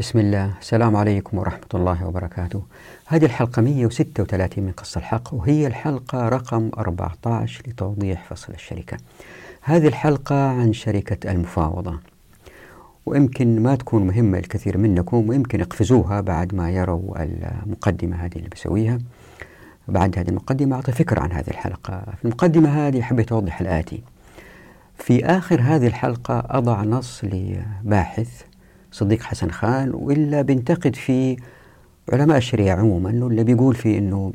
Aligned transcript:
بسم 0.00 0.18
الله. 0.18 0.54
السلام 0.60 0.96
عليكم 0.96 1.38
ورحمة 1.38 1.66
الله 1.74 2.06
وبركاته. 2.06 2.62
هذه 3.06 3.24
الحلقة 3.24 3.62
136 3.62 4.64
من 4.64 4.72
قصة 4.72 4.98
الحق 4.98 5.34
وهي 5.34 5.66
الحلقة 5.66 6.28
رقم 6.28 6.70
14 6.78 7.62
لتوضيح 7.68 8.24
فصل 8.24 8.52
الشركة. 8.52 8.96
هذه 9.62 9.88
الحلقة 9.88 10.48
عن 10.48 10.72
شركة 10.72 11.30
المفاوضة 11.30 11.98
ويمكن 13.06 13.62
ما 13.62 13.74
تكون 13.74 14.06
مهمة 14.06 14.38
لكثير 14.38 14.78
منكم 14.78 15.28
ويمكن 15.28 15.60
يقفزوها 15.60 16.20
بعد 16.20 16.54
ما 16.54 16.70
يروا 16.70 17.22
المقدمة 17.22 18.16
هذه 18.16 18.36
اللي 18.36 18.48
بسويها. 18.48 18.98
بعد 19.88 20.18
هذه 20.18 20.28
المقدمة 20.28 20.76
أعطي 20.76 20.92
فكرة 20.92 21.20
عن 21.20 21.32
هذه 21.32 21.48
الحلقة. 21.48 22.04
في 22.18 22.24
المقدمة 22.24 22.88
هذه 22.88 23.02
حبيت 23.02 23.32
أوضح 23.32 23.60
الآتي. 23.60 24.02
في 24.98 25.24
آخر 25.24 25.60
هذه 25.60 25.86
الحلقة 25.86 26.42
أضع 26.50 26.82
نص 26.82 27.24
لباحث 27.24 28.49
صديق 28.92 29.22
حسن 29.22 29.50
خان 29.50 29.90
وإلا 29.94 30.42
بينتقد 30.42 30.96
في 30.96 31.36
علماء 32.12 32.36
الشريعة 32.36 32.76
عموما 32.76 33.10
اللي 33.10 33.44
بيقول 33.44 33.74
فيه 33.74 33.98
أنه 33.98 34.32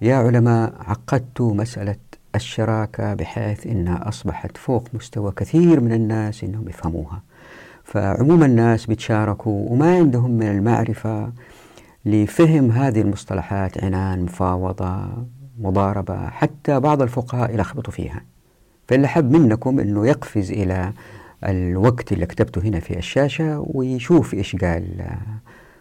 يا 0.00 0.16
علماء 0.16 0.72
عقدتوا 0.86 1.54
مسألة 1.54 1.96
الشراكة 2.34 3.14
بحيث 3.14 3.66
أنها 3.66 4.08
أصبحت 4.08 4.56
فوق 4.56 4.84
مستوى 4.94 5.32
كثير 5.36 5.80
من 5.80 5.92
الناس 5.92 6.44
أنهم 6.44 6.68
يفهموها. 6.68 7.22
فعموم 7.84 8.44
الناس 8.44 8.86
بيتشاركوا 8.86 9.70
وما 9.70 9.96
عندهم 9.96 10.30
من 10.30 10.46
المعرفة 10.46 11.32
لفهم 12.04 12.70
هذه 12.70 13.00
المصطلحات 13.00 13.84
عنان 13.84 14.22
مفاوضة 14.22 15.08
مضاربة 15.60 16.26
حتى 16.28 16.80
بعض 16.80 17.02
الفقهاء 17.02 17.54
يلخبطوا 17.54 17.92
فيها. 17.92 18.22
فاللي 18.88 19.08
حب 19.08 19.36
منكم 19.36 19.80
أنه 19.80 20.06
يقفز 20.06 20.50
إلى 20.50 20.92
الوقت 21.44 22.12
اللي 22.12 22.26
كتبته 22.26 22.62
هنا 22.62 22.80
في 22.80 22.98
الشاشة 22.98 23.64
ويشوف 23.66 24.34
إيش 24.34 24.56
قال 24.56 24.84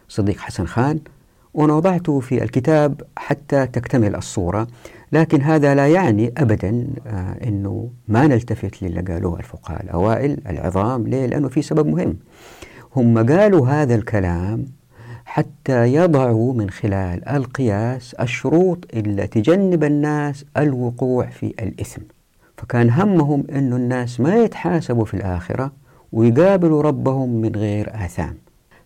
صديق 0.07 0.37
حسن 0.37 0.65
خان. 0.65 0.99
وأنا 1.53 1.73
وضعته 1.73 2.19
في 2.19 2.43
الكتاب 2.43 3.01
حتى 3.17 3.67
تكتمل 3.67 4.15
الصورة 4.15 4.67
لكن 5.11 5.41
هذا 5.41 5.75
لا 5.75 5.87
يعني 5.87 6.33
أبدا 6.37 6.87
أنه 7.47 7.89
ما 8.07 8.27
نلتفت 8.27 8.83
للي 8.83 9.01
قالوه 9.01 9.39
الفقهاء 9.39 9.83
الأوائل 9.83 10.37
العظام. 10.49 11.07
ليه؟ 11.07 11.25
لأنه 11.25 11.47
في 11.47 11.61
سبب 11.61 11.87
مهم. 11.87 12.17
هم 12.95 13.29
قالوا 13.29 13.67
هذا 13.67 13.95
الكلام 13.95 14.65
حتى 15.25 15.93
يضعوا 15.93 16.53
من 16.53 16.69
خلال 16.69 17.29
القياس 17.29 18.13
الشروط 18.13 18.85
اللي 18.93 19.27
تجنب 19.27 19.83
الناس 19.83 20.45
الوقوع 20.57 21.25
في 21.25 21.45
الإثم. 21.59 22.01
فكان 22.59 22.89
همهم 22.89 23.43
أن 23.51 23.73
الناس 23.73 24.19
ما 24.19 24.35
يتحاسبوا 24.35 25.05
في 25.05 25.13
الآخرة 25.13 25.71
ويقابلوا 26.11 26.81
ربهم 26.81 27.29
من 27.29 27.55
غير 27.55 27.89
آثام. 28.05 28.37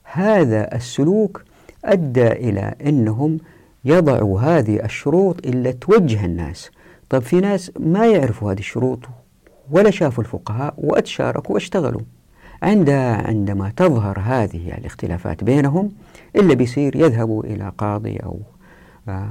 هذا 0.04 0.76
السلوك 0.76 1.44
أدى 1.86 2.28
إلى 2.28 2.76
أنهم 2.86 3.38
يضعوا 3.86 4.40
هذه 4.40 4.86
الشروط 4.86 5.46
اللي 5.46 5.74
توجه 5.74 6.26
الناس. 6.26 6.72
طب 7.10 7.22
في 7.22 7.40
ناس 7.40 7.72
ما 7.80 8.08
يعرفوا 8.08 8.52
هذه 8.52 8.60
الشروط 8.60 9.00
ولا 9.72 9.92
شافوا 9.92 10.24
الفقهاء 10.24 10.74
وأتشاركوا 10.78 11.54
واشتغلوا. 11.54 12.02
عندها 12.64 13.28
عندما 13.28 13.72
تظهر 13.78 14.20
هذه 14.20 14.78
الاختلافات 14.78 15.44
بينهم 15.44 15.92
اللي 16.36 16.56
بيصير 16.56 16.96
يذهبوا 16.96 17.44
إلى 17.44 17.72
قاضي 17.78 18.18
أو 18.18 18.40
آه 19.10 19.28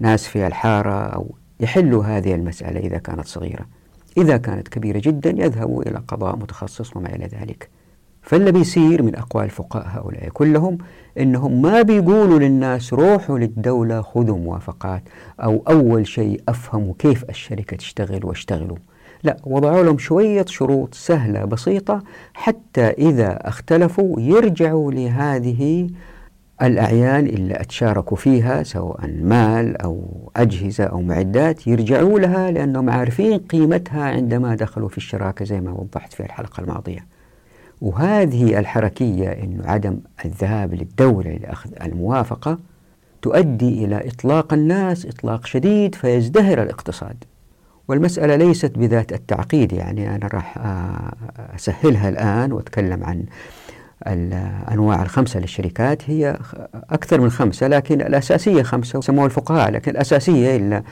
ناس 0.00 0.26
في 0.26 0.46
الحارة 0.46 1.06
أو 1.06 1.34
يحلوا 1.60 2.04
هذه 2.04 2.34
المسألة 2.34 2.80
إذا 2.80 2.98
كانت 2.98 3.26
صغيرة. 3.26 3.75
إذا 4.16 4.36
كانت 4.36 4.68
كبيرة 4.68 4.98
جدا 4.98 5.30
يذهبوا 5.30 5.82
إلى 5.82 6.02
قضاء 6.08 6.36
متخصص 6.36 6.96
وما 6.96 7.14
إلى 7.14 7.26
ذلك. 7.26 7.68
فاللي 8.22 8.52
بيصير 8.52 9.02
من 9.02 9.16
أقوال 9.16 9.44
الفقهاء 9.44 9.86
هؤلاء 9.88 10.28
كلهم 10.28 10.78
إنهم 11.18 11.62
ما 11.62 11.82
بيقولوا 11.82 12.38
للناس 12.38 12.92
روحوا 12.92 13.38
للدولة 13.38 14.02
خذوا 14.02 14.38
موافقات 14.38 15.02
أو 15.40 15.62
أول 15.68 16.06
شيء 16.06 16.40
أفهموا 16.48 16.94
كيف 16.98 17.24
الشركة 17.30 17.76
تشتغل 17.76 18.26
واشتغلوا. 18.26 18.76
لا 19.22 19.36
وضعوا 19.44 19.82
لهم 19.82 19.98
شوية 19.98 20.44
شروط 20.48 20.94
سهلة 20.94 21.44
بسيطة 21.44 22.02
حتى 22.34 22.86
إذا 22.86 23.48
اختلفوا 23.48 24.20
يرجعوا 24.20 24.92
لهذه 24.92 25.88
الأعيان 26.62 27.26
اللي 27.26 27.60
أتشاركوا 27.60 28.16
فيها 28.16 28.62
سواء 28.62 29.06
مال 29.22 29.82
أو 29.82 30.00
أجهزة 30.36 30.84
أو 30.84 31.02
معدات 31.02 31.66
يرجعوا 31.66 32.18
لها 32.18 32.50
لأنهم 32.50 32.90
عارفين 32.90 33.38
قيمتها 33.38 34.04
عندما 34.04 34.54
دخلوا 34.54 34.88
في 34.88 34.96
الشراكة 34.96 35.44
زي 35.44 35.60
ما 35.60 35.72
وضحت 35.72 36.12
في 36.12 36.20
الحلقة 36.20 36.60
الماضية. 36.60 37.06
وهذه 37.82 38.58
الحركية 38.58 39.28
أنه 39.28 39.66
عدم 39.66 39.98
الذهاب 40.24 40.74
للدولة 40.74 41.30
لأخذ 41.30 41.70
الموافقة 41.82 42.58
تؤدي 43.22 43.84
إلى 43.84 44.08
إطلاق 44.08 44.52
الناس 44.52 45.06
إطلاق 45.06 45.46
شديد 45.46 45.94
فيزدهر 45.94 46.62
الاقتصاد. 46.62 47.24
والمسألة 47.88 48.36
ليست 48.36 48.78
بذات 48.78 49.12
التعقيد 49.12 49.72
يعني 49.72 50.14
أنا 50.14 50.26
راح 50.26 50.58
أسهلها 51.54 52.08
الآن 52.08 52.52
وأتكلم 52.52 53.04
عن 53.04 53.24
الأنواع 54.06 55.02
الخمسة 55.02 55.40
للشركات 55.40 56.10
هي 56.10 56.38
أكثر 56.90 57.20
من 57.20 57.30
خمسة 57.30 57.68
لكن 57.68 58.00
الأساسية 58.00 58.62
خمسة 58.62 59.00
سموها 59.00 59.26
الفقهاء 59.26 59.70
لكن 59.70 59.90
الأساسية 59.90 60.56
اللي 60.56 60.82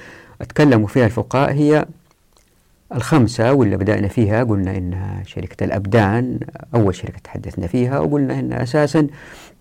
أتكلموا 0.41 0.89
فيها 0.89 1.07
الفقهاء 1.07 1.53
هي 1.53 1.87
الخمسة 2.95 3.53
واللي 3.53 3.77
بدأنا 3.77 4.09
فيها. 4.09 4.45
قلنا 4.45 4.77
إنها 4.77 5.23
شركة 5.27 5.65
الأبدان 5.65 6.39
أول 6.75 6.95
شركة 6.95 7.19
تحدثنا 7.25 7.67
فيها 7.67 7.99
وقلنا 7.99 8.41
إنها 8.41 8.63
أساسا 8.63 9.07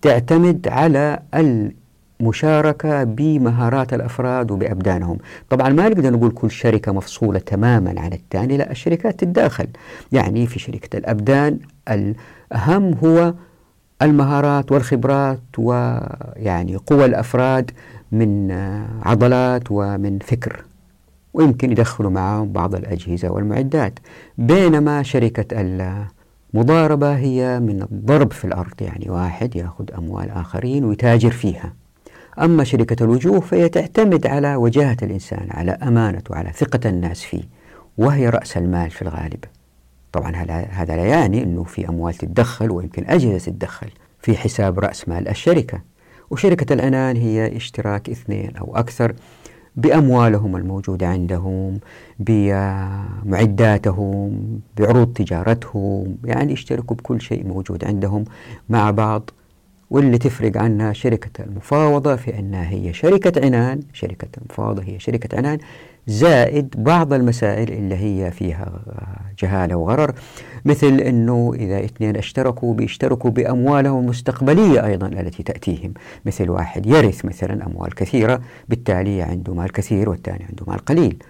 تعتمد 0.02 0.68
على 0.68 1.18
المشاركة 2.20 3.04
بمهارات 3.04 3.94
الأفراد 3.94 4.50
وبأبدانهم. 4.50 5.18
طبعا 5.50 5.68
ما 5.68 5.88
نقدر 5.88 6.10
نقول 6.10 6.30
كل 6.30 6.50
شركة 6.50 6.92
مفصولة 6.92 7.38
تماما 7.38 8.00
عن 8.00 8.12
الثاني 8.12 8.56
لا 8.56 8.70
الشركات 8.70 9.20
تتداخل. 9.20 9.66
يعني 10.12 10.46
في 10.46 10.58
شركة 10.58 10.98
الأبدان 10.98 11.58
الأهم 11.90 12.94
هو 13.04 13.34
المهارات 14.02 14.72
والخبرات 14.72 15.40
ويعني 15.58 16.76
قوى 16.86 17.04
الأفراد 17.04 17.70
من 18.12 18.52
عضلات 19.02 19.62
ومن 19.70 20.18
فكر 20.18 20.64
ويمكن 21.34 21.72
يدخلوا 21.72 22.10
معهم 22.10 22.52
بعض 22.52 22.74
الأجهزة 22.74 23.30
والمعدات. 23.30 23.98
بينما 24.38 25.02
شركة 25.02 25.46
المضاربة 26.54 27.16
هي 27.16 27.60
من 27.60 27.82
الضرب 27.82 28.32
في 28.32 28.44
الأرض 28.44 28.74
يعني 28.80 29.10
واحد 29.10 29.56
يأخذ 29.56 29.84
أموال 29.98 30.30
آخرين 30.30 30.84
ويتاجر 30.84 31.30
فيها. 31.30 31.72
أما 32.42 32.64
شركة 32.64 33.04
الوجوه 33.04 33.40
فهي 33.40 33.68
تعتمد 33.68 34.26
على 34.26 34.56
وجاهة 34.56 34.96
الإنسان 35.02 35.48
على 35.50 35.70
أمانته 35.70 36.34
على 36.34 36.52
ثقة 36.52 36.88
الناس 36.88 37.22
فيه 37.22 37.42
وهي 37.98 38.28
رأس 38.28 38.56
المال 38.56 38.90
في 38.90 39.02
الغالب. 39.02 39.44
طبعا 40.12 40.36
هذا 40.70 40.96
لا 40.96 41.04
يعني 41.04 41.42
أنه 41.42 41.64
في 41.64 41.88
أموال 41.88 42.14
تتدخل 42.14 42.70
ويمكن 42.70 43.04
أجهزة 43.06 43.38
تتدخل 43.38 43.88
في 44.20 44.36
حساب 44.36 44.78
رأس 44.78 45.08
مال 45.08 45.28
الشركة. 45.28 45.80
وشركة 46.30 46.72
العنان 46.72 47.16
هي 47.16 47.56
اشتراك 47.56 48.10
اثنين 48.10 48.56
أو 48.56 48.76
أكثر 48.76 49.14
بأموالهم 49.76 50.56
الموجودة 50.56 51.08
عندهم 51.08 51.80
بمعداتهم 53.24 54.40
بعروض 54.76 55.12
تجارتهم 55.12 56.16
يعني 56.24 56.52
يشتركوا 56.52 56.96
بكل 56.96 57.20
شيء 57.20 57.46
موجود 57.46 57.84
عندهم 57.84 58.24
مع 58.68 58.90
بعض. 58.90 59.30
واللي 59.90 60.18
تفرق 60.18 60.56
عنها 60.56 60.92
شركة 60.92 61.44
المفاوضة 61.44 62.16
في 62.16 62.38
أنها 62.38 62.70
هي 62.70 62.92
شركة 62.92 63.44
عنان 63.44 63.80
شركة 63.92 64.28
المفاوضة 64.38 64.82
هي 64.82 64.98
شركة 64.98 65.36
عنان 65.36 65.58
زائد 66.06 66.74
بعض 66.78 67.12
المسائل 67.12 67.72
اللي 67.72 67.94
هي 67.94 68.30
فيها 68.30 68.72
جهالة 69.38 69.76
وغرر 69.76 70.14
مثل 70.64 70.86
أنه 70.86 71.52
إذا 71.54 71.84
اثنين 71.84 72.16
اشتركوا 72.16 72.74
بيشتركوا 72.74 73.30
بأموالهم 73.30 73.98
المستقبلية 74.04 74.86
أيضا 74.86 75.06
التي 75.06 75.42
تأتيهم. 75.42 75.94
مثل 76.26 76.50
واحد 76.50 76.86
يرث 76.86 77.24
مثلا 77.24 77.66
أموال 77.66 77.94
كثيرة 77.94 78.40
بالتالي 78.68 79.22
عنده 79.22 79.54
مال 79.54 79.72
كثير 79.72 80.08
والثاني 80.08 80.44
عنده 80.44 80.64
مال 80.66 80.78
قليل. 80.78 81.22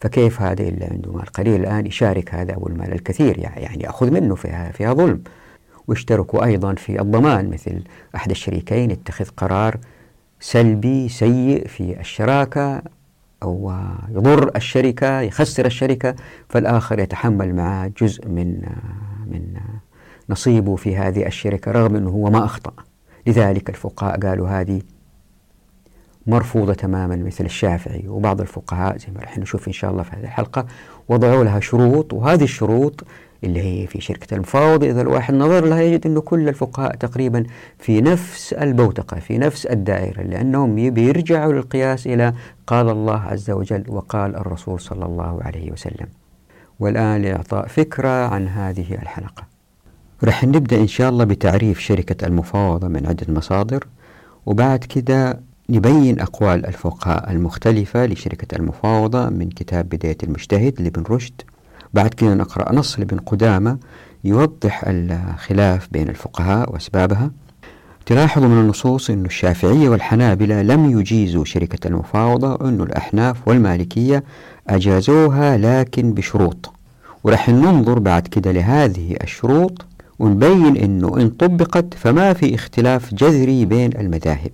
فكيف 0.00 0.42
هذا 0.42 0.62
اللي 0.62 0.84
عنده 0.84 1.12
مال 1.12 1.26
قليل 1.26 1.60
الآن 1.60 1.86
يشارك 1.86 2.34
هذا 2.34 2.52
أبو 2.52 2.66
المال 2.66 2.92
الكثير؟ 2.92 3.38
يعني 3.38 3.84
يأخذ 3.84 4.10
منه 4.10 4.34
فيها, 4.34 4.72
فيها 4.72 4.92
ظلم. 4.92 5.22
واشتركوا 5.88 6.44
أيضا 6.44 6.74
في 6.74 7.00
الضمان 7.00 7.50
مثل 7.50 7.82
أحد 8.16 8.30
الشريكين 8.30 8.90
يتخذ 8.90 9.24
قرار 9.36 9.78
سلبي 10.40 11.08
سيء 11.08 11.68
في 11.68 12.00
الشراكة 12.00 12.82
أو 13.42 13.72
يضر 14.10 14.56
الشركة 14.56 15.20
يخسر 15.20 15.66
الشركة 15.66 16.14
فالآخر 16.48 16.98
يتحمل 16.98 17.54
معه 17.54 17.92
جزء 18.00 18.28
من 18.28 18.60
من 19.26 19.54
نصيبه 20.28 20.76
في 20.76 20.96
هذه 20.96 21.26
الشركة 21.26 21.72
رغم 21.72 21.96
أنه 21.96 22.10
هو 22.10 22.30
ما 22.30 22.44
أخطأ. 22.44 22.72
لذلك 23.26 23.68
الفقهاء 23.68 24.20
قالوا 24.20 24.48
هذه 24.48 24.82
مرفوضة 26.26 26.74
تماما 26.74 27.16
مثل 27.16 27.44
الشافعي 27.44 28.08
وبعض 28.08 28.40
الفقهاء 28.40 28.98
زي 28.98 29.06
ما 29.14 29.20
رح 29.20 29.38
نشوف 29.38 29.68
إن 29.68 29.72
شاء 29.72 29.90
الله 29.90 30.02
في 30.02 30.16
هذه 30.16 30.24
الحلقة 30.24 30.66
وضعوا 31.08 31.44
لها 31.44 31.60
شروط 31.60 32.12
وهذه 32.12 32.44
الشروط 32.44 33.04
اللي 33.44 33.62
هي 33.62 33.86
في 33.86 34.00
شركة 34.00 34.34
المفاوضة 34.34 34.90
إذا 34.90 35.00
الواحد 35.00 35.34
نظر 35.34 35.64
لها 35.64 35.80
يجد 35.82 36.06
أنه 36.06 36.20
كل 36.20 36.48
الفقهاء 36.48 36.96
تقريبا 36.96 37.44
في 37.78 38.00
نفس 38.00 38.52
البوتقة 38.52 39.20
في 39.20 39.38
نفس 39.38 39.66
الدائرة 39.66 40.22
لأنهم 40.22 40.90
بيرجعوا 40.90 41.52
للقياس 41.52 42.06
إلى 42.06 42.34
قال 42.66 42.88
الله 42.88 43.20
عز 43.20 43.50
وجل 43.50 43.84
وقال 43.88 44.36
الرسول 44.36 44.80
صلى 44.80 45.04
الله 45.04 45.38
عليه 45.42 45.72
وسلم. 45.72 46.06
والآن 46.80 47.22
لإعطاء 47.22 47.66
فكرة 47.66 48.26
عن 48.26 48.48
هذه 48.48 48.94
الحلقة. 48.94 49.42
رح 50.24 50.44
نبدأ 50.44 50.76
إن 50.76 50.86
شاء 50.86 51.08
الله 51.08 51.24
بتعريف 51.24 51.78
شركة 51.78 52.26
المفاوضة 52.26 52.88
من 52.88 53.06
عدة 53.06 53.26
مصادر 53.28 53.86
وبعد 54.46 54.78
كده 54.78 55.40
نبين 55.70 56.20
أقوال 56.20 56.66
الفقهاء 56.66 57.30
المختلفة 57.32 58.06
لشركة 58.06 58.56
المفاوضة 58.56 59.28
من 59.28 59.48
كتاب 59.48 59.88
بداية 59.88 60.16
المجتهد 60.22 60.82
لابن 60.82 61.02
رشد. 61.10 61.42
بعد 61.94 62.14
كده 62.14 62.34
نقرأ 62.34 62.74
نص 62.74 62.98
لابن 62.98 63.18
قدامة 63.18 63.78
يوضح 64.24 64.84
الخلاف 64.86 65.88
بين 65.92 66.08
الفقهاء 66.08 66.72
وأسبابها. 66.72 67.30
تلاحظوا 68.06 68.48
من 68.48 68.60
النصوص 68.60 69.10
أن 69.10 69.24
الشافعية 69.24 69.88
والحنابلة 69.88 70.62
لم 70.62 71.00
يجيزوا 71.00 71.44
شركة 71.44 71.88
المفاوضة 71.88 72.52
وأن 72.52 72.80
الأحناف 72.80 73.48
والمالكية 73.48 74.24
أجازوها 74.68 75.56
لكن 75.56 76.14
بشروط. 76.14 76.72
ورح 77.24 77.48
ننظر 77.48 77.98
بعد 77.98 78.26
كده 78.26 78.52
لهذه 78.52 79.16
الشروط 79.22 79.84
ونبين 80.18 80.76
أنه 80.76 81.16
إن 81.16 81.28
طبقت 81.30 81.94
فما 81.94 82.32
في 82.32 82.54
اختلاف 82.54 83.14
جذري 83.14 83.64
بين 83.64 83.90
المذاهب 83.98 84.52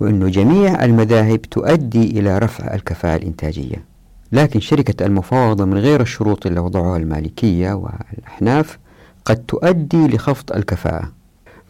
وأنه 0.00 0.28
جميع 0.28 0.84
المذاهب 0.84 1.42
تؤدي 1.42 2.20
إلى 2.20 2.38
رفع 2.38 2.74
الكفاءة 2.74 3.16
الإنتاجية. 3.16 3.93
لكن 4.34 4.60
شركة 4.60 5.06
المفاوضة 5.06 5.64
من 5.64 5.78
غير 5.78 6.00
الشروط 6.00 6.46
اللي 6.46 6.60
وضعوها 6.60 6.96
المالكية 6.96 7.72
والأحناف 7.72 8.78
قد 9.24 9.36
تؤدي 9.36 10.06
لخفض 10.06 10.52
الكفاءة. 10.52 11.12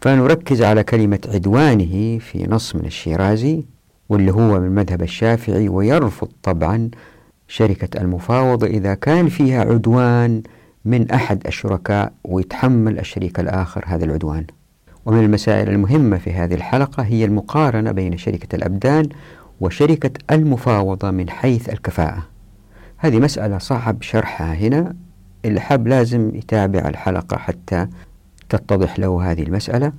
فنركز 0.01 0.61
على 0.61 0.83
كلمة 0.83 1.19
عدوانه 1.33 2.19
في 2.19 2.47
نص 2.49 2.75
من 2.75 2.85
الشيرازي 2.85 3.65
واللي 4.09 4.31
هو 4.31 4.59
من 4.59 4.75
مذهب 4.75 5.01
الشافعي 5.01 5.69
ويرفض 5.69 6.27
طبعا 6.43 6.89
شركة 7.47 8.01
المفاوضة 8.01 8.67
إذا 8.67 8.93
كان 8.93 9.29
فيها 9.29 9.61
عدوان 9.61 10.43
من 10.85 11.11
أحد 11.11 11.47
الشركاء 11.47 12.13
ويتحمل 12.23 12.99
الشريك 12.99 13.39
الآخر 13.39 13.83
هذا 13.87 14.05
العدوان. 14.05 14.45
ومن 15.05 15.19
المسائل 15.19 15.69
المهمة 15.69 16.17
في 16.17 16.33
هذه 16.33 16.53
الحلقة 16.53 17.03
هي 17.03 17.25
المقارنة 17.25 17.91
بين 17.91 18.17
شركة 18.17 18.55
الأبدان 18.55 19.09
وشركة 19.61 20.11
المفاوضة 20.31 21.11
من 21.11 21.29
حيث 21.29 21.69
الكفاءة. 21.69 22.34
هذه 23.05 23.19
مسألة 23.19 23.57
صعب 23.57 24.01
شرحها 24.01 24.53
هنا. 24.53 24.95
اللي 25.45 25.59
حاب 25.59 25.87
لازم 25.87 26.35
يتابع 26.35 26.79
الحلقة 26.79 27.37
حتى 27.37 27.87
تتضح 28.49 28.99
له 28.99 29.31
هذه 29.31 29.43
المسألة. 29.43 29.91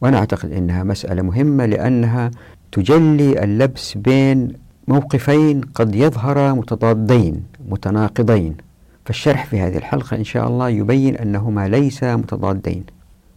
وأنا 0.00 0.18
أعتقد 0.18 0.52
أنها 0.52 0.82
مسألة 0.82 1.22
مهمة 1.22 1.66
لأنها 1.66 2.30
تجلي 2.72 3.44
اللبس 3.44 3.98
بين 3.98 4.52
موقفين 4.88 5.60
قد 5.60 5.94
يظهرا 5.94 6.52
متضادين 6.52 7.42
متناقضين. 7.68 8.56
فالشرح 9.04 9.46
في 9.46 9.60
هذه 9.60 9.76
الحلقة 9.76 10.16
إن 10.16 10.24
شاء 10.24 10.48
الله 10.48 10.68
يبين 10.68 11.16
أنهما 11.16 11.68
ليسا 11.68 12.16
متضادين. 12.16 12.84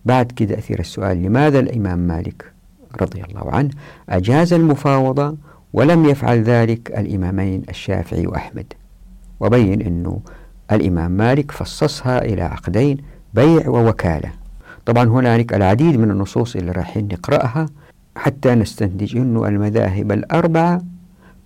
بعد 0.05 0.31
كده 0.31 0.57
أثير 0.57 0.79
السؤال 0.79 1.23
لماذا 1.23 1.59
الإمام 1.59 1.99
مالك 1.99 2.51
رضي 3.01 3.23
الله 3.23 3.51
عنه 3.51 3.69
أجاز 4.09 4.53
المفاوضة 4.53 5.37
ولم 5.73 6.05
يفعل 6.05 6.43
ذلك 6.43 6.99
الإمامين 6.99 7.63
الشافعي 7.69 8.27
وأحمد؟ 8.27 8.73
وبين 9.45 9.81
أنه 9.81 10.19
الإمام 10.71 11.11
مالك 11.11 11.51
فصصها 11.51 12.25
إلى 12.25 12.41
عقدين 12.41 12.97
بيع 13.33 13.69
ووكالة. 13.69 14.31
طبعا 14.85 15.03
هنالك 15.03 15.53
العديد 15.53 15.99
من 15.99 16.11
النصوص 16.11 16.55
اللي 16.55 16.71
رايحين 16.71 17.07
نقرأها 17.13 17.65
حتى 18.15 18.55
نستنتج 18.55 19.17
أنه 19.17 19.47
المذاهب 19.47 20.11
الأربعة 20.11 20.81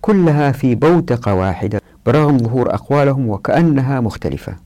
كلها 0.00 0.52
في 0.52 0.74
بوتقة 0.74 1.34
واحدة 1.34 1.80
برغم 2.06 2.38
ظهور 2.38 2.74
أقوالهم 2.74 3.28
وكأنها 3.28 4.00
مختلفة. 4.00 4.56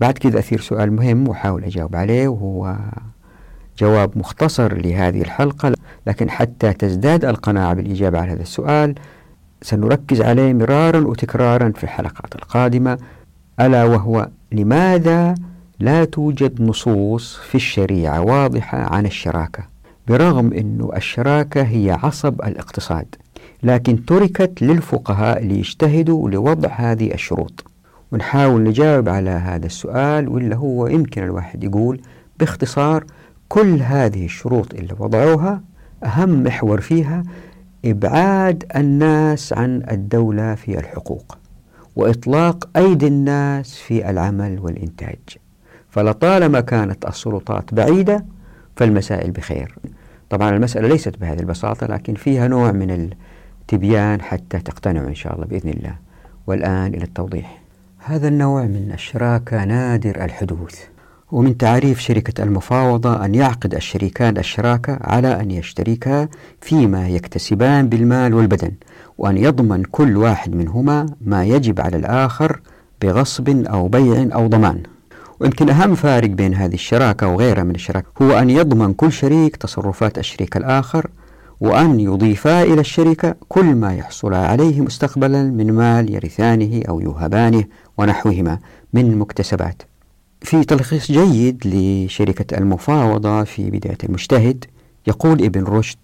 بعد 0.00 0.18
كذا 0.18 0.38
أثير 0.38 0.60
سؤال 0.60 0.92
مهم 0.92 1.28
وحاول 1.28 1.64
أجاوب 1.64 1.96
عليه 1.96 2.28
وهو 2.28 2.76
جواب 3.78 4.18
مختصر 4.18 4.74
لهذه 4.74 5.22
الحلقة 5.22 5.72
لكن 6.06 6.30
حتى 6.30 6.72
تزداد 6.72 7.24
القناعة 7.24 7.74
بالإجابة 7.74 8.20
على 8.20 8.32
هذا 8.32 8.42
السؤال 8.42 8.94
سنركز 9.62 10.20
عليه 10.20 10.52
مرارا 10.52 11.00
وتكرارا 11.00 11.72
في 11.76 11.84
الحلقات 11.84 12.34
القادمة 12.34 12.98
ألا 13.60 13.84
وهو 13.84 14.28
لماذا 14.52 15.34
لا 15.80 16.04
توجد 16.04 16.62
نصوص 16.62 17.36
في 17.36 17.54
الشريعة 17.54 18.20
واضحة 18.20 18.78
عن 18.78 19.06
الشراكة؟ 19.06 19.64
برغم 20.08 20.52
أن 20.52 20.88
الشراكة 20.96 21.62
هي 21.62 21.98
عصب 22.02 22.42
الاقتصاد 22.42 23.14
لكن 23.62 24.04
تركت 24.04 24.62
للفقهاء 24.62 25.44
ليجتهدوا 25.44 26.30
لوضع 26.30 26.68
هذه 26.68 27.14
الشروط. 27.14 27.64
ونحاول 28.12 28.62
نجاوب 28.62 29.08
على 29.08 29.30
هذا 29.30 29.66
السؤال 29.66 30.28
واللي 30.28 30.56
هو 30.56 30.86
يمكن 30.86 31.22
الواحد 31.22 31.64
يقول 31.64 32.00
باختصار 32.38 33.04
كل 33.48 33.82
هذه 33.82 34.24
الشروط 34.24 34.74
اللي 34.74 34.94
وضعوها 34.98 35.60
أهم 36.04 36.42
محور 36.42 36.80
فيها 36.80 37.22
إبعاد 37.84 38.64
الناس 38.76 39.52
عن 39.52 39.82
الدولة 39.90 40.54
في 40.54 40.78
الحقوق 40.78 41.38
وإطلاق 41.96 42.68
أيدي 42.76 43.06
الناس 43.06 43.74
في 43.74 44.10
العمل 44.10 44.58
والإنتاج. 44.60 45.18
فلطالما 45.90 46.60
كانت 46.60 47.06
السلطات 47.06 47.74
بعيدة 47.74 48.24
فالمسائل 48.76 49.30
بخير. 49.30 49.74
طبعا 50.30 50.50
المسألة 50.50 50.88
ليست 50.88 51.16
بهذه 51.18 51.40
البساطة 51.40 51.86
لكن 51.86 52.14
فيها 52.14 52.48
نوع 52.48 52.72
من 52.72 53.10
التبيان 53.60 54.22
حتى 54.22 54.58
تقتنعوا 54.58 55.08
إن 55.08 55.14
شاء 55.14 55.34
الله 55.34 55.46
بإذن 55.46 55.70
الله. 55.70 55.96
والآن 56.46 56.94
إلى 56.94 57.04
التوضيح. 57.04 57.62
هذا 57.98 58.28
النوع 58.28 58.62
من 58.62 58.90
الشراكة 58.94 59.64
نادر 59.64 60.24
الحدوث. 60.24 60.91
ومن 61.32 61.56
تعريف 61.56 62.00
شركة 62.00 62.42
المفاوضة 62.42 63.24
أن 63.24 63.34
يعقد 63.34 63.74
الشريكان 63.74 64.36
الشراكة 64.36 64.98
على 65.00 65.40
أن 65.40 65.50
يشتركا 65.50 66.28
فيما 66.60 67.08
يكتسبان 67.08 67.88
بالمال 67.88 68.34
والبدن 68.34 68.72
وأن 69.18 69.38
يضمن 69.38 69.82
كل 69.84 70.16
واحد 70.16 70.54
منهما 70.54 71.06
ما 71.20 71.44
يجب 71.44 71.80
على 71.80 71.96
الآخر 71.96 72.60
بغصب 73.02 73.66
أو 73.66 73.88
بيع 73.88 74.28
أو 74.34 74.46
ضمان. 74.46 74.82
ويمكن 75.40 75.70
أهم 75.70 75.94
فارق 75.94 76.28
بين 76.28 76.54
هذه 76.54 76.74
الشراكة 76.74 77.26
وغيرها 77.26 77.62
من 77.62 77.74
الشراكة 77.74 78.06
هو 78.22 78.38
أن 78.38 78.50
يضمن 78.50 78.94
كل 78.94 79.12
شريك 79.12 79.56
تصرفات 79.56 80.18
الشريك 80.18 80.56
الآخر 80.56 81.10
وأن 81.60 82.00
يضيفا 82.00 82.62
إلى 82.62 82.80
الشركة 82.80 83.34
كل 83.48 83.74
ما 83.74 83.94
يحصل 83.94 84.34
عليه 84.34 84.80
مستقبلا 84.80 85.42
من 85.42 85.72
مال 85.72 86.14
يرثانه 86.14 86.82
أو 86.88 87.00
يوهبانه 87.00 87.64
ونحوهما 87.98 88.58
من 88.92 89.18
مكتسبات. 89.18 89.91
في 90.44 90.64
تلخيص 90.64 91.12
جيد 91.12 91.66
لشركة 91.66 92.58
المفاوضة 92.58 93.44
في 93.44 93.70
بداية 93.70 93.98
المجتهد 94.04 94.64
يقول 95.06 95.44
ابن 95.44 95.64
رشد 95.64 95.98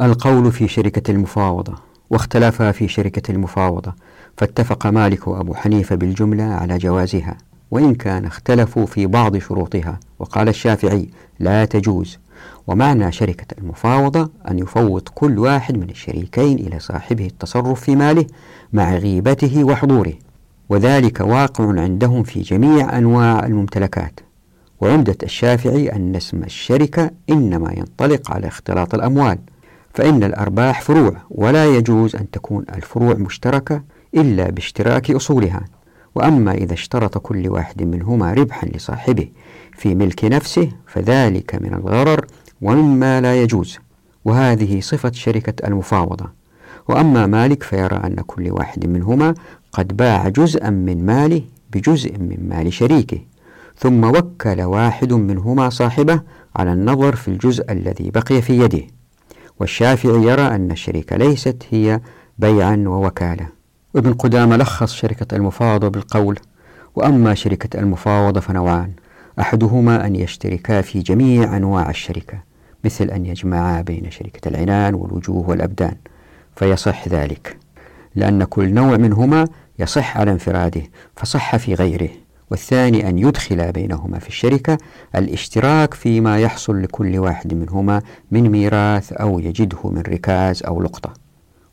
القول 0.00 0.52
في 0.52 0.68
شركة 0.68 1.10
المفاوضة 1.10 1.74
واختلفا 2.10 2.72
في 2.72 2.88
شركة 2.88 3.32
المفاوضة 3.32 3.92
فاتفق 4.36 4.86
مالك 4.86 5.28
وأبو 5.28 5.54
حنيفة 5.54 5.94
بالجملة 5.96 6.44
على 6.44 6.78
جوازها 6.78 7.36
وإن 7.70 7.94
كان 7.94 8.24
اختلفوا 8.24 8.86
في 8.86 9.06
بعض 9.06 9.38
شروطها 9.38 10.00
وقال 10.18 10.48
الشافعي 10.48 11.08
لا 11.40 11.64
تجوز. 11.64 12.18
ومعنى 12.66 13.12
شركة 13.12 13.46
المفاوضة 13.58 14.30
أن 14.50 14.58
يفوض 14.58 15.02
كل 15.14 15.38
واحد 15.38 15.78
من 15.78 15.90
الشريكين 15.90 16.58
إلى 16.58 16.80
صاحبه 16.80 17.26
التصرف 17.26 17.80
في 17.80 17.96
ماله 17.96 18.26
مع 18.72 18.94
غيبته 18.94 19.64
وحضوره. 19.64 20.12
وذلك 20.68 21.20
واقع 21.20 21.80
عندهم 21.80 22.22
في 22.22 22.40
جميع 22.40 22.98
أنواع 22.98 23.46
الممتلكات. 23.46 24.20
وعمدة 24.80 25.16
الشافعي 25.22 25.92
أن 25.92 26.16
اسم 26.16 26.42
الشركة 26.42 27.10
إنما 27.30 27.72
ينطلق 27.76 28.30
على 28.30 28.46
اختلاط 28.46 28.94
الأموال 28.94 29.38
فإن 29.94 30.24
الأرباح 30.24 30.80
فروع 30.82 31.16
ولا 31.30 31.66
يجوز 31.76 32.16
أن 32.16 32.30
تكون 32.30 32.64
الفروع 32.74 33.14
مشتركة 33.14 33.82
إلا 34.14 34.50
باشتراك 34.50 35.10
أصولها. 35.10 35.64
وأما 36.14 36.52
إذا 36.52 36.72
اشترط 36.72 37.18
كل 37.18 37.48
واحد 37.48 37.82
منهما 37.82 38.32
ربحا 38.32 38.66
لصاحبه 38.66 39.28
في 39.72 39.94
ملك 39.94 40.24
نفسه 40.24 40.68
فذلك 40.86 41.54
من 41.54 41.74
الغرر 41.74 42.26
ومما 42.62 43.20
لا 43.20 43.42
يجوز. 43.42 43.78
وهذه 44.24 44.80
صفة 44.80 45.12
شركة 45.12 45.66
المفاوضة. 45.66 46.44
وأما 46.88 47.26
مالك 47.26 47.62
فيرى 47.62 47.96
أن 47.96 48.16
كل 48.26 48.50
واحد 48.50 48.86
منهما 48.86 49.34
قد 49.74 49.96
باع 49.96 50.28
جزءا 50.28 50.70
من 50.70 51.06
ماله 51.06 51.42
بجزء 51.72 52.18
من 52.18 52.48
مال 52.48 52.72
شريكه 52.72 53.18
ثم 53.78 54.04
وكل 54.04 54.62
واحد 54.62 55.12
منهما 55.12 55.70
صاحبه 55.70 56.20
على 56.56 56.72
النظر 56.72 57.16
في 57.16 57.28
الجزء 57.28 57.72
الذي 57.72 58.10
بقي 58.10 58.42
في 58.42 58.58
يده. 58.58 58.82
والشافعي 59.60 60.22
يرى 60.22 60.42
أن 60.42 60.70
الشركة 60.70 61.16
ليست 61.16 61.62
هي 61.70 62.00
بيعا 62.38 62.84
ووكالة. 62.86 63.48
ابن 63.96 64.12
قدامة 64.12 64.56
لخص 64.56 64.94
شركة 64.94 65.36
المفاوضة 65.36 65.88
بالقول 65.88 66.38
وأما 66.94 67.34
شركة 67.34 67.80
المفاوضة 67.80 68.40
فنوعان 68.40 68.92
أحدهما 69.40 70.06
أن 70.06 70.16
يشتركا 70.16 70.80
في 70.80 70.98
جميع 70.98 71.56
أنواع 71.56 71.90
الشركة 71.90 72.38
مثل 72.84 73.04
أن 73.04 73.26
يجمعا 73.26 73.80
بين 73.82 74.10
شركة 74.10 74.48
العنان 74.48 74.94
والوجوه 74.94 75.48
والأبدان 75.50 75.94
فيصح 76.56 77.08
ذلك. 77.08 77.63
لأن 78.16 78.44
كل 78.44 78.74
نوع 78.74 78.96
منهما 78.96 79.48
يصح 79.78 80.18
على 80.18 80.32
انفراده 80.32 80.82
فصح 81.16 81.56
في 81.56 81.74
غيره. 81.74 82.10
والثاني 82.50 83.08
أن 83.08 83.18
يدخل 83.18 83.72
بينهما 83.72 84.18
في 84.18 84.28
الشركة 84.28 84.78
الاشتراك 85.16 85.94
فيما 85.94 86.38
يحصل 86.38 86.82
لكل 86.82 87.18
واحد 87.18 87.54
منهما 87.54 88.02
من 88.30 88.50
ميراث 88.50 89.12
أو 89.12 89.38
يجده 89.38 89.78
من 89.84 90.00
ركاز 90.00 90.62
أو 90.62 90.82
لقطة. 90.82 91.12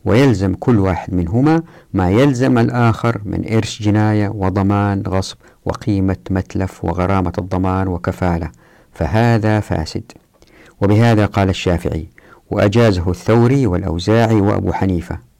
ويلزم 0.06 0.54
كل 0.54 0.80
واحد 0.80 1.14
منهما 1.14 1.64
ما 1.94 2.10
يلزم 2.10 2.58
الآخر 2.58 3.22
من 3.26 3.54
إرش 3.54 3.82
جناية 3.82 4.30
وضمان 4.30 5.04
غصب 5.08 5.38
وقيمة 5.66 6.18
متلف 6.30 6.86
وغرامة 6.86 7.34
الضمان 7.38 7.88
وكفالة. 7.88 8.52
فهذا 8.94 9.60
فاسد. 9.60 10.12
وبهذا 10.82 11.26
قال 11.26 11.50
الشافعي 11.50 12.08
وأجازه 12.52 13.10
الثوري 13.10 13.68
والأوزاعي 13.68 14.42
وأبو 14.42 14.74
حنيفة. 14.74 15.31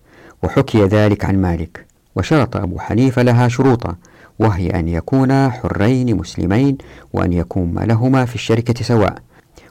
وحكي 0.43 0.83
ذلك 0.83 1.25
عن 1.25 1.41
مالك 1.41 1.86
وشرط 2.15 2.57
أبو 2.57 2.79
حنيفة 2.79 3.21
لها 3.21 3.48
شروطا 3.48 3.95
وهي 4.39 4.69
أن 4.69 4.88
يكونا 4.88 5.50
حرين 5.50 6.17
مسلمين 6.17 6.77
وأن 7.13 7.33
يكون 7.33 7.74
ما 7.74 7.81
لهما 7.81 8.25
في 8.25 8.36
الشركة 8.36 8.83
سواء 8.83 9.17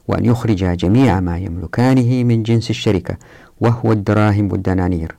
وأن 0.08 0.24
يخرجا 0.24 0.74
جميع 0.74 1.20
ما 1.20 1.38
يملكانه 1.38 2.24
من 2.24 2.42
جنس 2.42 2.70
الشركة 2.70 3.16
وهو 3.60 3.92
الدراهم 3.92 4.52
والدنانير. 4.52 5.16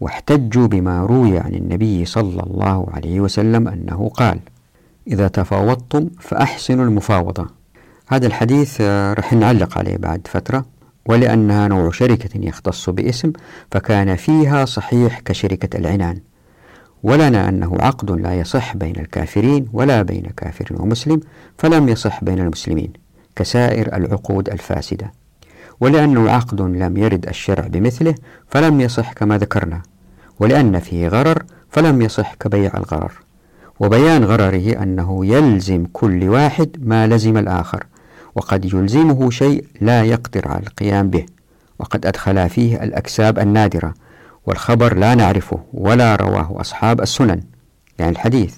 واحتجوا 0.00 0.66
بما 0.66 1.06
روي 1.06 1.38
عن 1.38 1.54
النبي 1.54 2.04
صلى 2.04 2.42
الله 2.42 2.86
عليه 2.92 3.20
وسلم 3.20 3.68
أنه 3.68 4.08
قال 4.08 4.38
إذا 5.08 5.28
تفاوضتم 5.28 6.08
فأحسنوا 6.20 6.84
المفاوضة. 6.84 7.46
هذا 8.08 8.26
الحديث 8.26 8.78
آه، 8.80 9.12
رح 9.12 9.32
نعلق 9.32 9.78
عليه 9.78 9.96
بعد 9.96 10.20
فترة. 10.26 10.64
ولأنها 11.08 11.68
نوع 11.68 11.90
شركة 11.90 12.30
يختص 12.34 12.90
باسم 12.90 13.32
فكان 13.72 14.16
فيها 14.16 14.64
صحيح 14.64 15.20
كشركة 15.20 15.78
العنان. 15.78 16.20
ولنا 17.02 17.48
أنه 17.48 17.76
عقد 17.80 18.10
لا 18.10 18.34
يصح 18.34 18.76
بين 18.76 18.96
الكافرين 18.96 19.68
ولا 19.72 20.02
بين 20.02 20.26
كافر 20.36 20.82
ومسلم 20.82 21.20
فلم 21.58 21.88
يصح 21.88 22.24
بين 22.24 22.38
المسلمين 22.38 22.92
كسائر 23.36 23.96
العقود 23.96 24.48
الفاسدة. 24.48 25.12
ولأنه 25.80 26.30
عقد 26.30 26.60
لم 26.60 26.96
يرد 26.96 27.28
الشرع 27.28 27.66
بمثله 27.66 28.14
فلم 28.48 28.80
يصح 28.80 29.12
كما 29.12 29.38
ذكرنا. 29.38 29.82
ولأن 30.40 30.78
فيه 30.78 31.08
غرر 31.08 31.42
فلم 31.70 32.02
يصح 32.02 32.34
كبيع 32.34 32.72
الغرر. 32.76 33.12
وبيان 33.80 34.24
غرره 34.24 34.82
أنه 34.82 35.26
يلزم 35.26 35.86
كل 35.92 36.28
واحد 36.28 36.76
ما 36.80 37.06
لزم 37.06 37.36
الآخر. 37.36 37.84
وقد 38.36 38.64
يلزمه 38.64 39.30
شيء 39.30 39.64
لا 39.80 40.04
يقدر 40.04 40.48
على 40.48 40.66
القيام 40.66 41.10
به 41.10 41.26
وقد 41.78 42.06
أدخل 42.06 42.48
فيه 42.48 42.82
الأكساب 42.82 43.38
النادرة 43.38 43.94
والخبر 44.46 44.96
لا 44.96 45.14
نعرفه 45.14 45.60
ولا 45.72 46.16
رواه 46.16 46.60
أصحاب 46.60 47.00
السنن 47.00 47.40
يعني 47.98 48.12
الحديث. 48.12 48.54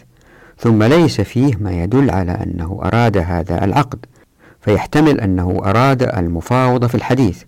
ثم 0.59 0.83
ليس 0.83 1.21
فيه 1.21 1.57
ما 1.61 1.83
يدل 1.83 2.11
على 2.11 2.33
أنه 2.33 2.81
أراد 2.85 3.17
هذا 3.17 3.65
العقد 3.65 4.07
فيحتمل 4.61 5.21
أنه 5.21 5.61
أراد 5.65 6.03
المفاوضة 6.03 6.87
في 6.87 6.95
الحديث 6.95 7.43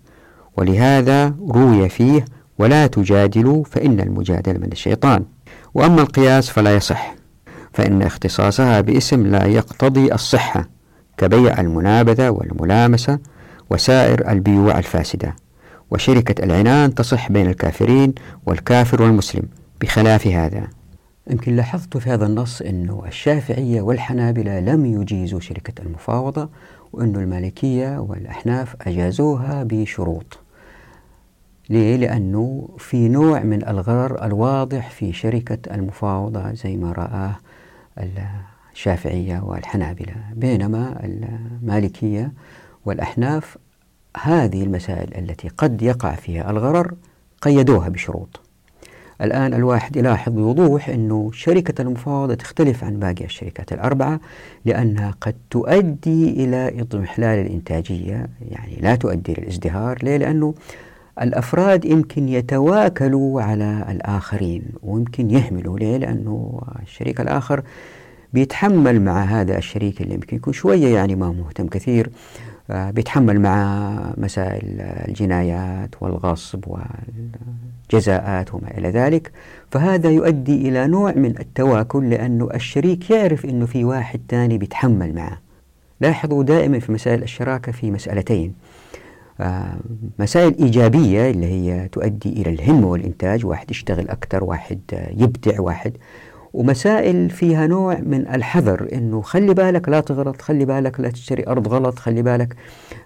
ولهذا 0.57 1.35
روي 1.49 1.89
فيه 1.89 2.25
ولا 2.59 2.87
تجادلوا 2.87 3.63
فإن 3.63 3.99
المجادلة 3.99 4.59
من 4.59 4.71
الشيطان. 4.71 5.25
وأما 5.73 6.01
القياس 6.01 6.49
فلا 6.49 6.75
يصح 6.75 7.15
فإن 7.73 8.01
اختصاصها 8.01 8.81
باسم 8.81 9.27
لا 9.27 9.45
يقتضي 9.45 10.13
الصحة. 10.13 10.80
كبيع 11.21 11.61
المنابذة 11.61 12.29
والملامسة 12.29 13.19
وسائر 13.69 14.31
البيوع 14.31 14.77
الفاسدة 14.77 15.35
وشركة 15.91 16.43
العنان 16.43 16.95
تصح 16.95 17.31
بين 17.31 17.47
الكافرين 17.47 18.13
والكافر 18.45 19.01
والمسلم 19.01 19.43
بخلاف 19.81 20.27
هذا 20.27 20.67
يمكن 21.27 21.55
لاحظت 21.55 21.97
في 21.97 22.09
هذا 22.09 22.25
النص 22.25 22.61
أنه 22.61 23.03
الشافعية 23.07 23.81
والحنابلة 23.81 24.59
لم 24.59 24.85
يجيزوا 24.85 25.39
شركة 25.39 25.81
المفاوضة 25.81 26.49
وأن 26.93 27.15
المالكية 27.15 27.97
والأحناف 27.97 28.75
أجازوها 28.81 29.63
بشروط 29.63 30.39
ليه؟ 31.69 31.95
لأنه 31.95 32.69
في 32.77 33.09
نوع 33.09 33.43
من 33.43 33.67
الغرر 33.67 34.25
الواضح 34.25 34.89
في 34.89 35.13
شركة 35.13 35.75
المفاوضة 35.75 36.53
زي 36.53 36.77
ما 36.77 36.91
رآه 36.91 37.35
الشافعية 38.81 39.39
والحنابلة 39.43 40.15
بينما 40.35 40.99
المالكية 41.03 42.33
والأحناف 42.85 43.57
هذه 44.21 44.63
المسائل 44.63 45.17
التي 45.17 45.47
قد 45.47 45.81
يقع 45.81 46.15
فيها 46.15 46.51
الغرر 46.51 46.93
قيدوها 47.41 47.89
بشروط 47.89 48.39
الآن 49.21 49.53
الواحد 49.53 49.95
يلاحظ 49.95 50.31
بوضوح 50.31 50.89
أنه 50.89 51.31
شركة 51.33 51.81
المفاوضة 51.81 52.33
تختلف 52.33 52.83
عن 52.83 52.99
باقي 52.99 53.25
الشركات 53.25 53.73
الأربعة 53.73 54.19
لأنها 54.65 55.15
قد 55.21 55.35
تؤدي 55.49 56.29
إلى 56.43 56.81
إضمحلال 56.81 57.45
الإنتاجية 57.45 58.29
يعني 58.51 58.75
لا 58.81 58.95
تؤدي 58.95 59.33
للازدهار 59.33 60.03
ليه؟ 60.03 60.17
لأنه 60.17 60.53
الأفراد 61.21 61.85
يمكن 61.85 62.29
يتواكلوا 62.29 63.41
على 63.41 63.85
الآخرين 63.89 64.63
ويمكن 64.83 65.31
يهملوا 65.31 65.79
ليه؟ 65.79 65.97
لأنه 65.97 66.61
الشريك 66.83 67.21
الآخر 67.21 67.63
بيتحمل 68.33 69.01
مع 69.01 69.23
هذا 69.23 69.57
الشريك 69.57 70.01
اللي 70.01 70.13
يمكن 70.13 70.37
يكون 70.37 70.53
شوية 70.53 70.95
يعني 70.95 71.15
ما 71.15 71.31
مهتم 71.31 71.67
كثير 71.67 72.09
بيتحمل 72.69 73.39
مع 73.39 74.13
مسائل 74.17 74.81
الجنايات 74.81 75.89
والغصب 76.01 76.63
والجزاءات 76.67 78.53
وما 78.53 78.77
إلى 78.77 78.89
ذلك. 78.89 79.31
فهذا 79.71 80.09
يؤدي 80.09 80.69
إلى 80.69 80.87
نوع 80.87 81.11
من 81.11 81.39
التواكل 81.39 82.09
لأنه 82.09 82.49
الشريك 82.53 83.09
يعرف 83.11 83.45
أنه 83.45 83.65
في 83.65 83.83
واحد 83.83 84.21
ثاني 84.29 84.57
بيتحمل 84.57 85.15
معه. 85.15 85.41
لاحظوا 86.01 86.43
دائما 86.43 86.79
في 86.79 86.91
مسائل 86.91 87.23
الشراكة 87.23 87.71
في 87.71 87.91
مسألتين. 87.91 88.53
آه، 89.39 89.75
مسائل 90.19 90.55
إيجابية 90.59 91.29
اللي 91.29 91.45
هي 91.45 91.87
تؤدي 91.87 92.29
إلى 92.41 92.49
الهمة 92.49 92.87
والإنتاج 92.87 93.45
واحد 93.45 93.71
يشتغل 93.71 94.09
أكثر 94.09 94.43
واحد 94.43 94.79
يبدع 95.17 95.61
واحد 95.61 95.93
ومسائل 96.53 97.29
فيها 97.29 97.67
نوع 97.67 97.99
من 97.99 98.27
الحذر 98.27 98.87
إنه 98.93 99.21
خلي 99.21 99.53
بالك 99.53 99.89
لا 99.89 99.99
تغلط 99.99 100.41
خلي 100.41 100.65
بالك 100.65 100.99
لا 100.99 101.09
تشتري 101.09 101.43
أرض 101.47 101.67
غلط 101.67 101.99
خلي 101.99 102.21
بالك. 102.21 102.55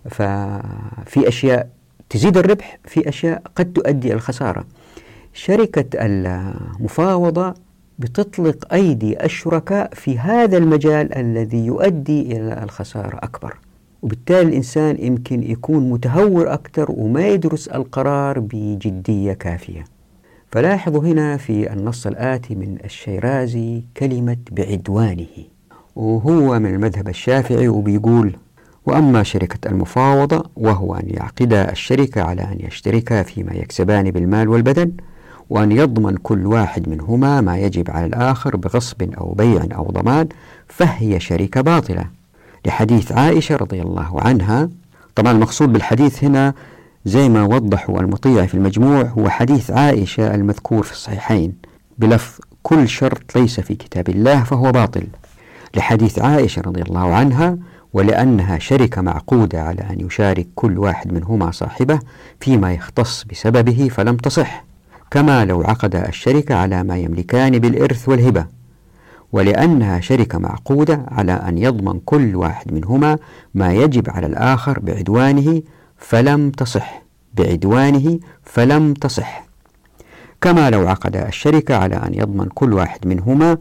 ففي 0.10 1.28
أشياء 1.28 1.70
تزيد 2.10 2.38
الربح 2.38 2.80
في 2.86 3.10
أشياء 3.10 3.42
قد 3.56 3.74
تؤدي 3.74 4.08
إلى 4.08 4.16
الخساره 4.16 4.66
شركة 5.34 5.86
المفاوضة 5.94 7.54
بتطلق 8.00 8.74
أيدي 8.74 9.24
الشركاء 9.26 9.90
في 9.94 10.20
هذا 10.20 10.58
المجال 10.58 11.18
الذي 11.18 11.66
يؤدي 11.66 12.22
إلى 12.22 12.64
الخسارة 12.64 13.18
أكبر. 13.24 13.58
وبالتالي 14.02 14.42
الإنسان 14.42 14.98
يمكن 15.00 15.44
يكون 15.44 15.90
متهور 15.90 16.54
أكثر 16.54 16.86
وما 16.92 17.28
يدرس 17.28 17.68
القرار 17.68 18.40
بجدية 18.40 19.34
كافية. 19.34 19.84
فلاحظوا 20.52 21.02
هنا 21.02 21.38
في 21.38 21.74
النص 21.74 22.08
الآتي 22.08 22.56
من 22.56 22.78
الشيرازي 22.86 23.84
كلمة 23.98 24.38
بعدوانه. 24.52 25.28
وهو 25.96 26.60
من 26.60 26.76
المذهب 26.76 27.10
الشافعي 27.10 27.68
وبيقول 27.68 28.36
وأما 28.86 29.24
شركة 29.24 29.70
المفاوضة 29.70 30.44
وهو 30.56 30.96
أن 30.96 31.04
يعقدا 31.08 31.72
الشركة 31.72 32.22
على 32.22 32.42
أن 32.42 32.58
يشتركا 32.60 33.24
فيما 33.24 33.54
يكسبان 33.54 34.12
بالمال 34.12 34.50
والبدن 34.50 34.92
وأن 35.50 35.72
يضمن 35.72 36.18
كل 36.18 36.46
واحد 36.46 36.90
منهما 36.90 37.42
ما 37.42 37.58
يجب 37.58 37.92
على 37.92 38.06
الآخر 38.06 38.56
بغصب 38.56 39.14
أو 39.14 39.34
بيع 39.34 39.68
أو 39.76 39.84
ضمان 39.92 40.28
فهي 40.68 41.20
شركة 41.20 41.62
باطلة. 41.62 42.06
لحديث 42.66 43.12
عائشة 43.12 43.56
رضي 43.56 43.82
الله 43.82 44.22
عنها. 44.22 44.70
طبعا 45.16 45.32
المقصود 45.32 45.74
بالحديث 45.74 46.24
هنا 46.24 46.54
زي 47.06 47.30
ما 47.30 47.44
وضحوا 47.44 48.00
المطيع 48.00 48.46
في 48.46 48.54
المجموع 48.54 49.02
هو 49.02 49.30
حديث 49.30 49.72
عائشة 49.72 50.36
المذكور 50.36 50.84
في 50.84 50.92
الصحيحين. 50.92 51.54
بلفظ 51.98 52.40
كل 52.64 52.88
شرط 52.90 53.36
ليس 53.36 53.60
في 53.60 53.76
كتاب 53.76 54.10
الله 54.10 54.44
فهو 54.44 54.72
باطل 54.72 55.08
لحديث 55.76 56.20
عائشة 56.20 56.62
رضي 56.62 56.82
الله 56.82 57.16
عنها 57.16 57.58
ولأنها 57.94 58.60
شركة 58.60 59.02
معقودة 59.02 59.62
على 59.62 59.82
أن 59.82 60.06
يشارك 60.06 60.48
كل 60.56 60.78
واحد 60.78 61.14
منهما 61.14 61.52
صاحبه 61.52 62.00
فيما 62.40 62.74
يختص 62.74 63.24
بسببه 63.24 63.90
فلم 63.92 64.18
تصح 64.18 64.66
كما 65.12 65.46
لو 65.46 65.62
عقد 65.62 65.96
الشركة 65.96 66.56
على 66.56 66.84
ما 66.84 66.98
يملكان 66.98 67.60
بالإرث 67.60 68.10
والهبة. 68.10 68.46
ولأنها 69.32 70.00
شركة 70.00 70.38
معقودة 70.38 71.06
على 71.08 71.32
أن 71.32 71.58
يضمن 71.58 72.00
كل 72.06 72.36
واحد 72.36 72.74
منهما 72.74 73.18
ما 73.54 73.74
يجب 73.74 74.10
على 74.10 74.28
الآخر 74.28 74.80
بعدوانه 74.80 75.62
فلم 75.98 76.52
تصح. 76.52 77.02
بعدوانه 77.34 78.20
فلم 78.44 78.94
تصح. 78.94 79.46
كما 80.42 80.70
لو 80.70 80.88
عقد 80.88 81.16
الشركة 81.16 81.76
على 81.76 81.96
أن 81.96 82.14
يضمن 82.14 82.46
كل 82.46 82.74
واحد 82.74 83.08
منهما 83.08 83.58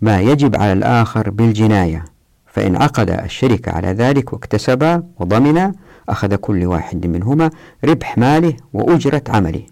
ما 0.00 0.20
يجب 0.20 0.56
على 0.56 0.72
الآخر 0.72 1.30
بالجناية. 1.30 2.04
فإن 2.46 2.76
عقد 2.76 3.10
الشركة 3.10 3.72
على 3.72 3.88
ذلك 3.88 4.32
واكتسبا 4.32 5.02
وضمنا 5.18 5.72
أخذ 6.08 6.34
كل 6.34 6.66
واحد 6.66 7.06
منهما 7.06 7.50
ربح 7.84 8.18
ماله 8.18 8.54
وأجرة 8.72 9.22
عمله. 9.28 9.62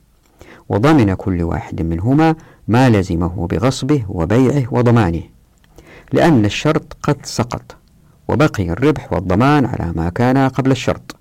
وضمن 0.68 1.14
كل 1.14 1.42
واحد 1.42 1.82
منهما 1.82 2.34
ما 2.68 2.90
لزمه 2.90 3.46
بغصبه 3.46 4.04
وبيعه 4.08 4.64
وضمانه. 4.70 5.22
لأن 6.12 6.44
الشرط 6.44 6.96
قد 7.02 7.16
سقط 7.22 7.76
وبقي 8.28 8.70
الربح 8.70 9.12
والضمان 9.12 9.64
على 9.66 9.92
ما 9.96 10.08
كان 10.08 10.48
قبل 10.48 10.70
الشرط. 10.70 11.17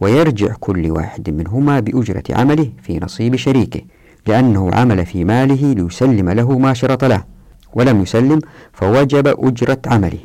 ويرجع 0.00 0.54
كل 0.60 0.90
واحد 0.90 1.30
منهما 1.30 1.80
بأجرة 1.80 2.22
عمله 2.30 2.70
في 2.82 2.98
نصيب 3.02 3.36
شريكه 3.36 3.80
لأنه 4.26 4.70
عمل 4.74 5.06
في 5.06 5.24
ماله 5.24 5.72
ليسلم 5.74 6.30
له 6.30 6.58
ما 6.58 6.72
شرط 6.74 7.04
له 7.04 7.24
ولم 7.74 8.02
يسلم 8.02 8.40
فوجب 8.72 9.26
أجرة 9.26 9.78
عمله. 9.86 10.18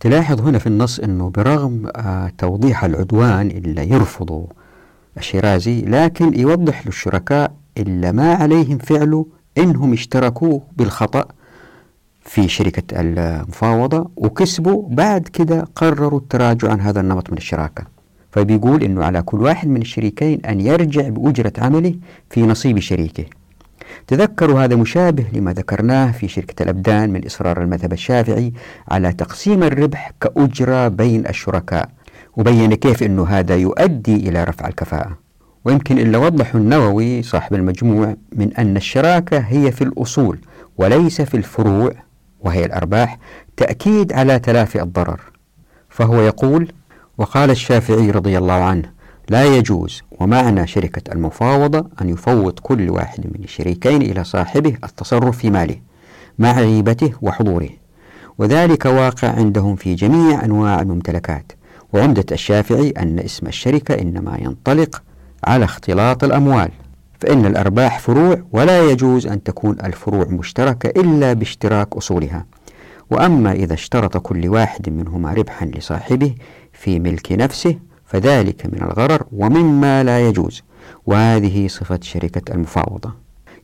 تلاحظ 0.00 0.40
هنا 0.40 0.58
في 0.58 0.66
النص 0.66 0.98
أنه 1.00 1.30
برغم 1.30 1.90
آه، 1.96 2.32
توضيح 2.38 2.84
العدوان 2.84 3.50
اللي 3.50 3.90
يرفضه 3.90 4.46
الشيرازي 5.16 5.80
لكن 5.80 6.40
يوضح 6.40 6.86
للشركاء 6.86 7.52
إلا 7.78 8.12
ما 8.12 8.34
عليهم 8.34 8.78
فعله 8.78 9.26
إنهم 9.58 9.92
اشتركوا 9.92 10.60
بالخطأ 10.76 11.24
في 12.24 12.48
شركة 12.48 13.00
المفاوضة 13.00 14.10
وكسبوا 14.16 14.88
بعد 14.88 15.28
كده 15.28 15.64
قرروا 15.76 16.20
التراجع 16.20 16.70
عن 16.70 16.80
هذا 16.80 17.00
النمط 17.00 17.30
من 17.30 17.36
الشراكة. 17.36 17.97
فبيقول 18.30 18.82
إنه 18.82 19.04
على 19.04 19.22
كل 19.22 19.42
واحد 19.42 19.68
من 19.68 19.80
الشريكين 19.80 20.40
أن 20.46 20.60
يرجع 20.60 21.08
بأجرة 21.08 21.52
عمله 21.58 21.94
في 22.30 22.42
نصيب 22.42 22.78
شريكه. 22.78 23.24
تذكروا 24.06 24.64
هذا 24.64 24.76
مشابه 24.76 25.24
لما 25.32 25.52
ذكرناه 25.52 26.12
في 26.12 26.28
شركة 26.28 26.62
الأبدان 26.62 27.10
من 27.10 27.26
إصرار 27.26 27.62
المذهب 27.62 27.92
الشافعي 27.92 28.52
على 28.90 29.12
تقسيم 29.12 29.62
الربح 29.62 30.12
كأجرة 30.20 30.88
بين 30.88 31.26
الشركاء 31.26 31.88
وبين 32.36 32.74
كيف 32.74 33.02
أنه 33.02 33.26
هذا 33.26 33.56
يؤدي 33.56 34.16
إلى 34.28 34.44
رفع 34.44 34.68
الكفاءة. 34.68 35.18
ويمكن 35.64 35.98
إلا 35.98 36.18
وضح 36.18 36.54
النووي 36.54 37.22
صاحب 37.22 37.54
المجموع 37.54 38.16
من 38.32 38.54
أن 38.54 38.76
الشراكة 38.76 39.38
هي 39.38 39.72
في 39.72 39.84
الأصول 39.84 40.38
وليس 40.78 41.20
في 41.20 41.36
الفروع 41.36 41.92
وهي 42.40 42.64
الأرباح 42.64 43.18
تأكيد 43.56 44.12
على 44.12 44.38
تلافي 44.38 44.82
الضرر. 44.82 45.20
فهو 45.88 46.20
يقول 46.20 46.72
وقال 47.18 47.50
الشافعي 47.50 48.10
رضي 48.10 48.38
الله 48.38 48.52
عنه 48.52 48.90
لا 49.28 49.44
يجوز 49.44 50.02
ومعنى 50.10 50.66
شركة 50.66 51.12
المفاوضة 51.12 51.86
أن 52.02 52.08
يفوض 52.08 52.58
كل 52.58 52.90
واحد 52.90 53.26
من 53.26 53.44
الشريكين 53.44 54.02
إلى 54.02 54.24
صاحبه 54.24 54.76
التصرف 54.84 55.38
في 55.38 55.50
ماله 55.50 55.76
مع 56.38 56.60
غيبته 56.60 57.12
وحضوره. 57.22 57.68
وذلك 58.38 58.84
واقع 58.84 59.28
عندهم 59.28 59.76
في 59.76 59.94
جميع 59.94 60.44
أنواع 60.44 60.80
الممتلكات. 60.80 61.52
وعمدة 61.92 62.24
الشافعي 62.32 62.90
أن 62.90 63.18
اسم 63.18 63.46
الشركة 63.46 63.94
إنما 63.94 64.38
ينطلق 64.40 65.02
على 65.44 65.64
اختلاط 65.64 66.24
الأموال. 66.24 66.70
فإن 67.20 67.46
الأرباح 67.46 67.98
فروع 67.98 68.42
ولا 68.52 68.90
يجوز 68.90 69.26
أن 69.26 69.42
تكون 69.42 69.76
الفروع 69.84 70.24
مشتركة 70.24 71.00
إلا 71.00 71.32
باشتراك 71.32 71.96
أصولها. 71.96 72.46
وأما 73.10 73.52
إذا 73.52 73.74
اشترط 73.74 74.16
كل 74.16 74.48
واحد 74.48 74.88
منهما 74.88 75.32
ربحا 75.32 75.66
لصاحبه 75.66 76.34
في 76.78 76.98
ملك 77.00 77.32
نفسه 77.32 77.76
فذلك 78.06 78.66
من 78.66 78.82
الغرر 78.82 79.22
ومما 79.32 80.04
لا 80.04 80.28
يجوز. 80.28 80.62
وهذه 81.06 81.68
صفة 81.68 81.98
شركة 82.02 82.54
المفاوضة. 82.54 83.14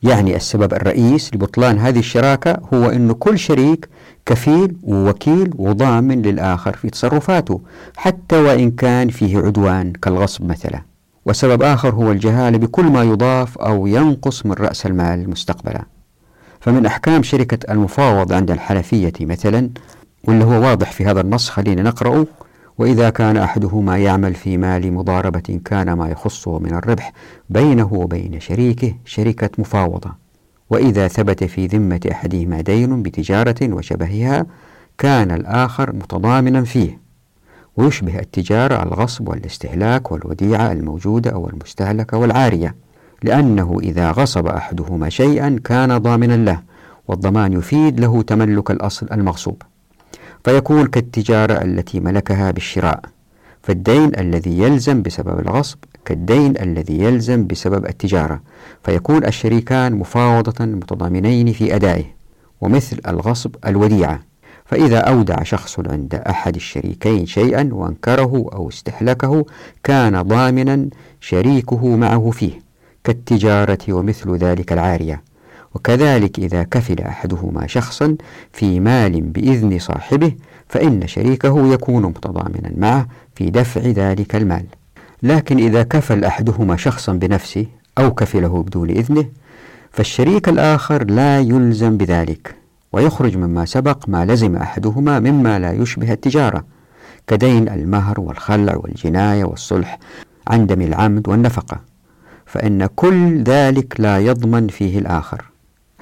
يعني 0.03 0.37
السبب 0.37 0.75
الرئيس 0.75 1.35
لبطلان 1.35 1.79
هذه 1.79 1.99
الشراكة 1.99 2.57
هو 2.75 2.91
أن 2.91 3.13
كل 3.13 3.39
شريك 3.39 3.89
كفيل 4.27 4.77
ووكيل 4.83 5.51
وضامن 5.57 6.23
للآخر 6.23 6.77
في 6.77 6.91
تصرفاته 6.91 7.61
حتى 7.97 8.37
وإن 8.37 8.71
كان 8.71 9.09
فيه 9.09 9.39
عدوان 9.39 9.93
كالغصب 9.93 10.45
مثلا. 10.45 10.83
وسبب 11.27 11.63
آخر 11.63 11.95
هو 11.95 12.13
الجهالة 12.13 12.59
بكل 12.59 12.85
ما 12.85 13.03
يضاف 13.03 13.59
أو 13.59 13.87
ينقص 13.87 14.47
من 14.47 14.53
رأس 14.53 14.87
المال 14.87 15.31
مستقبلا. 15.31 15.83
فمن 16.61 16.87
أحكام 16.87 17.23
شركة 17.23 17.73
المفاوضة 17.73 18.37
عند 18.37 18.51
الحنفية 18.51 19.13
مثلا 19.21 19.71
واللي 20.25 20.45
هو 20.45 20.63
واضح 20.63 20.93
في 20.93 21.05
هذا 21.05 21.21
النص 21.21 21.51
خلينا 21.51 21.83
نقرأه. 21.83 22.27
وإذا 22.79 23.11
كان 23.11 23.37
أحدهما 23.37 23.99
يعمل 23.99 24.35
في 24.35 24.57
مال 24.57 24.93
مضاربة 24.93 25.61
كان 25.65 25.93
ما 25.93 26.09
يخصه 26.09 26.59
من 26.59 26.75
الربح 26.75 27.13
بينه 27.51 27.93
وبين 27.93 28.41
شريكه 28.41 28.95
شركة 29.05 29.51
مفاوضة. 29.59 30.13
وإذا 30.71 31.09
ثبت 31.09 31.45
في 31.45 31.67
ذمة 31.67 32.01
أحدهما 32.13 32.61
دين 32.61 33.03
بتجارة 33.03 33.57
وشبهها 33.63 34.47
كان 34.99 35.31
الآخر 35.31 35.93
متضامنا 35.93 36.65
فيه. 36.65 37.01
ويشبه 37.77 38.19
التجارة 38.19 38.83
الغصب 38.83 39.29
والاستهلاك 39.29 40.13
والوديعة 40.13 40.73
الموجودة 40.73 41.31
أو 41.31 41.49
المستهلكة 41.49 42.19
والعارية 42.19 42.75
لأنه 43.23 43.79
إذا 43.83 44.11
غصب 44.11 44.47
أحدهما 44.47 45.09
شيئا 45.09 45.61
كان 45.65 45.99
ضامنا 45.99 46.37
له 46.37 46.61
والضمان 47.09 47.53
يفيد 47.53 48.01
له 48.01 48.23
تملك 48.23 48.71
الأصل 48.71 49.07
المغصوب. 49.13 49.63
فيكون 50.45 50.87
كالتجارة 50.87 51.63
التي 51.63 52.01
ملكها 52.01 52.51
بالشراء 52.51 53.01
فالدين 53.63 54.13
الذي 54.19 54.59
يلزم 54.59 55.03
بسبب 55.03 55.41
الغصب 55.41 55.79
كالدين 56.05 56.55
الذي 56.61 56.99
يلزم 56.99 57.47
بسبب 57.47 57.87
التجارة 57.87 58.41
فيكون 58.83 59.25
الشريكان 59.25 59.93
مفاوضة 59.95 60.65
متضامنين 60.65 61.53
في 61.53 61.77
أدائه 61.77 62.05
ومثل 62.61 63.01
الغصب 63.09 63.55
الوديعة. 63.67 64.21
فإذا 64.65 64.99
أودع 64.99 65.43
شخص 65.43 65.81
عند 65.81 66.15
أحد 66.15 66.55
الشريكين 66.55 67.27
شيئا 67.27 67.69
وأنكره 67.73 68.47
أو 68.53 68.69
استهلكه 68.69 69.45
كان 69.83 70.23
ضامنا 70.23 70.89
شريكه 71.21 71.97
معه 71.97 72.31
فيه 72.31 72.61
كالتجارة 73.05 73.79
ومثل 73.89 74.37
ذلك 74.37 74.73
العارية. 74.73 75.23
وكذلك 75.75 76.39
إذا 76.39 76.63
كفل 76.63 77.01
أحدهما 77.01 77.67
شخصا 77.67 78.17
في 78.53 78.81
مال 78.81 79.21
بإذن 79.21 79.79
صاحبه 79.79 80.33
فإن 80.69 81.07
شريكه 81.07 81.73
يكون 81.73 82.03
متضامنا 82.03 82.73
معه 82.77 83.09
في 83.35 83.51
دفع 83.51 83.81
ذلك 83.81 84.37
المال. 84.37 84.65
لكن 85.23 85.59
إذا 85.59 85.83
كفل 85.83 86.25
أحدهما 86.25 86.77
شخصا 86.77 87.13
بنفسه 87.13 87.67
أو 87.99 88.15
كفله 88.15 88.63
بدون 88.63 88.91
إذنه 88.91 89.25
فالشريك 89.93 90.49
الآخر 90.49 91.05
لا 91.05 91.41
يلزم 91.41 91.97
بذلك 91.97 92.55
ويخرج 92.93 93.37
مما 93.37 93.65
سبق 93.65 94.09
ما 94.09 94.25
لزم 94.25 94.57
أحدهما 94.57 95.21
مما 95.21 95.59
لا 95.59 95.73
يشبه 95.73 96.13
التجارة 96.13 96.65
كدين 97.27 97.69
المهر 97.69 98.21
والخلع 98.21 98.77
والجناية 98.77 99.45
والصلح 99.45 99.99
عن 100.49 100.67
دم 100.67 100.83
العمد 100.83 101.29
والنفقة 101.29 101.81
فإن 102.47 102.87
كل 102.87 103.43
ذلك 103.43 104.01
لا 104.01 104.19
يضمن 104.19 104.69
فيه 104.69 104.99
الآخر. 104.99 105.54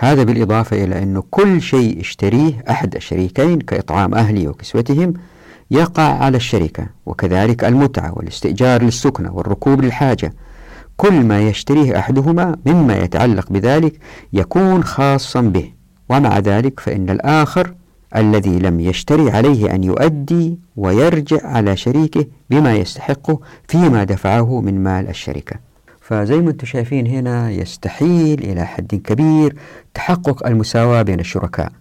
هذا 0.03 0.23
بالإضافة 0.23 0.85
إلى 0.85 1.03
أنه 1.03 1.23
كل 1.31 1.63
شيء 1.63 2.01
اشتريه 2.01 2.65
أحد 2.71 2.95
الشريكين 2.95 3.61
كإطعام 3.61 4.15
أهله 4.15 4.49
وكسوتهم 4.49 5.15
يقع 5.71 6.03
على 6.03 6.37
الشركة 6.37 6.87
وكذلك 7.07 7.65
المتعة 7.65 8.13
والاستئجار 8.19 8.83
للسكنة 8.83 9.33
والركوب 9.33 9.81
للحاجة. 9.81 10.35
كل 10.97 11.13
ما 11.13 11.41
يشتريه 11.41 11.99
أحدهما 11.99 12.57
مما 12.67 12.99
يتعلق 12.99 13.53
بذلك 13.53 13.99
يكون 14.33 14.85
خاصا 14.85 15.41
به. 15.41 15.73
ومع 16.09 16.39
ذلك 16.39 16.81
فإن 16.81 17.11
الآخر 17.11 17.75
الذي 18.17 18.59
لم 18.59 18.81
يشتري 18.81 19.31
عليه 19.31 19.75
أن 19.75 19.85
يؤدي 19.85 20.59
ويرجع 20.77 21.47
على 21.47 21.77
شريكه 21.77 22.27
بما 22.51 22.75
يستحقه 22.75 23.41
فيما 23.69 24.05
دفعه 24.05 24.61
من 24.61 24.83
مال 24.83 25.09
الشركة. 25.09 25.72
فزي 26.03 26.37
ما 26.37 26.51
أنتم 26.51 26.67
شايفين 26.67 27.07
هنا 27.07 27.51
يستحيل 27.51 28.43
إلى 28.43 28.67
حد 28.67 28.95
كبير 28.95 29.57
تحقق 29.95 30.47
المساواة 30.47 31.03
بين 31.03 31.21
الشركاء. 31.21 31.73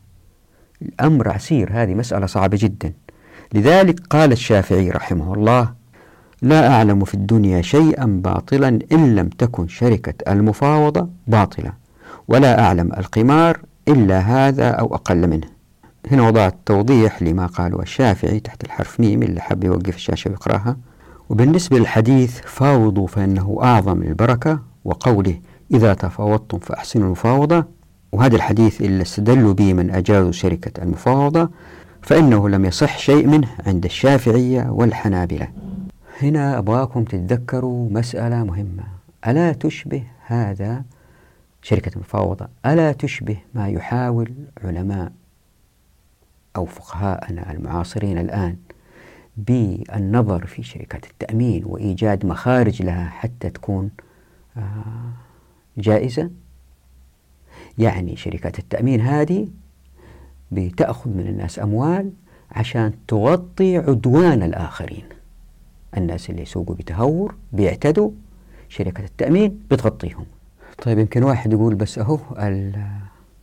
الأمر 0.82 1.30
عسير 1.30 1.70
هذه 1.72 1.94
مسألة 1.94 2.26
صعبة 2.26 2.58
جدا. 2.62 2.94
لذلك 3.54 4.00
قال 4.10 4.32
الشافعي 4.32 4.90
رحمه 4.90 5.34
الله 5.34 5.74
لا 6.42 6.74
أعلم 6.74 7.06
في 7.06 7.14
الدنيا 7.14 7.62
شيئا 7.62 8.06
باطلا 8.06 8.80
إن 8.92 9.16
لم 9.16 9.30
تكن 9.30 9.68
شركة 9.68 10.32
المفاوضة 10.32 11.10
باطلة 11.28 11.74
ولا 12.28 12.64
أعلم 12.64 12.92
القمار 12.98 13.60
إلا 13.88 14.20
هذا 14.20 14.70
أو 14.70 14.96
أقل 14.96 15.28
منه. 15.28 15.48
هنا 16.12 16.28
وضعت 16.28 16.56
توضيح 16.66 17.24
لما 17.24 17.46
قاله 17.46 17.82
الشافعي 17.82 18.40
تحت 18.40 18.64
الحرف 18.64 19.00
ميم 19.00 19.24
اللي 19.24 19.42
حب 19.42 19.64
يوقف 19.64 19.96
الشاشة 19.96 20.30
ويقرأها. 20.30 20.78
وبالنسبة 21.32 21.80
للحديث 21.80 22.40
فاوضوا 22.42 23.08
فإنه 23.08 23.60
أعظم 23.64 24.04
البركة 24.04 24.60
وقوله 24.86 25.40
إذا 25.74 25.94
تفاوضتم 25.94 26.60
فأحسنوا 26.60 27.06
المفاوضة 27.06 27.66
وهذا 28.12 28.36
الحديث 28.36 28.82
اللي 28.82 29.02
استدلوا 29.02 29.54
به 29.54 29.74
من 29.74 29.92
أجازوا 29.92 30.32
شركة 30.32 30.84
المفاوضة 30.84 31.50
فإنه 32.02 32.50
لم 32.50 32.66
يصح 32.66 32.98
شيء 32.98 33.28
منه 33.28 33.48
عند 33.66 33.86
الشافعية 33.86 34.70
والحنابلة. 34.70 35.48
هنا 36.22 36.58
أبغاكم 36.58 37.04
تتذكروا 37.04 37.90
مسألة 37.90 38.44
مهمة. 38.44 38.84
ألا 39.28 39.54
تشبه 39.54 40.04
هذا 40.26 40.84
شركة 41.62 41.96
المفاوضة؟ 41.96 42.48
ألا 42.66 42.92
تشبه 42.92 43.38
ما 43.54 43.68
يحاول 43.68 44.34
علماء 44.64 45.12
أو 46.56 46.66
فقهاءنا 46.66 47.52
المعاصرين 47.52 48.18
الآن 48.18 48.56
بالنظر 49.38 50.46
في 50.46 50.64
شركات 50.64 51.06
التأمين 51.06 51.66
وإيجاد 51.66 52.26
مخارج 52.26 52.82
لها 52.84 53.10
حتى 53.10 53.50
تكون 53.50 53.90
آه، 54.58 55.12
جائزة. 55.78 56.30
يعني 57.78 58.16
شركات 58.16 58.60
التأمين 58.60 59.02
هذه 59.02 59.48
بتأخذ 60.52 61.10
من 61.10 61.28
الناس 61.28 61.60
أموال 61.60 62.12
عشان 62.52 62.94
تغطي 63.08 63.78
عدوان 63.78 64.44
الآخرين. 64.44 65.04
الناس 65.98 66.30
اللي 66.30 66.42
يسوقوا 66.42 66.76
بتهور 66.76 67.36
بيعتدوا 67.54 68.12
شركة 68.70 69.04
التأمين 69.04 69.60
بتغطيهم. 69.72 70.26
طيب 70.84 71.00
يمكن 71.00 71.24
واحد 71.24 71.54
يقول 71.54 71.76
بس 71.76 72.00
أهو 72.00 72.20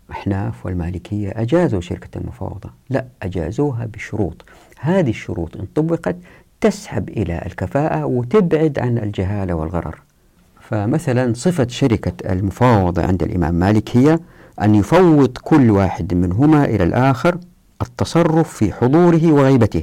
الأحناف 0.08 0.66
والمالكية 0.66 1.32
أجازوا 1.36 1.80
شركة 1.80 2.18
المفاوضة. 2.18 2.70
لا 2.90 3.06
أجازوها 3.22 3.86
بشروط. 3.86 4.44
هذه 4.80 5.10
الشروط 5.10 5.56
إن 5.56 5.66
طبقت 5.74 6.16
تسحب 6.60 7.08
إلى 7.08 7.42
الكفاءة 7.46 8.04
وتبعد 8.04 8.78
عن 8.78 8.98
الجهالة 8.98 9.54
والغرر. 9.54 10.00
فمثلا 10.60 11.32
صفة 11.34 11.66
شركة 11.68 12.32
المفاوضة 12.32 13.02
عند 13.02 13.22
الإمام 13.22 13.54
مالك 13.54 13.96
هي 13.96 14.18
أن 14.62 14.74
يفوض 14.74 15.38
كل 15.42 15.70
واحد 15.70 16.14
منهما 16.14 16.64
إلى 16.64 16.84
الآخر 16.84 17.38
التصرف 17.82 18.52
في 18.54 18.72
حضوره 18.72 19.32
وغيبته 19.32 19.82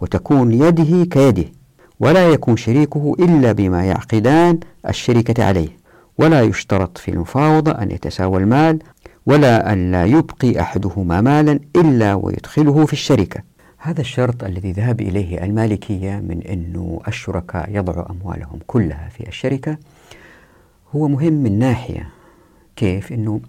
وتكون 0.00 0.52
يده 0.52 1.04
كيده 1.04 1.44
ولا 2.00 2.28
يكون 2.28 2.56
شريكه 2.56 3.14
إلا 3.18 3.52
بما 3.52 3.84
يعقدان 3.84 4.58
الشركة 4.88 5.44
عليه. 5.44 5.80
ولا 6.18 6.42
يشترط 6.42 6.98
في 6.98 7.10
المفاوضة 7.10 7.72
أن 7.72 7.90
يتساوى 7.90 8.38
المال 8.40 8.78
ولا 9.26 9.72
أن 9.72 9.92
لا 9.92 10.04
يبقي 10.04 10.60
أحدهما 10.60 11.20
مالا 11.20 11.60
إلا 11.76 12.14
ويدخله 12.14 12.86
في 12.86 12.92
الشركة. 12.92 13.40
هذا 13.82 14.00
الشرط 14.00 14.44
الذي 14.44 14.72
ذهب 14.72 15.00
إليه 15.00 15.44
المالكية 15.44 16.16
من 16.16 16.42
أن 16.42 16.98
الشركاء 17.08 17.76
يضعوا 17.76 18.10
أموالهم 18.10 18.58
كلها 18.66 19.08
في 19.08 19.28
الشركة 19.28 19.78
هو 20.94 21.08
مهم 21.08 21.32
من 21.32 21.58
ناحية 21.58 22.08
كيف؟ 22.76 23.12
أنه 23.12 23.40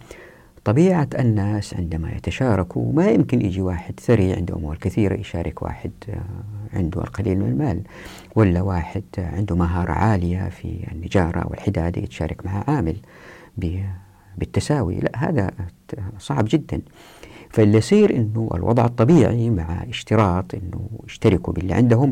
طبيعة 0.66 1.08
الناس 1.20 1.74
عندما 1.74 2.12
يتشاركوا 2.12 2.94
ما 2.94 3.08
يمكن 3.08 3.42
يجي 3.42 3.62
واحد 3.62 4.00
ثري 4.00 4.34
عنده 4.34 4.56
أموال 4.56 4.80
كثيرة 4.80 5.16
يشارك 5.16 5.62
واحد 5.62 5.92
آه، 6.10 6.78
عنده 6.78 7.02
القليل 7.02 7.40
من 7.40 7.46
المال 7.46 7.82
ولا 8.36 8.62
واحد 8.62 9.04
عنده 9.18 9.56
مهارة 9.56 9.92
عالية 9.92 10.50
في 10.50 10.88
النجارة 10.92 11.48
والحدادة 11.48 12.02
يتشارك 12.02 12.46
مع 12.46 12.64
عامل 12.68 12.96
بالتساوي. 14.38 15.00
لا 15.00 15.12
هذا 15.16 15.52
صعب 16.20 16.46
جدا. 16.50 16.82
فاللي 17.52 17.78
يصير 17.78 18.16
إنه 18.16 18.50
الوضع 18.54 18.86
الطبيعي 18.86 19.50
مع 19.50 19.84
اشتراط 19.90 20.56
إنه 20.56 20.90
يشتركوا 21.08 21.54
باللي 21.54 21.74
عندهم 21.74 22.12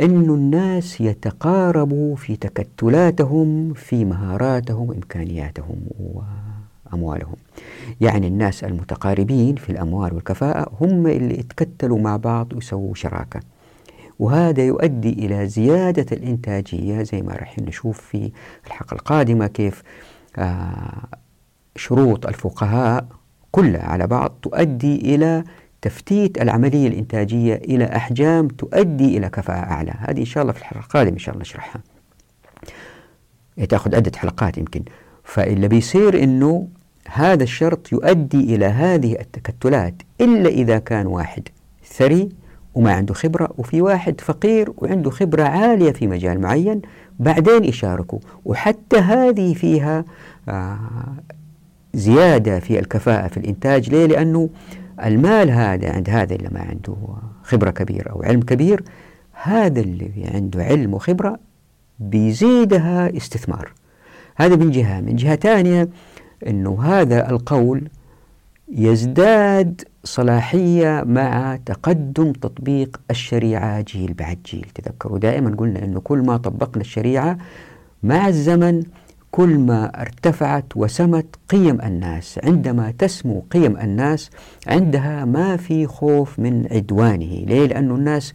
إنه 0.00 0.34
الناس 0.34 1.00
يتقاربوا 1.00 2.16
في 2.16 2.36
تكتلاتهم 2.36 3.72
في 3.74 4.04
مهاراتهم 4.04 4.88
وامكانياتهم 4.88 5.76
وأموالهم. 6.92 7.36
يعني 8.00 8.26
الناس 8.26 8.64
المتقاربين 8.64 9.56
في 9.56 9.70
الأموال 9.70 10.14
والكفاءة 10.14 10.72
هم 10.80 11.06
اللي 11.06 11.38
يتكتلوا 11.38 11.98
مع 11.98 12.16
بعض 12.16 12.52
ويسووا 12.52 12.94
شراكة. 12.94 13.40
وهذا 14.18 14.62
يؤدي 14.62 15.12
إلى 15.12 15.46
زيادة 15.46 16.16
الإنتاجية 16.16 17.02
زي 17.02 17.22
ما 17.22 17.32
راح 17.32 17.58
نشوف 17.58 18.00
في 18.00 18.32
الحلقة 18.66 18.94
القادمة 18.94 19.46
كيف 19.46 19.82
آه 20.36 21.04
شروط 21.76 22.26
الفقهاء 22.26 23.06
كلها 23.52 23.82
على 23.82 24.06
بعض 24.06 24.34
تؤدي 24.42 25.14
إلى 25.14 25.44
تفتيت 25.82 26.42
العملية 26.42 26.88
الإنتاجية 26.88 27.54
إلى 27.54 27.84
أحجام 27.84 28.48
تؤدي 28.48 29.18
إلى 29.18 29.28
كفاءة 29.28 29.70
أعلى. 29.70 29.94
هذه 29.98 30.20
إن 30.20 30.24
شاء 30.24 30.42
الله 30.42 30.52
في 30.52 30.58
الحلقة 30.58 30.84
القادمة 30.84 31.12
إن 31.12 31.18
شاء 31.18 31.34
الله 31.34 31.42
نشرحها. 31.42 31.80
تأخذ 33.68 33.94
عدة 33.94 34.12
حلقات 34.16 34.58
يمكن. 34.58 34.82
فاللي 35.24 35.68
بيصير 35.68 36.22
أنه 36.22 36.68
هذا 37.08 37.42
الشرط 37.42 37.92
يؤدي 37.92 38.54
إلى 38.54 38.66
هذه 38.66 39.12
التكتلات 39.20 39.94
إلا 40.20 40.48
إذا 40.48 40.78
كان 40.78 41.06
واحد 41.06 41.48
ثري 41.84 42.28
وما 42.74 42.92
عنده 42.92 43.14
خبرة 43.14 43.50
وفي 43.58 43.82
واحد 43.82 44.20
فقير 44.20 44.72
وعنده 44.76 45.10
خبرة 45.10 45.42
عالية 45.42 45.92
في 45.92 46.06
مجال 46.06 46.40
معين 46.40 46.82
بعدين 47.20 47.64
يشاركوا. 47.64 48.18
وحتى 48.44 48.96
هذه 48.98 49.54
فيها 49.54 50.04
آه 50.48 50.78
زيادة 51.94 52.60
في 52.60 52.78
الكفاءة 52.78 53.28
في 53.28 53.36
الإنتاج. 53.36 53.90
ليه؟ 53.90 54.06
لأنه 54.06 54.48
المال 55.04 55.50
هذا 55.50 55.92
عند 55.92 56.10
هذا 56.10 56.34
اللي 56.34 56.48
ما 56.52 56.60
عنده 56.60 56.96
خبرة 57.42 57.70
كبيرة 57.70 58.10
أو 58.10 58.22
علم 58.22 58.40
كبير 58.40 58.84
هذا 59.42 59.80
اللي 59.80 60.30
عنده 60.34 60.64
علم 60.64 60.94
وخبرة 60.94 61.38
بيزيدها 61.98 63.16
استثمار. 63.16 63.72
هذا 64.36 64.56
من 64.56 64.70
جهة. 64.70 65.00
من 65.00 65.16
جهة 65.16 65.36
ثانية 65.36 65.88
أنه 66.46 66.82
هذا 66.82 67.30
القول 67.30 67.88
يزداد 68.74 69.82
صلاحية 70.04 71.02
مع 71.06 71.58
تقدم 71.66 72.32
تطبيق 72.32 73.00
الشريعة 73.10 73.80
جيل 73.80 74.14
بعد 74.14 74.38
جيل. 74.46 74.66
تذكروا 74.74 75.18
دائما 75.18 75.56
قلنا 75.56 75.84
أنه 75.84 76.00
كل 76.00 76.18
ما 76.18 76.36
طبقنا 76.36 76.80
الشريعة 76.80 77.38
مع 78.02 78.28
الزمن 78.28 78.82
كل 79.32 79.58
ما 79.58 80.00
ارتفعت 80.00 80.64
وسمت 80.76 81.26
قيم 81.48 81.80
الناس 81.80 82.40
عندما 82.44 82.90
تسمو 82.98 83.44
قيم 83.50 83.76
الناس 83.76 84.30
عندها 84.66 85.24
ما 85.24 85.56
في 85.56 85.86
خوف 85.86 86.38
من 86.38 86.66
عدوانه. 86.70 87.44
ليه؟ 87.46 87.66
لأن 87.66 87.90
الناس 87.90 88.32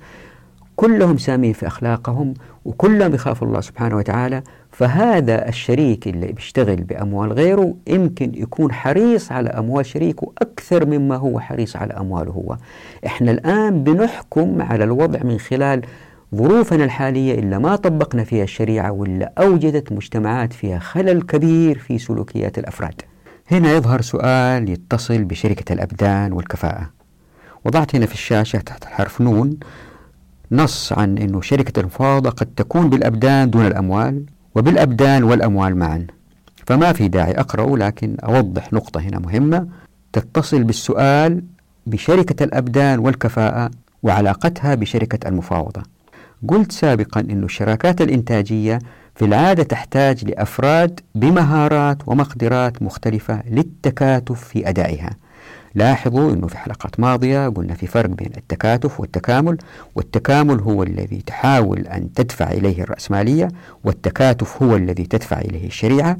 كلهم 0.75 1.17
سامين 1.17 1.53
في 1.53 1.67
أخلاقهم 1.67 2.33
وكلهم 2.65 3.13
يخافوا 3.13 3.47
الله 3.47 3.61
سبحانه 3.61 3.97
وتعالى. 3.97 4.43
فهذا 4.71 5.47
الشريك 5.49 6.07
اللي 6.07 6.27
بيشتغل 6.27 6.75
بأموال 6.75 7.33
غيره 7.33 7.73
يمكن 7.87 8.31
يكون 8.35 8.71
حريص 8.71 9.31
على 9.31 9.49
أموال 9.49 9.85
شريكه 9.85 10.31
أكثر 10.41 10.85
مما 10.85 11.15
هو 11.15 11.39
حريص 11.39 11.75
على 11.75 11.93
أمواله 11.93 12.31
هو. 12.31 12.57
إحنا 13.05 13.31
الآن 13.31 13.83
بنحكم 13.83 14.61
على 14.61 14.83
الوضع 14.83 15.19
من 15.23 15.37
خلال 15.39 15.81
ظروفنا 16.35 16.83
الحالية 16.83 17.39
إلا 17.39 17.59
ما 17.59 17.75
طبقنا 17.75 18.23
فيها 18.23 18.43
الشريعة 18.43 18.91
ولا 18.91 19.33
أوجدت 19.37 19.91
مجتمعات 19.91 20.53
فيها 20.53 20.79
خلل 20.79 21.21
كبير 21.21 21.77
في 21.77 21.97
سلوكيات 21.97 22.57
الأفراد. 22.57 23.01
هنا 23.51 23.71
يظهر 23.71 24.01
سؤال 24.01 24.69
يتصل 24.69 25.23
بشركة 25.23 25.73
الأبدان 25.73 26.33
والكفاءة. 26.33 26.89
وضعت 27.65 27.95
هنا 27.95 28.05
في 28.05 28.13
الشاشة 28.13 28.59
تحت 28.59 28.83
الحرف 28.83 29.21
نون 29.21 29.57
نص 30.51 30.93
عن 30.93 31.17
أن 31.17 31.41
شركة 31.41 31.79
المفاوضة 31.79 32.29
قد 32.29 32.47
تكون 32.55 32.89
بالأبدان 32.89 33.49
دون 33.49 33.65
الأموال 33.67 34.23
وبالأبدان 34.55 35.23
والأموال 35.23 35.75
معا. 35.75 36.07
فما 36.65 36.93
في 36.93 37.07
داعي 37.07 37.31
أقرأ 37.31 37.77
لكن 37.77 38.17
أوضح 38.23 38.73
نقطة 38.73 38.99
هنا 38.99 39.19
مهمة 39.19 39.67
تتصل 40.13 40.63
بالسؤال 40.63 41.43
بشركة 41.87 42.43
الأبدان 42.43 42.99
والكفاءة 42.99 43.71
وعلاقتها 44.03 44.75
بشركة 44.75 45.27
المفاوضة. 45.27 45.96
قلت 46.47 46.71
سابقا 46.71 47.21
أن 47.21 47.43
الشراكات 47.43 48.01
الإنتاجية 48.01 48.79
في 49.15 49.25
العادة 49.25 49.63
تحتاج 49.63 50.25
لأفراد 50.25 50.99
بمهارات 51.15 51.97
ومقدرات 52.07 52.81
مختلفة 52.81 53.41
للتكاتف 53.49 54.43
في 54.43 54.69
أدائها. 54.69 55.09
لاحظوا 55.75 56.33
أنه 56.33 56.47
في 56.47 56.57
حلقات 56.57 56.99
ماضية 56.99 57.47
قلنا 57.49 57.73
في 57.73 57.87
فرق 57.87 58.09
بين 58.09 58.31
التكاتف 58.37 58.99
والتكامل 58.99 59.57
والتكامل 59.95 60.59
هو 60.59 60.83
الذي 60.83 61.21
تحاول 61.25 61.79
أن 61.79 62.13
تدفع 62.13 62.51
إليه 62.51 62.81
الرأسمالية 62.81 63.47
والتكاتف 63.83 64.63
هو 64.63 64.75
الذي 64.75 65.03
تدفع 65.03 65.39
إليه 65.39 65.67
الشريعة. 65.67 66.17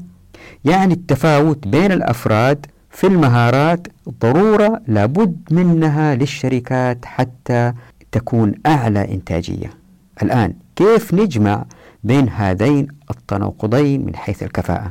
يعني 0.64 0.94
التفاوت 0.94 1.68
بين 1.68 1.92
الأفراد 1.92 2.66
في 2.90 3.06
المهارات 3.06 3.86
ضرورة 4.22 4.80
لابد 4.88 5.36
منها 5.50 6.14
للشركات 6.14 7.04
حتى 7.04 7.72
تكون 8.12 8.54
أعلى 8.66 9.14
إنتاجية. 9.14 9.77
الآن 10.22 10.54
كيف 10.76 11.14
نجمع 11.14 11.64
بين 12.04 12.28
هذين 12.28 12.88
التناقضين 13.10 14.06
من 14.06 14.16
حيث 14.16 14.42
الكفاءة؟ 14.42 14.90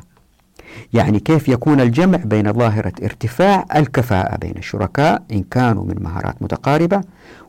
يعني 0.93 1.19
كيف 1.19 1.49
يكون 1.49 1.81
الجمع 1.81 2.17
بين 2.17 2.53
ظاهرة 2.53 2.93
ارتفاع 3.03 3.65
الكفاءة 3.75 4.37
بين 4.37 4.57
الشركاء 4.57 5.23
إن 5.31 5.43
كانوا 5.43 5.85
من 5.85 5.95
مهارات 6.03 6.41
متقاربة 6.41 7.01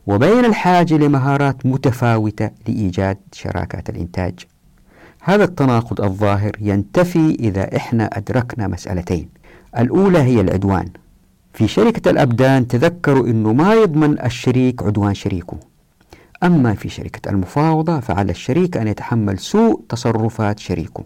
وبين 0.07 0.45
الحاجة 0.45 0.95
لمهارات 0.95 1.67
متفاوتة 1.67 2.51
لإيجاد 2.69 3.19
شراكات 3.33 3.91
الإنتاج؟ 3.91 4.35
هذا 5.23 5.45
التناقض 5.45 6.01
الظاهر 6.01 6.53
ينتفي 6.61 7.37
إذا 7.41 7.77
إحنا 7.77 8.05
أدركنا 8.05 8.69
مسألتين. 8.69 9.29
الأولى 9.79 10.19
هي 10.19 10.41
العدوان. 10.41 10.89
في 11.53 11.69
شركة 11.69 12.11
الأبدان 12.11 12.69
تذكروا 12.69 13.27
أنه 13.27 13.53
ما 13.53 13.75
يضمن 13.75 14.21
الشريك 14.25 14.83
عدوان 14.83 15.15
شريكه. 15.15 15.57
أما 16.43 16.75
في 16.75 16.89
شركة 16.89 17.31
المفاوضة 17.31 18.01
فعلى 18.01 18.31
الشريك 18.31 18.77
أن 18.77 18.89
يتحمل 18.89 19.39
سوء 19.39 19.83
تصرفات 19.89 20.59
شريكه. 20.59 21.05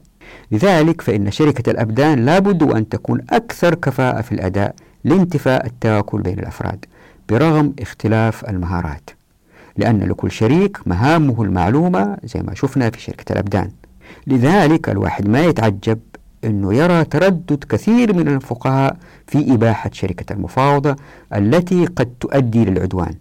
لذلك 0.52 1.00
فإن 1.00 1.30
شركة 1.30 1.70
الأبدان 1.70 2.24
لابد 2.24 2.62
أن 2.62 2.88
تكون 2.88 3.20
أكثر 3.30 3.74
كفاءة 3.74 4.20
في 4.20 4.32
الأداء 4.32 4.74
لانتفاء 5.04 5.66
التواكل 5.66 6.22
بين 6.22 6.38
الأفراد 6.38 6.84
برغم 7.28 7.72
اختلاف 7.80 8.44
المهارات 8.50 9.10
لأن 9.76 10.00
لكل 10.00 10.30
شريك 10.30 10.78
مهامه 10.88 11.42
المعلومة 11.42 12.16
زي 12.24 12.42
ما 12.42 12.54
شفنا 12.54 12.90
في 12.90 13.00
شركة 13.00 13.32
الأبدان. 13.32 13.70
لذلك 14.26 14.88
الواحد 14.88 15.28
ما 15.28 15.40
يتعجب 15.44 15.98
أنه 16.44 16.74
يرى 16.74 17.04
تردد 17.04 17.64
كثير 17.68 18.14
من 18.16 18.28
الفقهاء 18.28 18.96
في 19.26 19.54
إباحة 19.54 19.90
شركة 19.92 20.32
المفاوضة 20.32 20.96
التي 21.34 21.86
قد 21.86 22.06
تؤدي 22.20 22.64
للعدوان 22.64 23.14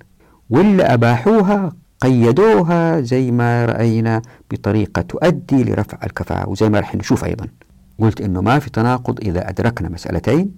واللي 0.49 0.83
أباحوها 0.83 1.71
قيدوها 2.01 3.01
زي 3.01 3.31
ما 3.31 3.65
رأينا 3.65 4.21
بطريقة 4.51 5.01
تؤدي 5.01 5.63
لرفع 5.63 5.97
الكفاءة. 6.03 6.49
وزي 6.49 6.69
ما 6.69 6.79
رح 6.79 6.95
نشوف 6.95 7.25
أيضا. 7.25 7.47
قلت 7.99 8.21
أنه 8.21 8.41
ما 8.41 8.59
في 8.59 8.69
تناقض 8.69 9.19
إذا 9.19 9.49
أدركنا 9.49 9.89
مسألتين. 9.89 10.51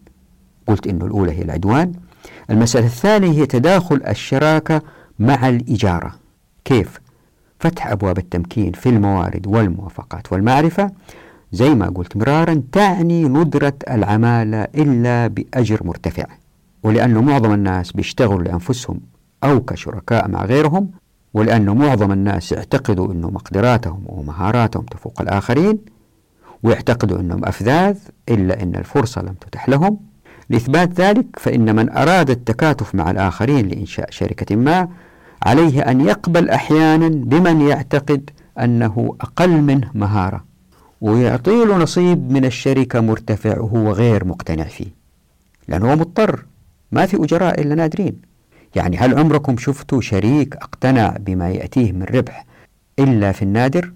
قلت 0.68 0.88
أنه 0.88 1.06
الأولى 1.06 1.32
هي 1.32 1.42
العدوان. 1.42 1.92
المسألة 2.50 2.86
الثانية 2.86 3.32
هي 3.32 3.46
تداخل 3.46 4.02
الشراكة 4.08 4.82
مع 5.20 5.50
الإجارة. 5.50 6.12
كيف؟ 6.66 7.00
فتح 7.60 7.88
أبواب 7.88 8.18
التمكين 8.18 8.72
في 8.72 8.90
الموارد 8.90 9.48
والموافقات 9.48 10.34
والمعرفة. 10.34 10.92
زي 11.52 11.76
ما 11.76 11.90
قلت 11.90 12.18
مرارا 12.18 12.64
تعني 12.72 13.24
ندرة 13.24 13.74
العمالة 13.90 14.64
إلا 14.64 15.28
بأجر 15.28 15.80
مرتفع. 15.84 16.26
ولأنه 16.84 17.22
معظم 17.22 17.54
الناس 17.54 17.92
بيشتغلوا 17.92 18.44
لأنفسهم 18.44 19.00
أو 19.44 19.62
كشركاء 19.62 20.28
مع 20.28 20.46
غيرهم 20.46 20.92
ولأنه 21.34 21.74
معظم 21.74 22.12
الناس 22.12 22.52
يعتقدوا 22.52 23.14
أنه 23.14 23.30
مقدراتهم 23.30 24.04
ومهاراتهم 24.06 24.84
تفوق 24.84 25.22
الآخرين 25.22 25.80
ويعتقدوا 26.64 27.20
أنهم 27.20 27.46
أفذاذ 27.46 27.98
إلا 28.30 28.64
أن 28.64 28.76
الفرصة 28.76 29.22
لم 29.22 29.34
تتح 29.34 29.70
لهم. 29.70 30.00
لإثبات 30.50 31.02
ذلك 31.02 31.26
فإن 31.38 31.76
من 31.76 31.90
أراد 31.90 32.30
التكاتف 32.30 32.96
مع 32.96 33.12
الآخرين 33.12 33.68
لإنشاء 33.68 34.12
شركة 34.12 34.56
ما 34.56 34.88
عليه 35.44 35.82
أن 35.82 36.02
يقبل 36.02 36.50
أحيانا 36.50 37.08
بمن 37.08 37.62
يعتقد 37.62 38.30
أنه 38.60 39.16
أقل 39.22 39.62
منه 39.62 39.92
مهارة 39.94 40.44
ويعطي 41.02 41.66
له 41.66 41.78
نصيب 41.78 42.32
من 42.32 42.46
الشركة 42.46 43.00
مرتفع 43.00 43.60
وهو 43.60 43.92
غير 43.92 44.26
مقتنع 44.26 44.64
فيه. 44.64 44.88
لأنه 45.68 45.96
مضطر 45.96 46.46
ما 46.92 47.06
في 47.06 47.24
أجراء 47.24 47.62
إلا 47.62 47.76
نادرين. 47.76 48.33
يعني 48.76 48.98
هل 48.98 49.20
عمركم 49.20 49.58
شفتوا 49.58 50.02
شريك 50.02 50.56
اقتنع 50.56 51.16
بما 51.20 51.50
يأتيه 51.50 51.92
من 51.92 52.04
ربح 52.04 52.46
إلا 53.00 53.32
في 53.32 53.42
النادر؟ 53.42 53.94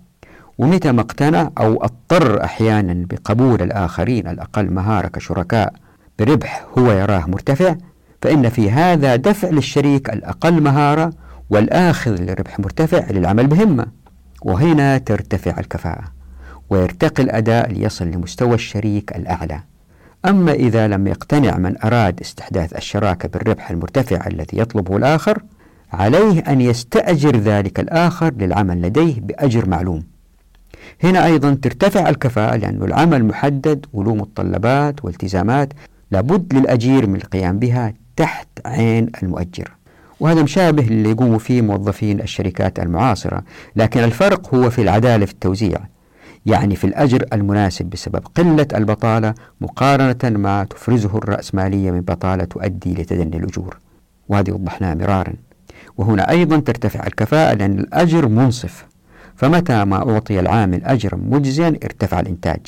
ومتى 0.57 0.91
ما 0.91 1.01
اقتنع 1.01 1.51
أو 1.57 1.83
اضطر 1.83 2.43
أحيانا 2.43 3.05
بقبول 3.09 3.61
الآخرين 3.61 4.27
الأقل 4.27 4.73
مهارة 4.73 5.07
كشركاء 5.07 5.73
بربح 6.19 6.65
هو 6.77 6.91
يراه 6.91 7.25
مرتفع 7.27 7.75
فإن 8.21 8.49
في 8.49 8.71
هذا 8.71 9.15
دفع 9.15 9.49
للشريك 9.49 10.09
الأقل 10.09 10.61
مهارة 10.61 11.13
والآخذ 11.49 12.23
لربح 12.23 12.59
مرتفع 12.59 13.11
للعمل 13.11 13.47
بهمة. 13.47 13.85
وهنا 14.41 14.97
ترتفع 14.97 15.59
الكفاءة 15.59 16.03
ويرتقي 16.69 17.23
الأداء 17.23 17.71
ليصل 17.71 18.07
لمستوى 18.07 18.55
الشريك 18.55 19.15
الأعلى. 19.15 19.59
أما 20.25 20.51
إذا 20.51 20.87
لم 20.87 21.07
يقتنع 21.07 21.57
من 21.57 21.75
أراد 21.83 22.21
استحداث 22.21 22.75
الشراكة 22.75 23.29
بالربح 23.29 23.71
المرتفع 23.71 24.27
الذي 24.27 24.59
يطلبه 24.59 24.97
الآخر 24.97 25.41
عليه 25.93 26.39
أن 26.39 26.61
يستأجر 26.61 27.37
ذلك 27.37 27.79
الآخر 27.79 28.33
للعمل 28.33 28.81
لديه 28.81 29.21
بأجر 29.21 29.69
معلوم. 29.69 30.03
هنا 31.03 31.25
أيضا 31.25 31.57
ترتفع 31.61 32.09
الكفاءة 32.09 32.55
لأن 32.55 32.83
العمل 32.83 33.25
محدد 33.25 33.85
وله 33.93 34.15
متطلبات 34.15 35.05
والتزامات 35.05 35.73
لابد 36.11 36.53
للأجير 36.53 37.07
من 37.07 37.15
القيام 37.15 37.59
بها 37.59 37.93
تحت 38.15 38.47
عين 38.65 39.09
المؤجر. 39.23 39.71
وهذا 40.19 40.43
مشابه 40.43 40.87
اللي 40.87 41.09
يقوموا 41.09 41.39
فيه 41.39 41.61
موظفين 41.61 42.21
الشركات 42.21 42.79
المعاصرة 42.79 43.43
لكن 43.75 44.03
الفرق 44.03 44.55
هو 44.55 44.69
في 44.69 44.81
العدالة 44.81 45.25
في 45.25 45.31
التوزيع. 45.31 45.79
يعني 46.47 46.75
في 46.75 46.87
الأجر 46.87 47.25
المناسب 47.33 47.85
بسبب 47.85 48.21
قلة 48.35 48.67
البطالة 48.75 49.33
مقارنة 49.61 50.37
ما 50.37 50.63
تفرزه 50.63 51.17
الرأسمالية 51.17 51.91
من 51.91 52.01
بطالة 52.01 52.43
تؤدي 52.43 52.93
لتدني 52.93 53.37
الأجور. 53.37 53.77
وهذه 54.29 54.51
وضحناها 54.51 54.95
مرارا. 54.95 55.33
وهنا 55.97 56.29
أيضا 56.29 56.59
ترتفع 56.59 57.07
الكفاءة 57.07 57.53
لأن 57.53 57.79
الأجر 57.79 58.27
منصف. 58.27 58.85
فمتى 59.35 59.85
ما 59.85 60.09
أعطي 60.11 60.39
العامل 60.39 60.83
أجرا 60.83 61.15
مجزيا 61.15 61.67
ارتفع 61.67 62.19
الإنتاج. 62.19 62.59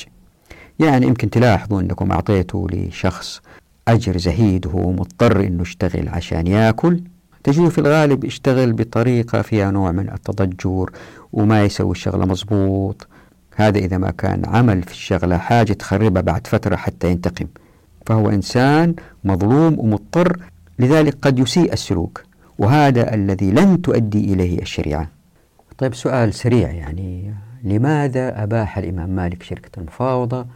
يعني 0.78 1.06
يمكن 1.06 1.30
تلاحظوا 1.30 1.80
أنكم 1.80 2.12
أعطيتوا 2.12 2.68
لشخص 2.72 3.40
أجر 3.88 4.18
زهيد 4.18 4.66
وهو 4.66 4.92
مضطر 4.92 5.40
أنه 5.40 5.62
يشتغل 5.62 6.08
عشان 6.08 6.46
يأكل. 6.46 7.02
تجده 7.44 7.68
في 7.68 7.78
الغالب 7.78 8.24
يشتغل 8.24 8.72
بطريقة 8.72 9.42
فيها 9.42 9.70
نوع 9.70 9.92
من 9.92 10.10
التضجر 10.10 10.90
وما 11.32 11.64
يسوي 11.64 11.90
الشغلة 11.90 12.26
مضبوط 12.26 13.08
هذا 13.56 13.78
إذا 13.78 13.98
ما 13.98 14.10
كان 14.10 14.42
عمل 14.46 14.82
في 14.82 14.90
الشغلة 14.92 15.38
حاجة 15.38 15.72
تخربها 15.72 16.22
بعد 16.22 16.46
فترة 16.46 16.76
حتى 16.76 17.10
ينتقم. 17.10 17.46
فهو 18.06 18.30
إنسان 18.30 18.94
مظلوم 19.24 19.78
ومضطر 19.78 20.40
لذلك 20.78 21.16
قد 21.22 21.38
يسيء 21.38 21.72
السلوك 21.72 22.24
وهذا 22.58 23.14
الذي 23.14 23.50
لن 23.50 23.82
تؤدي 23.82 24.34
إليه 24.34 24.62
الشريعة. 24.62 25.08
طيب 25.78 25.94
سؤال 25.94 26.34
سريع 26.34 26.70
يعني 26.70 27.34
لماذا 27.64 28.42
أباح 28.42 28.78
الإمام 28.78 29.10
مالك 29.10 29.42
شركة 29.42 29.80
المفاوضة 29.80 30.46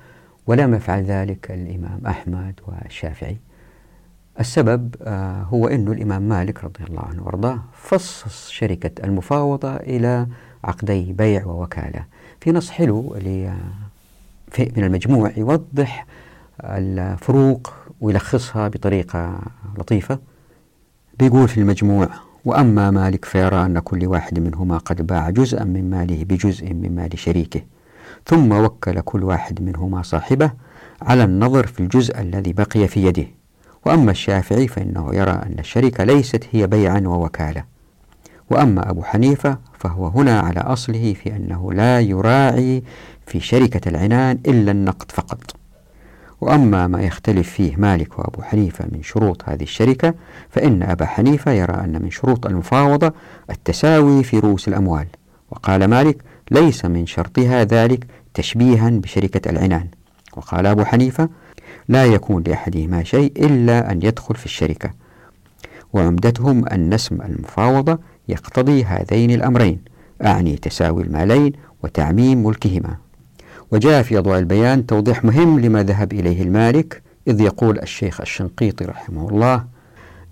ولم 0.47 0.75
يفعل 0.75 1.03
ذلك 1.03 1.51
الإمام 1.51 2.01
أحمد 2.07 2.61
والشافعي؟ 2.67 3.37
السبب 4.41 4.95
آه، 5.03 5.43
هو 5.43 5.69
أن 5.69 5.89
الإمام 5.89 6.23
مالك 6.23 6.65
رضي 6.65 6.85
الله 6.85 7.03
عنه 7.03 7.23
وأرضاه 7.23 7.59
فصص 7.73 8.49
شركة 8.49 9.05
المفاوضة 9.05 9.77
إلى 9.77 10.27
عقدي 10.65 11.13
بيع 11.13 11.47
ووكالة. 11.47 12.05
في 12.45 12.53
نص 12.53 12.71
حلو 12.71 13.17
من 14.59 14.85
المجموع 14.85 15.33
يوضح 15.37 16.07
الفروق 16.65 17.73
ويلخصها 18.01 18.69
بطريقة 18.69 19.39
لطيفة. 19.79 20.19
بيقول 21.19 21.49
في 21.49 21.61
المجموع 21.61 22.09
وأما 22.45 22.91
مالك 22.91 23.25
فيرى 23.25 23.67
أن 23.67 23.79
كل 23.79 24.07
واحد 24.07 24.39
منهما 24.39 24.79
قد 24.79 25.07
باع 25.07 25.31
جزءا 25.31 25.65
من 25.65 25.91
ماله 25.91 26.25
بجزء 26.25 26.75
من 26.75 26.95
مال 26.95 27.19
شريكه 27.19 27.61
ثم 28.27 28.53
وكل 28.53 29.01
كل 29.01 29.25
واحد 29.25 29.63
منهما 29.63 30.03
صاحبه 30.03 30.53
على 31.03 31.25
النظر 31.25 31.67
في 31.67 31.81
الجزء 31.81 32.21
الذي 32.21 32.53
بقي 32.53 32.89
في 32.89 33.07
يده. 33.07 33.27
وأما 33.87 34.11
الشافعي 34.11 34.69
فإنه 34.69 35.15
يرى 35.15 35.31
أن 35.31 35.57
الشركة 35.59 36.05
ليست 36.05 36.45
هي 36.53 36.67
بيعا 36.67 37.01
ووكالة. 37.01 37.65
وأما 38.51 38.91
أبو 38.91 39.03
حنيفة 39.03 39.59
فهو 39.85 40.07
هنا 40.07 40.41
على 40.41 40.61
أصله 40.61 41.15
في 41.15 41.37
أنه 41.37 41.73
لا 41.73 42.01
يراعي 42.01 42.83
في 43.27 43.41
شركة 43.41 43.89
العنان 43.89 44.39
إلا 44.47 44.71
النقد 44.71 45.13
فقط. 45.13 45.57
وأما 46.41 46.87
ما 46.87 47.03
يختلف 47.03 47.51
فيه 47.51 47.77
مالك 47.77 48.19
وأبو 48.19 48.43
حنيفة 48.43 48.85
من 48.93 49.03
شروط 49.03 49.43
هذه 49.49 49.63
الشركة 49.63 50.15
فإن 50.51 50.83
أبا 50.83 51.07
حنيفة 51.07 51.53
يرى 51.53 51.75
أن 51.75 52.03
من 52.03 52.11
شروط 52.11 52.47
المفاوضة 52.47 53.13
التساوي 53.51 54.25
في 54.25 54.39
رؤوس 54.39 54.69
الأموال. 54.69 55.07
وقال 55.51 55.85
مالك 55.85 56.23
ليس 56.51 56.85
من 56.85 57.07
شرطها 57.07 57.65
ذلك 57.65 58.07
تشبيها 58.35 58.91
بشركة 58.91 59.51
العنان. 59.51 59.87
وقال 60.37 60.67
أبو 60.67 60.85
حنيفة 60.85 61.29
لا 61.89 62.05
يكون 62.05 62.43
لأحدهما 62.47 63.05
شيء 63.05 63.33
إلا 63.47 63.93
أن 63.93 64.03
يدخل 64.03 64.35
في 64.35 64.47
الشركة. 64.47 64.91
وعمدتهم 65.93 66.69
أن 66.69 66.93
اسم 66.93 67.23
المفاوضة 67.23 67.99
يقتضي 68.29 68.85
هذين 68.85 69.31
الأمرين 69.31 69.79
أعني 70.25 70.57
تساوي 70.57 71.03
المالين 71.03 71.53
وتعميم 71.83 72.47
ملكهما. 72.47 72.97
وجاء 73.71 74.03
في 74.03 74.19
أضواء 74.19 74.39
البيان 74.39 74.87
توضيح 74.87 75.25
مهم 75.25 75.61
لما 75.61 75.83
ذهب 75.83 76.13
إليه 76.13 76.43
المالك 76.43 77.03
إذ 77.29 77.41
يقول 77.41 77.79
الشيخ 77.79 78.21
الشنقيطي 78.21 78.85
رحمه 78.85 79.29
الله 79.29 79.65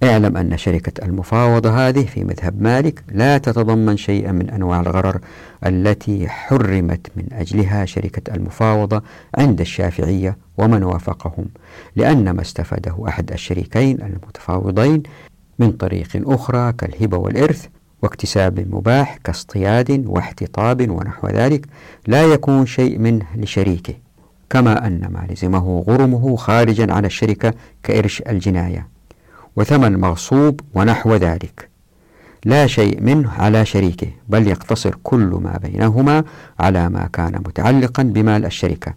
اعلم 0.03 0.37
أن 0.37 0.57
شركة 0.57 1.05
المفاوضة 1.05 1.89
هذه 1.89 2.05
في 2.05 2.25
مذهب 2.25 2.63
مالك 2.63 3.05
لا 3.13 3.39
تتضمن 3.39 3.97
شيئا 3.97 4.33
من 4.33 4.51
أنواع 4.51 4.81
الغرر 4.81 5.21
التي 5.67 6.29
حرمت 6.29 7.07
من 7.17 7.25
أجلها 7.33 7.85
شركة 7.85 8.35
المفاوضة 8.35 9.03
عند 9.35 9.61
الشافعية 9.61 10.37
ومن 10.59 10.83
وافقهم 10.83 11.47
لأن 11.97 12.31
ما 12.31 12.41
استفاده 12.43 13.05
أحد 13.09 13.33
الشريكين 13.33 14.03
المتفاوضين 14.03 15.03
من 15.59 15.73
طريق 15.73 16.09
أخرى 16.15 16.73
كالهبة 16.73 17.17
والإرث 17.17 17.67
واكتساب 18.03 18.75
مباح 18.75 19.17
كاصطياد 19.25 20.05
واحتطاب 20.07 20.91
ونحو 20.91 21.29
ذلك 21.29 21.67
لا 22.07 22.23
يكون 22.23 22.67
شيء 22.67 22.99
منه 22.99 23.27
لشريكه 23.37 23.95
كما 24.51 24.87
أن 24.87 25.09
ما 25.11 25.27
لزمه 25.31 25.85
غرمه 25.89 26.37
خارجا 26.37 26.93
عن 26.93 27.05
الشركة 27.05 27.55
كإرش 27.83 28.23
الجناية 28.29 28.89
وثمن 29.57 30.01
مغصوب 30.01 30.61
ونحو 30.75 31.15
ذلك. 31.15 31.69
لا 32.45 32.67
شيء 32.67 33.01
منه 33.01 33.31
على 33.31 33.65
شريكه 33.65 34.07
بل 34.29 34.49
يقتصر 34.49 34.95
كل 35.03 35.41
ما 35.43 35.59
بينهما 35.63 36.25
على 36.61 36.89
ما 36.89 37.09
كان 37.13 37.33
متعلقا 37.33 38.03
بمال 38.03 38.45
الشركة. 38.45 38.95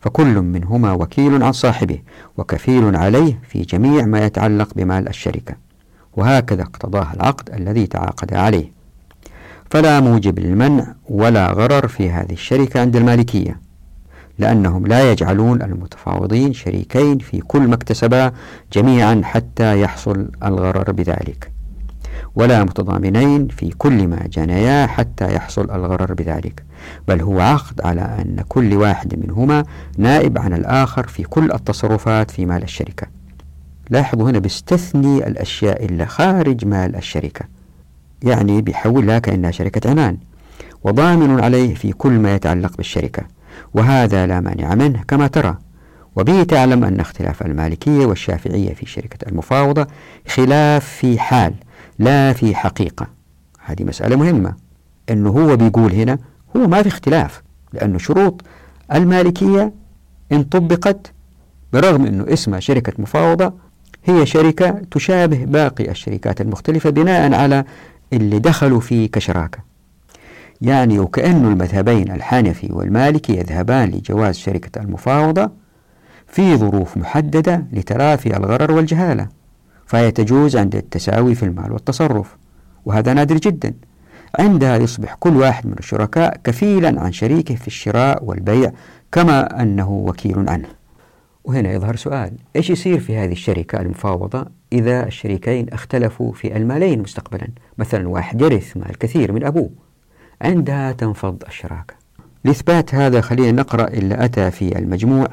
فكل 0.00 0.40
منهما 0.40 0.92
وكيل 0.92 1.42
عن 1.42 1.52
صاحبه 1.52 1.98
وكفيل 2.36 2.96
عليه 2.96 3.40
في 3.48 3.62
جميع 3.62 4.06
ما 4.06 4.24
يتعلق 4.24 4.74
بمال 4.76 5.08
الشركة. 5.08 5.69
وهكذا 6.16 6.62
اقتضاه 6.62 7.06
العقد 7.14 7.50
الذي 7.50 7.86
تعاقد 7.86 8.34
عليه. 8.34 8.70
فلا 9.70 10.00
موجب 10.00 10.38
للمنع 10.38 10.94
ولا 11.08 11.50
غرر 11.50 11.88
في 11.88 12.10
هذه 12.10 12.32
الشركة 12.32 12.80
عند 12.80 12.96
المالكية 12.96 13.60
لأنهم 14.38 14.86
لا 14.86 15.12
يجعلون 15.12 15.62
المتفاوضين 15.62 16.52
شريكين 16.52 17.18
في 17.18 17.40
كل 17.40 17.60
ما 17.60 17.74
اكتسبا 17.74 18.32
جميعا 18.72 19.20
حتى 19.24 19.80
يحصل 19.80 20.28
الغرر 20.44 20.92
بذلك. 20.92 21.52
ولا 22.34 22.64
متضامنين 22.64 23.48
في 23.48 23.70
كل 23.70 24.08
ما 24.08 24.26
جنيا 24.26 24.86
حتى 24.86 25.34
يحصل 25.34 25.70
الغرر 25.70 26.14
بذلك 26.14 26.64
بل 27.08 27.20
هو 27.20 27.40
عقد 27.40 27.80
على 27.84 28.00
أن 28.00 28.44
كل 28.48 28.74
واحد 28.74 29.18
منهما 29.18 29.64
نائب 29.98 30.38
عن 30.38 30.52
الآخر 30.52 31.06
في 31.06 31.22
كل 31.22 31.52
التصرفات 31.52 32.30
في 32.30 32.46
مال 32.46 32.62
الشركة. 32.62 33.19
لاحظوا 33.90 34.30
هنا 34.30 34.38
بيستثني 34.38 35.26
الأشياء 35.26 35.84
اللي 35.84 36.06
خارج 36.06 36.64
مال 36.66 36.96
الشركة. 36.96 37.44
يعني 38.22 38.62
بيحولها 38.62 39.18
كأنها 39.18 39.50
شركة 39.50 39.90
عنان 39.90 40.16
وضامن 40.84 41.40
عليه 41.40 41.74
في 41.74 41.92
كل 41.92 42.10
ما 42.12 42.34
يتعلق 42.34 42.76
بالشركة. 42.76 43.22
وهذا 43.74 44.26
لا 44.26 44.40
مانع 44.40 44.74
منه 44.74 45.02
كما 45.08 45.26
ترى. 45.26 45.56
وبه 46.16 46.42
تعلم 46.42 46.84
أن 46.84 47.00
اختلاف 47.00 47.42
المالكية 47.42 48.06
والشافعية 48.06 48.74
في 48.74 48.86
شركة 48.86 49.28
المفاوضة 49.28 49.86
خلاف 50.28 50.84
في 50.84 51.18
حال 51.18 51.54
لا 51.98 52.32
في 52.32 52.54
حقيقة. 52.54 53.06
هذه 53.64 53.84
مسألة 53.84 54.16
مهمة. 54.16 54.54
أنه 55.10 55.30
هو 55.30 55.56
بيقول 55.56 55.92
هنا 55.92 56.18
هو 56.56 56.66
ما 56.68 56.82
في 56.82 56.88
اختلاف 56.88 57.42
لأنه 57.72 57.98
شروط 57.98 58.42
المالكية 58.94 59.72
إن 60.32 60.42
طبقت 60.42 61.12
برغم 61.72 62.06
أنه 62.06 62.32
اسمها 62.32 62.60
شركة 62.60 62.92
مفاوضة 62.98 63.52
هي 64.04 64.26
شركة 64.26 64.82
تشابه 64.90 65.44
باقي 65.44 65.90
الشركات 65.90 66.40
المختلفة 66.40 66.90
بناء 66.90 67.34
على 67.34 67.64
اللي 68.12 68.38
دخلوا 68.38 68.80
فيه 68.80 69.10
كشراكة. 69.10 69.58
يعني 70.60 70.98
وكأن 70.98 71.46
المذهبين 71.46 72.10
الحنفي 72.10 72.68
والمالكي 72.72 73.36
يذهبان 73.36 73.90
لجواز 73.90 74.36
شركة 74.36 74.80
المفاوضة 74.82 75.50
في 76.26 76.56
ظروف 76.56 76.96
محددة 76.96 77.64
لتلافي 77.72 78.36
الغرر 78.36 78.72
والجهالة 78.72 79.28
فهي 79.86 80.10
تجوز 80.10 80.56
عند 80.56 80.76
التساوي 80.76 81.34
في 81.34 81.42
المال 81.42 81.72
والتصرف 81.72 82.36
وهذا 82.84 83.12
نادر 83.14 83.36
جدا. 83.36 83.74
عندها 84.38 84.76
يصبح 84.76 85.14
كل 85.14 85.36
واحد 85.36 85.66
من 85.66 85.74
الشركاء 85.78 86.36
كفيلا 86.44 87.00
عن 87.00 87.12
شريكه 87.12 87.54
في 87.54 87.66
الشراء 87.66 88.24
والبيع 88.24 88.72
كما 89.12 89.62
أنه 89.62 89.90
وكيل 89.90 90.48
عنه. 90.48 90.79
وهنا 91.44 91.72
يظهر 91.72 91.96
سؤال 91.96 92.32
إيش 92.56 92.70
يصير 92.70 93.00
في 93.00 93.16
هذه 93.16 93.32
الشركة 93.32 93.80
المفاوضة 93.80 94.46
إذا 94.72 95.06
الشريكين 95.06 95.68
اختلفوا 95.72 96.32
في 96.32 96.56
المالين 96.56 97.02
مستقبلا؟ 97.02 97.48
مثلا 97.78 98.08
واحد 98.08 98.40
يرث 98.40 98.76
مال 98.76 98.98
كثير 98.98 99.32
من 99.32 99.44
أبوه 99.44 99.70
عندها 100.42 100.92
تنفض 100.92 101.42
الشراكة. 101.48 101.94
لإثبات 102.44 102.94
هذا 102.94 103.20
خلينا 103.20 103.52
نقرأ 103.52 103.88
إلا 103.88 104.24
أتى 104.24 104.50
في 104.50 104.78
المجموع. 104.78 105.28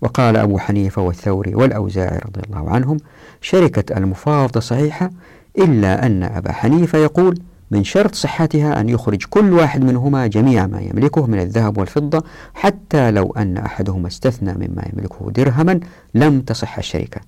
وقال 0.00 0.36
أبو 0.36 0.58
حنيفة 0.58 1.02
والثوري 1.02 1.54
والأوزاعي 1.54 2.18
رضي 2.18 2.40
الله 2.46 2.70
عنهم 2.70 2.96
شركة 3.40 3.96
المفاوضة 3.98 4.60
صحيحة 4.60 5.10
إلا 5.58 6.06
أن 6.06 6.22
أبا 6.22 6.52
حنيفة 6.52 6.98
يقول 6.98 7.38
من 7.70 7.84
شرط 7.84 8.14
صحتها 8.14 8.80
أن 8.80 8.88
يخرج 8.88 9.24
كل 9.30 9.52
واحد 9.52 9.84
منهما 9.84 10.26
جميع 10.26 10.66
ما 10.66 10.80
يملكه 10.80 11.26
من 11.26 11.40
الذهب 11.40 11.78
والفضة 11.78 12.24
حتى 12.54 13.10
لو 13.10 13.34
أن 13.36 13.56
أحدهما 13.56 14.08
استثنى 14.08 14.52
مما 14.52 14.88
يملكه 14.92 15.30
درهما 15.30 15.80
لم 16.14 16.40
تصح 16.40 16.78
الشركة. 16.78 17.20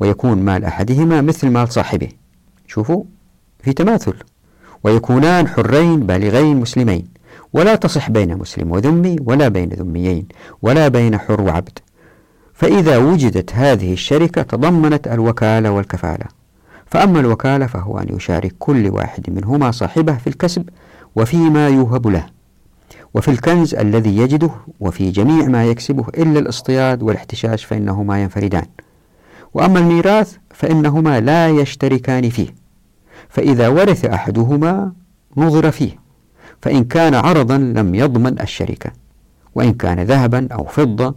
ويكون 0.00 0.38
مال 0.38 0.64
أحدهما 0.64 1.20
مثل 1.20 1.50
مال 1.50 1.72
صاحبه. 1.72 2.08
شوفوا 2.66 3.04
في 3.60 3.72
تماثل. 3.72 4.14
ويكونان 4.84 5.48
حرين 5.48 6.00
بالغين 6.06 6.56
مسلمين. 6.56 7.04
ولا 7.52 7.74
تصح 7.74 8.10
بين 8.10 8.36
مسلم 8.36 8.72
وذمي 8.72 9.16
ولا 9.20 9.48
بين 9.48 9.68
ذميين 9.68 10.26
ولا 10.62 10.88
بين 10.88 11.18
حر 11.18 11.40
وعبد. 11.40 11.78
فإذا 12.54 12.98
وجدت 12.98 13.54
هذه 13.54 13.92
الشركة 13.92 14.42
تضمنت 14.42 15.08
الوكالة 15.08 15.70
والكفالة. 15.70 16.41
فأما 16.92 17.20
الوكالة 17.20 17.66
فهو 17.66 17.98
أن 17.98 18.16
يشارك 18.16 18.54
كل 18.58 18.88
واحد 18.90 19.30
منهما 19.30 19.70
صاحبه 19.70 20.16
في 20.16 20.26
الكسب 20.26 20.68
وفيما 21.16 21.68
يوهب 21.68 22.06
له 22.06 22.26
وفي 23.14 23.30
الكنز 23.30 23.74
الذي 23.74 24.16
يجده 24.16 24.50
وفي 24.80 25.10
جميع 25.10 25.46
ما 25.46 25.64
يكسبه 25.64 26.04
إلا 26.08 26.38
الاصطياد 26.38 27.02
والاحتشاش 27.02 27.64
فإنهما 27.64 28.22
ينفردان. 28.22 28.64
وأما 29.54 29.78
الميراث 29.78 30.36
فإنهما 30.50 31.20
لا 31.20 31.48
يشتركان 31.48 32.30
فيه 32.30 32.54
فإذا 33.28 33.68
ورث 33.68 34.04
أحدهما 34.04 34.92
نظر 35.36 35.70
فيه 35.70 35.98
فإن 36.62 36.84
كان 36.84 37.14
عرضا 37.14 37.58
لم 37.58 37.94
يضمن 37.94 38.40
الشركة 38.40 38.90
وإن 39.54 39.72
كان 39.72 40.00
ذهبا 40.00 40.48
أو 40.52 40.64
فضة 40.64 41.14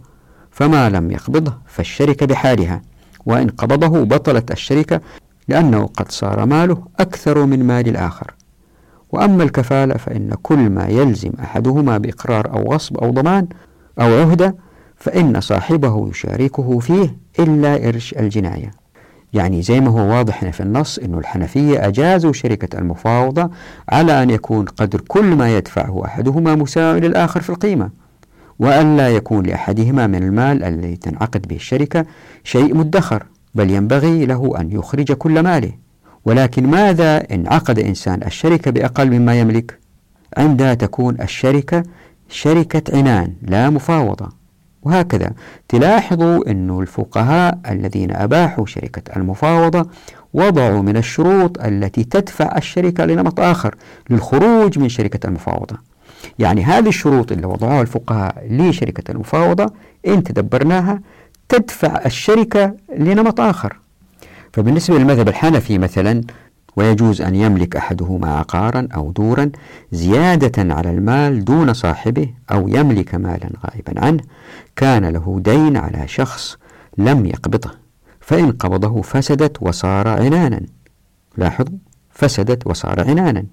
فما 0.50 0.90
لم 0.90 1.10
يقبضه 1.10 1.54
فالشركة 1.66 2.26
بحالها 2.26 2.82
وإن 3.26 3.48
قبضه 3.48 4.04
بطلت 4.04 4.50
الشركة 4.50 5.00
لأنه 5.48 5.86
قد 5.86 6.10
صار 6.10 6.46
ماله 6.46 6.82
أكثر 7.00 7.44
من 7.46 7.64
مال 7.64 7.88
الآخر. 7.88 8.34
وأما 9.12 9.42
الكفالة 9.42 9.94
فإن 9.94 10.34
كل 10.42 10.70
ما 10.70 10.86
يلزم 10.86 11.30
أحدهما 11.40 11.98
بإقرار 11.98 12.52
أو 12.52 12.72
غصب 12.72 12.98
أو 12.98 13.10
ضمان 13.10 13.46
أو 14.00 14.14
عهدة 14.14 14.56
فإن 14.96 15.40
صاحبه 15.40 16.08
يشاركه 16.08 16.78
فيه 16.78 17.16
إلا 17.38 17.88
إرش 17.88 18.14
الجناية. 18.14 18.70
يعني 19.32 19.62
زي 19.62 19.80
ما 19.80 19.90
هو 19.90 20.16
واضح 20.16 20.50
في 20.50 20.60
النص 20.60 20.98
أن 20.98 21.14
الحنفية 21.14 21.86
أجازوا 21.86 22.32
شركة 22.32 22.78
المفاوضة 22.78 23.50
على 23.88 24.22
أن 24.22 24.30
يكون 24.30 24.64
قدر 24.64 25.00
كل 25.00 25.24
ما 25.24 25.56
يدفعه 25.56 26.04
أحدهما 26.04 26.54
مساوي 26.54 27.00
للآخر 27.00 27.40
في 27.40 27.50
القيمة 27.50 27.90
وأن 28.58 28.96
لا 28.96 29.08
يكون 29.08 29.46
لأحدهما 29.46 30.06
من 30.06 30.22
المال 30.22 30.64
الذي 30.64 30.96
تنعقد 30.96 31.48
به 31.48 31.56
الشركة 31.56 32.06
شيء 32.44 32.74
مدخر. 32.74 33.26
بل 33.56 33.70
ينبغي 33.70 34.26
له 34.26 34.60
أن 34.60 34.72
يخرج 34.72 35.12
كل 35.12 35.42
ماله. 35.42 35.72
ولكن 36.24 36.66
ماذا 36.66 37.16
إن 37.34 37.46
عقد 37.46 37.78
إنسان 37.78 38.22
الشركة 38.22 38.70
بأقل 38.70 39.10
مما 39.18 39.40
يملك؟ 39.40 39.78
عندها 40.36 40.74
تكون 40.74 41.20
الشركة 41.20 41.82
شركة 42.28 42.98
عنان 42.98 43.32
لا 43.42 43.70
مفاوضة. 43.70 44.28
وهكذا 44.82 45.30
تلاحظوا 45.68 46.50
أن 46.50 46.80
الفقهاء 46.80 47.58
الذين 47.70 48.12
أباحوا 48.12 48.66
شركة 48.66 49.16
المفاوضة 49.16 49.88
وضعوا 50.34 50.82
من 50.82 50.96
الشروط 50.96 51.64
التي 51.64 52.04
تدفع 52.04 52.56
الشركة 52.56 53.04
لنمط 53.04 53.40
آخر 53.40 53.74
للخروج 54.10 54.78
من 54.78 54.88
شركة 54.88 55.26
المفاوضة. 55.26 55.76
يعني 56.38 56.64
هذه 56.64 56.88
الشروط 56.88 57.32
اللي 57.32 57.46
وضعوها 57.46 57.82
الفقهاء 57.82 58.46
لشركة 58.50 59.10
المفاوضة 59.10 59.66
إن 60.06 60.22
تدبرناها 60.22 61.00
تدفع 61.48 62.02
الشركة 62.06 62.74
لنمط 62.98 63.40
آخر. 63.40 63.78
فبالنسبة 64.52 64.98
للمذهب 64.98 65.28
الحنفي 65.28 65.78
مثلا 65.78 66.22
ويجوز 66.76 67.22
أن 67.22 67.34
يملك 67.34 67.76
أحدهما 67.76 68.34
عقارا 68.38 68.88
أو 68.94 69.12
دورا 69.12 69.50
زيادة 69.92 70.74
على 70.74 70.90
المال 70.90 71.44
دون 71.44 71.74
صاحبه 71.74 72.28
أو 72.52 72.68
يملك 72.68 73.14
مالا 73.14 73.50
غائبا 73.66 74.06
عنه 74.06 74.22
كان 74.76 75.04
له 75.04 75.40
دين 75.44 75.76
على 75.76 76.08
شخص 76.08 76.56
لم 76.98 77.26
يقبضه 77.26 77.70
فإن 78.20 78.52
قبضه 78.52 79.02
فسدت 79.02 79.56
وصار 79.60 80.08
عنانا. 80.08 80.60
لاحظوا 81.36 81.78
فسدت 82.10 82.66
وصار 82.66 83.00
عنانا. 83.00 83.44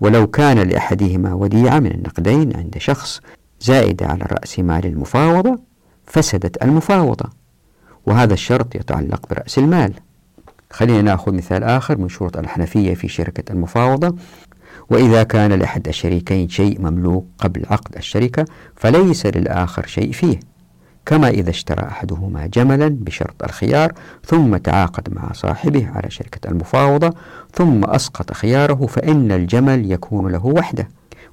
ولو 0.00 0.26
كان 0.26 0.58
لأحدهما 0.58 1.34
وديعة 1.34 1.78
من 1.78 1.92
النقدين 1.92 2.56
عند 2.56 2.78
شخص 2.78 3.20
زائدة 3.60 4.06
على 4.06 4.24
رأس 4.32 4.58
مال 4.58 4.86
المفاوضة 4.86 5.58
فسدت 6.06 6.62
المفاوضة 6.62 7.30
وهذا 8.06 8.34
الشرط 8.34 8.74
يتعلق 8.74 9.28
برأس 9.30 9.58
المال. 9.58 9.92
خلينا 10.70 11.02
نأخذ 11.02 11.34
مثال 11.34 11.64
آخر 11.64 11.98
من 11.98 12.08
شروط 12.08 12.36
الحنفية 12.36 12.94
في 12.94 13.08
شركة 13.08 13.52
المفاوضة. 13.52 14.16
وإذا 14.90 15.22
كان 15.22 15.52
لأحد 15.52 15.88
الشريكين 15.88 16.48
شيء 16.48 16.80
مملوك 16.80 17.26
قبل 17.38 17.66
عقد 17.70 17.96
الشركة 17.96 18.44
فليس 18.76 19.26
للآخر 19.26 19.86
شيء 19.86 20.12
فيه 20.12 20.40
كما 21.06 21.28
إذا 21.28 21.50
اشترى 21.50 21.88
أحدهما 21.88 22.46
جملا 22.46 22.88
بشرط 22.88 23.44
الخيار 23.44 23.92
ثم 24.24 24.56
تعاقد 24.56 25.14
مع 25.14 25.32
صاحبه 25.32 25.88
على 25.94 26.10
شركة 26.10 26.48
المفاوضة 26.48 27.14
ثم 27.52 27.84
أسقط 27.84 28.32
خياره 28.32 28.86
فإن 28.86 29.32
الجمل 29.32 29.92
يكون 29.92 30.32
له 30.32 30.46
وحده 30.46 30.88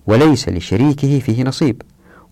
وليس 0.08 0.50
لشريكه 0.50 1.20
فيه 1.20 1.44
نصيب. 1.44 1.82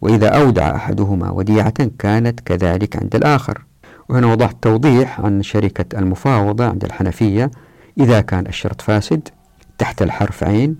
وإذا 0.01 0.27
أودع 0.27 0.75
أحدهما 0.75 1.31
وديعة 1.31 1.89
كانت 1.99 2.39
كذلك 2.39 2.97
عند 2.97 3.15
الآخر. 3.15 3.65
وهنا 4.09 4.27
وضحت 4.27 4.55
توضيح 4.61 5.21
عن 5.21 5.41
شركة 5.43 5.99
المفاوضة 5.99 6.65
عند 6.65 6.83
الحنفية. 6.83 7.51
إذا 7.99 8.21
كان 8.21 8.47
الشرط 8.47 8.81
فاسد 8.81 9.29
تحت 9.77 10.01
الحرف 10.01 10.43
عين. 10.43 10.75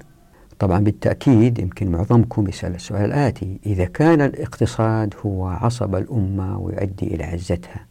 طبعا 0.60 0.80
بالتأكيد 0.80 1.60
يمكن 1.60 1.92
معظمكم 1.92 2.48
يسأل 2.48 2.76
السؤال 2.76 3.06
الآتي. 3.06 3.60
إذا 3.66 3.86
كان 3.86 4.22
الاقتصاد 4.22 5.14
هو 5.26 5.48
عصب 5.48 5.96
الأمة 5.96 6.60
ويؤدي 6.60 7.16
إلى 7.16 7.24
عزتها 7.24 7.86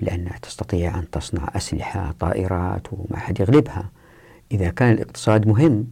لأنها 0.00 0.38
تستطيع 0.42 0.98
أن 0.98 1.10
تصنع 1.10 1.48
أسلحة 1.56 2.14
طائرات 2.20 2.86
وما 2.92 3.18
حد 3.18 3.40
يغلبها. 3.40 3.90
إذا 4.52 4.70
كان 4.70 4.92
الاقتصاد 4.92 5.46
مهم 5.46 5.86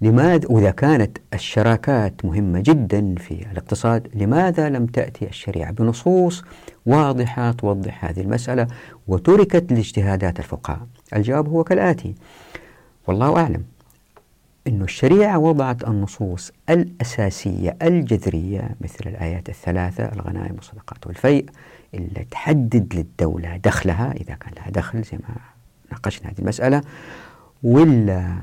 لماذا 0.00 0.48
وإذا 0.50 0.70
كانت 0.70 1.18
الشراكات 1.34 2.24
مهمة 2.24 2.60
جدا 2.60 3.14
في 3.14 3.46
الاقتصاد 3.52 4.08
لماذا 4.14 4.68
لم 4.68 4.86
تأتي 4.86 5.28
الشريعة 5.28 5.72
بنصوص 5.72 6.44
واضحة 6.86 7.52
توضح 7.52 8.04
هذه 8.04 8.20
المسألة 8.20 8.66
وتركت 9.08 9.72
لاجتهادات 9.72 10.38
الفقهاء؟ 10.38 10.86
الجواب 11.16 11.48
هو 11.48 11.64
كالآتي. 11.64 12.14
والله 13.06 13.36
أعلم 13.36 13.64
أن 14.66 14.82
الشريعة 14.82 15.38
وضعت 15.38 15.88
النصوص 15.88 16.52
الأساسية 16.70 17.76
الجذرية 17.82 18.70
مثل 18.80 19.04
الآيات 19.06 19.48
الثلاثة 19.48 20.04
الغنائم 20.04 20.54
والصدقات 20.54 21.06
والفيء 21.06 21.46
اللي 21.94 22.26
تحدد 22.30 22.94
للدولة 22.94 23.56
دخلها 23.56 24.12
إذا 24.12 24.34
كان 24.34 24.52
لها 24.56 24.70
دخل 24.70 25.02
زي 25.02 25.18
ما 25.18 25.34
ناقشنا 25.90 26.28
هذه 26.28 26.38
المسألة. 26.38 26.82
ولا 27.62 28.34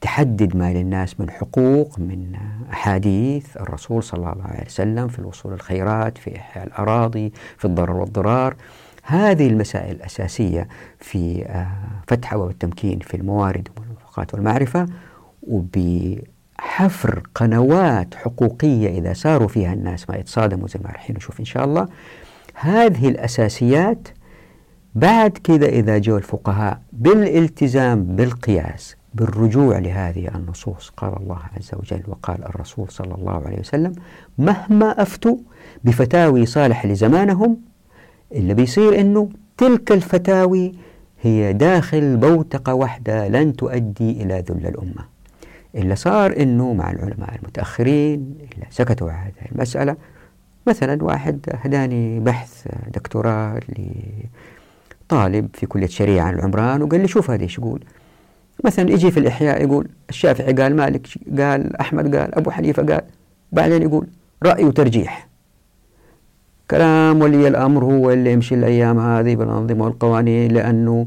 تحدد 0.00 0.56
ما 0.56 0.72
للناس 0.72 1.20
من 1.20 1.30
حقوق 1.30 1.98
من 1.98 2.32
أحاديث 2.72 3.56
الرسول 3.56 4.02
صلى 4.02 4.18
الله 4.32 4.44
عليه 4.44 4.66
وسلم 4.66 5.08
في 5.08 5.18
الوصول 5.18 5.52
الخيرات 5.52 6.18
في 6.18 6.36
إحياء 6.36 6.66
الأراضي 6.66 7.32
في 7.58 7.64
الضرر 7.64 7.96
والضرار. 7.96 8.56
هذه 9.02 9.46
المسائل 9.46 9.96
الأساسية 9.96 10.68
في 11.00 11.44
آه، 11.46 11.66
فتح 12.06 12.34
والتمكين 12.34 12.98
في 12.98 13.16
الموارد 13.16 13.68
والموافقات 13.76 14.34
والمعرفة 14.34 14.86
وبحفر 15.42 17.22
قنوات 17.34 18.14
حقوقية 18.14 18.98
إذا 18.98 19.12
ساروا 19.12 19.48
فيها 19.48 19.72
الناس 19.72 20.10
ما 20.10 20.16
يتصادموا 20.16 20.68
زي 20.68 20.80
ما 20.84 20.90
راح 20.90 21.10
نشوف 21.10 21.40
إن 21.40 21.44
شاء 21.44 21.64
الله. 21.64 21.88
هذه 22.54 23.08
الأساسيات 23.08 24.08
بعد 24.94 25.30
كذا 25.30 25.66
إذا 25.66 25.98
جو 25.98 26.16
الفقهاء 26.16 26.80
بالالتزام 26.92 28.04
بالقياس 28.04 28.96
بالرجوع 29.14 29.78
لهذه 29.78 30.28
النصوص 30.34 30.88
قال 30.96 31.16
الله 31.16 31.38
عز 31.56 31.70
وجل 31.74 32.02
وقال 32.06 32.44
الرسول 32.44 32.90
صلى 32.90 33.14
الله 33.14 33.42
عليه 33.46 33.58
وسلم 33.58 33.92
مهما 34.38 35.02
أفتوا 35.02 35.36
بفتاوي 35.84 36.46
صالح 36.46 36.86
لزمانهم 36.86 37.56
اللي 38.32 38.54
بيصير 38.54 39.00
أنه 39.00 39.28
تلك 39.56 39.92
الفتاوي 39.92 40.72
هي 41.22 41.52
داخل 41.52 42.16
بوتقة 42.16 42.74
واحدة 42.74 43.28
لن 43.28 43.56
تؤدي 43.56 44.22
إلى 44.22 44.44
ذل 44.50 44.66
الأمة. 44.66 45.18
اللي 45.74 45.96
صار 45.96 46.42
أنه 46.42 46.72
مع 46.74 46.90
العلماء 46.90 47.34
المتأخرين 47.34 48.34
اللي 48.54 48.66
سكتوا 48.70 49.10
عن 49.10 49.24
هذه 49.24 49.52
المسألة 49.52 49.96
مثلا 50.66 51.04
واحد 51.04 51.40
هداني 51.54 52.20
بحث 52.20 52.68
دكتوراه 52.94 53.60
طالب 55.08 55.48
في 55.54 55.66
كلية 55.66 55.86
شريعة 55.86 56.24
عن 56.24 56.34
العمران 56.34 56.82
وقال 56.82 57.00
لي 57.00 57.08
شوف 57.08 57.30
هذا 57.30 57.42
إيش 57.42 57.58
يقول. 57.58 57.84
مثلا 58.64 58.90
يجي 58.90 59.10
في 59.10 59.20
الإحياء 59.20 59.62
يقول 59.62 59.88
الشافعي 60.10 60.52
قال 60.52 60.76
مالك 60.76 61.06
قال 61.38 61.76
أحمد 61.76 62.16
قال 62.16 62.34
أبو 62.34 62.50
حنيفة 62.50 62.82
قال 62.82 63.02
بعدين 63.52 63.82
يقول 63.82 64.06
رأي 64.42 64.64
وترجيح. 64.64 65.28
كلام 66.70 67.22
ولي 67.22 67.48
الأمر 67.48 67.84
هو 67.84 68.10
اللي 68.10 68.32
يمشي 68.32 68.54
الأيام 68.54 68.98
هذه 68.98 69.36
بالأنظمة 69.36 69.84
والقوانين 69.84 70.52
لأنه 70.52 71.06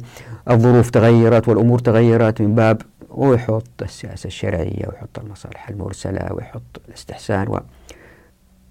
الظروف 0.50 0.90
تغيرت 0.90 1.48
والأمور 1.48 1.80
تغيرت 1.80 2.42
من 2.42 2.56
باب 2.56 2.82
ويحط 3.10 3.82
السياسة 3.82 4.28
الشرعية 4.28 4.88
ويحط 4.88 5.20
المصالح 5.20 5.70
المرسلة 5.70 6.34
ويحط 6.34 6.82
الاستحسان 6.88 7.48
و 7.48 7.60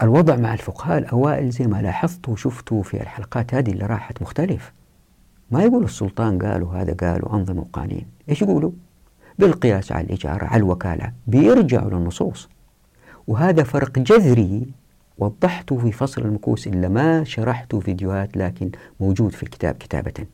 الوضع 0.03 0.37
مع 0.37 0.55
الفقهاء 0.55 0.99
الأوائل 0.99 1.51
زي 1.51 1.67
ما 1.67 1.83
لاحظتوا 1.83 2.33
وشفتوا 2.33 2.83
في 2.83 3.03
الحلقات 3.03 3.55
هذه 3.55 3.71
اللي 3.71 3.87
راحت 3.87 4.23
مختلف. 4.23 4.73
ما 5.51 5.63
يقولوا 5.63 5.85
السلطان 5.85 6.39
قال 6.39 6.63
وهذا 6.63 6.95
قال 6.95 7.25
وأنظمة 7.25 7.61
وقوانين 7.61 8.07
إيش 8.29 8.43
يقولوا؟ 8.43 8.71
بالقياس 9.39 9.93
على 9.93 10.07
الإجارة 10.07 10.45
على 10.45 10.57
الوكالة 10.57 11.13
بيرجعوا 11.27 11.91
للنصوص. 11.91 12.49
وهذا 13.27 13.63
فرق 13.63 13.99
جذري 13.99 14.67
وضحته 15.19 15.79
في 15.79 15.93
فصل 15.93 16.23
المكوس 16.23 16.67
إلا 16.67 16.89
ما 16.89 17.25
شرحته 17.25 17.81
فيديوهات 17.81 18.37
لكن 18.37 18.71
موجود 19.01 19.33
في 19.33 19.43
الكتاب 19.43 19.75
كتابة. 19.75 20.27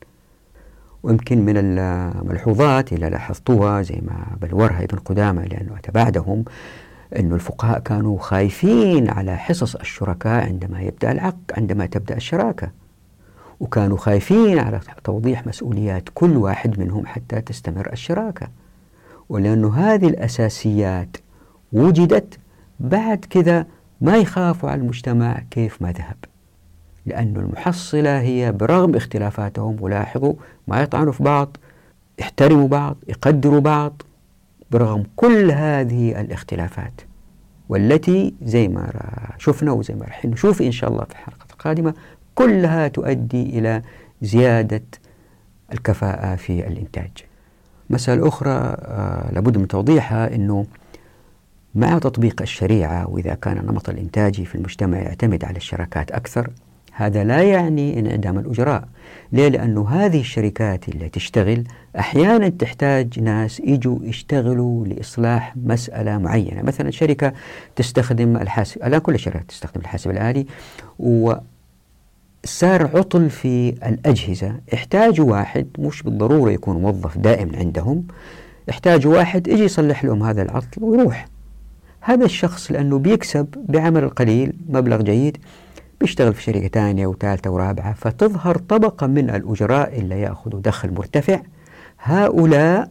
ويمكن 1.02 1.44
من 1.44 1.56
الملحوظات 1.56 2.92
اللي 2.92 3.10
لاحظتوها 3.10 3.82
زي 3.82 4.00
ما 4.02 4.36
بلورها 4.40 4.84
ابن 4.84 4.98
قدامة 4.98 5.44
لأنه 5.44 5.78
أتى 5.78 5.92
بعدهم 5.92 6.44
أن 7.16 7.32
الفقهاء 7.32 7.78
كانوا 7.78 8.18
خايفين 8.18 9.10
على 9.10 9.36
حصص 9.36 9.76
الشركاء 9.76 10.44
عندما 10.44 10.80
يبدأ 10.80 11.12
العقد 11.12 11.52
عندما 11.56 11.86
تبدأ 11.86 12.16
الشراكة. 12.16 12.70
وكانوا 13.60 13.96
خايفين 13.96 14.58
على 14.58 14.80
توضيح 15.04 15.46
مسؤوليات 15.46 16.08
كل 16.14 16.36
واحد 16.36 16.80
منهم 16.80 17.06
حتى 17.06 17.40
تستمر 17.40 17.92
الشراكة. 17.92 18.48
ولأنه 19.28 19.74
هذه 19.74 20.08
الأساسيات 20.08 21.16
وجدت 21.72 22.38
بعد 22.80 23.24
كذا 23.30 23.66
ما 24.00 24.16
يخافوا 24.16 24.70
على 24.70 24.80
المجتمع 24.80 25.42
كيف 25.50 25.82
ما 25.82 25.92
ذهب. 25.92 26.16
لأن 27.06 27.36
المحصلة 27.36 28.20
هي 28.20 28.52
برغم 28.52 28.94
اختلافاتهم 28.94 29.76
ولاحظوا 29.80 30.34
ما 30.68 30.82
يطعنوا 30.82 31.12
في 31.12 31.22
بعض 31.22 31.56
يحترموا 32.18 32.68
بعض 32.68 32.96
يقدروا 33.08 33.60
بعض 33.60 34.02
برغم 34.70 35.02
كل 35.16 35.50
هذه 35.50 36.20
الاختلافات. 36.20 37.00
والتي 37.68 38.34
زي 38.42 38.68
ما 38.68 38.90
شفنا 39.38 39.72
وزي 39.72 39.94
ما 39.94 40.04
راح 40.04 40.24
نشوف 40.24 40.62
إن 40.62 40.72
شاء 40.72 40.90
الله 40.90 41.04
في 41.04 41.12
الحلقة 41.12 41.46
القادمة 41.52 41.94
كلها 42.36 42.88
تؤدي 42.88 43.58
إلى 43.58 43.82
زيادة 44.22 44.82
الكفاءة 45.72 46.36
في 46.36 46.66
الإنتاج. 46.66 47.10
مسألة 47.90 48.28
أخرى 48.28 48.50
آه 48.50 49.30
لابد 49.32 49.58
من 49.58 49.68
توضيحها 49.68 50.34
أنه 50.34 50.66
مع 51.74 51.98
تطبيق 51.98 52.42
الشريعة 52.42 53.10
وإذا 53.10 53.34
كان 53.34 53.58
النمط 53.58 53.88
الإنتاجي 53.88 54.44
في 54.44 54.54
المجتمع 54.54 54.98
يعتمد 54.98 55.44
على 55.44 55.56
الشراكات 55.56 56.10
أكثر 56.10 56.50
هذا 56.92 57.24
لا 57.24 57.42
يعني 57.42 57.98
انعدام 57.98 58.38
الأجراء. 58.38 58.88
ليه؟ 59.32 59.48
لأنه 59.48 59.88
هذه 59.88 60.20
الشركات 60.20 60.88
اللي 60.88 61.08
تشتغل 61.08 61.64
أحيانا 61.98 62.48
تحتاج 62.48 63.20
ناس 63.20 63.60
يجوا 63.60 63.98
يشتغلوا 64.02 64.86
لإصلاح 64.86 65.56
مسألة 65.56 66.18
معينة. 66.18 66.62
مثلا 66.62 66.90
شركة 66.90 67.32
تستخدم 67.76 68.36
الحاسب 68.36 68.82
الآن 68.82 69.00
كل 69.00 69.14
الشركات 69.14 69.48
تستخدم 69.48 69.80
الحاسب 69.80 70.10
الآلي 70.10 70.46
و 70.98 71.34
صار 72.46 72.82
عطل 72.96 73.30
في 73.30 73.68
الأجهزة. 73.68 74.54
يحتاجوا 74.72 75.30
واحد 75.30 75.66
مش 75.78 76.02
بالضرورة 76.02 76.50
يكون 76.50 76.76
موظف 76.76 77.18
دائم 77.18 77.56
عندهم 77.56 78.06
يحتاجوا 78.68 79.16
واحد 79.16 79.48
يجي 79.48 79.64
يصلح 79.64 80.04
لهم 80.04 80.22
هذا 80.22 80.42
العطل 80.42 80.84
ويروح. 80.84 81.28
هذا 82.00 82.24
الشخص 82.24 82.72
لأنه 82.72 82.98
بيكسب 82.98 83.46
بعمل 83.68 84.04
القليل 84.04 84.52
مبلغ 84.68 85.02
جيد 85.02 85.38
بيشتغل 86.00 86.34
في 86.34 86.42
شركة 86.42 86.68
ثانية 86.68 87.06
وثالثة 87.06 87.50
ورابعة 87.50 87.94
فتظهر 87.94 88.58
طبقة 88.58 89.06
من 89.06 89.30
الأجراء 89.30 89.98
اللي 89.98 90.20
يأخذوا 90.20 90.60
دخل 90.60 90.90
مرتفع. 90.94 91.40
هؤلاء 92.02 92.88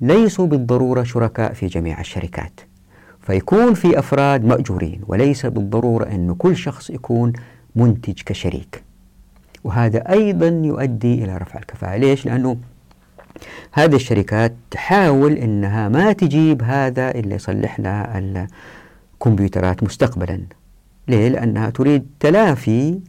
ليسوا 0.00 0.46
بالضرورة 0.46 1.02
شركاء 1.02 1.52
في 1.52 1.66
جميع 1.66 2.00
الشركات. 2.00 2.60
فيكون 3.20 3.74
في 3.74 3.98
أفراد 3.98 4.44
مأجورين 4.44 5.00
وليس 5.06 5.46
بالضرورة 5.46 6.04
أن 6.04 6.34
كل 6.34 6.56
شخص 6.56 6.90
يكون 6.90 7.32
منتج 7.76 8.22
كشريك 8.26 8.82
وهذا 9.64 10.10
أيضا 10.12 10.48
يؤدي 10.48 11.24
إلى 11.24 11.36
رفع 11.36 11.58
الكفاءة 11.58 11.96
ليش؟ 11.96 12.26
لأنه 12.26 12.56
هذه 13.72 13.94
الشركات 13.94 14.54
تحاول 14.70 15.32
أنها 15.32 15.88
ما 15.88 16.12
تجيب 16.12 16.62
هذا 16.62 17.10
اللي 17.10 17.34
يصلح 17.34 17.80
لها 17.80 18.18
الكمبيوترات 19.16 19.82
مستقبلا 19.82 20.40
ليه؟ 21.08 21.28
لأنها 21.28 21.70
تريد 21.70 22.06
تلافي 22.20 23.00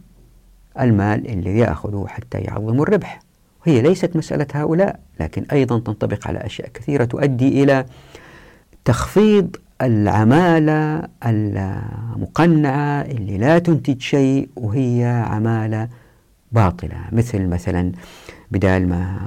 المال 0.79 1.27
اللي 1.27 1.57
يأخذه 1.57 2.05
حتى 2.07 2.37
يعظموا 2.37 2.83
الربح 2.83 3.19
وهي 3.67 3.81
ليست 3.81 4.15
مسألة 4.15 4.47
هؤلاء 4.53 4.99
لكن 5.19 5.45
أيضا 5.51 5.79
تنطبق 5.79 6.27
على 6.27 6.39
أشياء 6.39 6.69
كثيرة 6.73 7.05
تؤدي 7.05 7.63
إلى 7.63 7.85
تخفيض 8.85 9.55
العمالة 9.81 11.07
المقنعة 11.25 13.01
اللي 13.01 13.37
لا 13.37 13.59
تنتج 13.59 14.01
شيء 14.01 14.49
وهي 14.55 15.25
عمالة 15.27 15.89
باطلة 16.51 16.97
مثل 17.11 17.47
مثلا 17.47 17.91
بدال 18.51 18.89
ما 18.89 19.17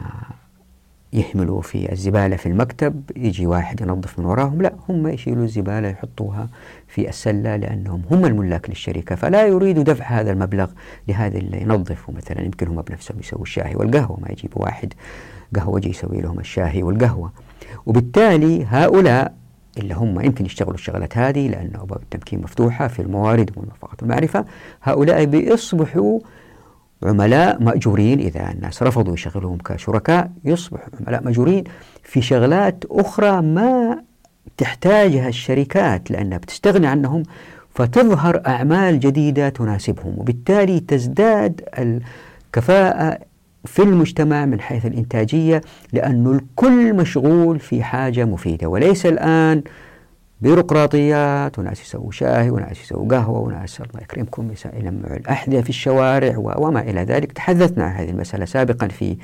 يهملوا 1.13 1.63
في 1.63 1.93
الزبالة 1.93 2.37
في 2.37 2.47
المكتب 2.47 3.03
يجي 3.17 3.47
واحد 3.47 3.81
ينظف 3.81 4.19
من 4.19 4.25
وراهم 4.25 4.63
لا 4.63 4.73
هم 4.89 5.07
يشيلوا 5.09 5.45
الزبالة 5.45 5.89
يحطوها 5.89 6.49
في 6.89 7.09
السلة 7.09 7.57
لأنهم 7.57 8.03
هم 8.11 8.27
الملاك 8.27 8.71
للشركة 8.71 9.15
فلا 9.15 9.47
يريدوا 9.47 9.83
دفع 9.83 10.05
هذا 10.05 10.33
المبلغ 10.33 10.71
لهذا 11.09 11.39
اللي 11.39 11.61
ينظفوا 11.61 12.15
مثلا 12.15 12.41
يمكن 12.41 12.69
هم 12.69 12.83
بنفسهم 12.83 13.21
يسووا 13.21 13.43
الشاي 13.43 13.75
والقهوة 13.75 14.21
ما 14.21 14.29
يجيبوا 14.31 14.63
واحد 14.63 14.93
قهوجي 15.57 15.89
يسوي 15.89 16.21
لهم 16.21 16.39
الشاي 16.41 16.83
والقهوة. 16.83 17.33
وبالتالي 17.87 18.65
هؤلاء 18.65 19.35
اللي 19.79 19.95
هم 19.95 20.21
يمكن 20.21 20.47
يشتغلوا 20.47 20.75
الشغلات 20.75 21.19
هذه 21.19 21.49
لأن 21.49 21.71
أبواب 21.75 22.03
التمكين 22.03 22.43
مفتوحة 22.43 22.89
في 22.89 23.03
الموارد 23.03 23.51
والمرفقات 23.57 24.03
والمعرفة 24.03 24.45
هؤلاء 24.83 25.25
بيصبحوا 25.25 26.21
عملاء 27.03 27.63
مأجورين 27.63 28.21
إذا 28.21 28.51
الناس 28.51 28.83
رفضوا 28.83 29.15
يشغلوهم 29.15 29.59
كشركاء 29.59 30.31
يصبحوا 30.45 30.89
عملاء 31.01 31.25
مأجورين 31.25 31.65
في 32.03 32.23
شغلات 32.23 32.85
أخرى 32.91 33.43
ما 33.43 34.03
تحتاجها 34.57 35.29
الشركات 35.29 36.11
لأنها 36.11 36.39
بتستغني 36.39 36.87
عنهم 36.87 37.23
فتظهر 37.75 38.43
أعمال 38.47 39.01
جديدة 39.01 39.49
تناسبهم 39.49 40.15
وبالتالي 40.19 40.81
تزداد 40.81 41.61
الكفاءة 41.79 43.19
في 43.65 43.83
المجتمع 43.83 44.45
من 44.45 44.61
حيث 44.61 44.87
الإنتاجية 44.87 45.61
لأنه 45.93 46.33
الكل 46.33 46.95
مشغول 46.95 47.59
في 47.59 47.83
حاجة 47.83 48.25
مفيدة 48.25 48.67
وليس 48.69 49.07
الآن 49.07 49.63
بيروقراطيات 50.41 51.59
وناس 51.59 51.81
يسووا 51.83 52.11
شاي 52.13 52.51
وناس 52.51 52.81
يسووا 52.81 53.09
قهوة 53.09 53.41
وناس 53.41 53.81
الله 53.81 54.03
يكرمكم 54.03 54.51
يلمعوا 54.75 55.17
الأحذية 55.17 55.61
في 55.61 55.69
الشوارع 55.69 56.35
وما 56.39 56.81
إلى 56.81 57.01
ذلك. 57.01 57.33
تحدثنا 57.33 57.85
عن 57.85 57.93
هذه 57.93 58.11
المسألة 58.11 58.45
سابقا 58.45 58.89
في 58.89 59.17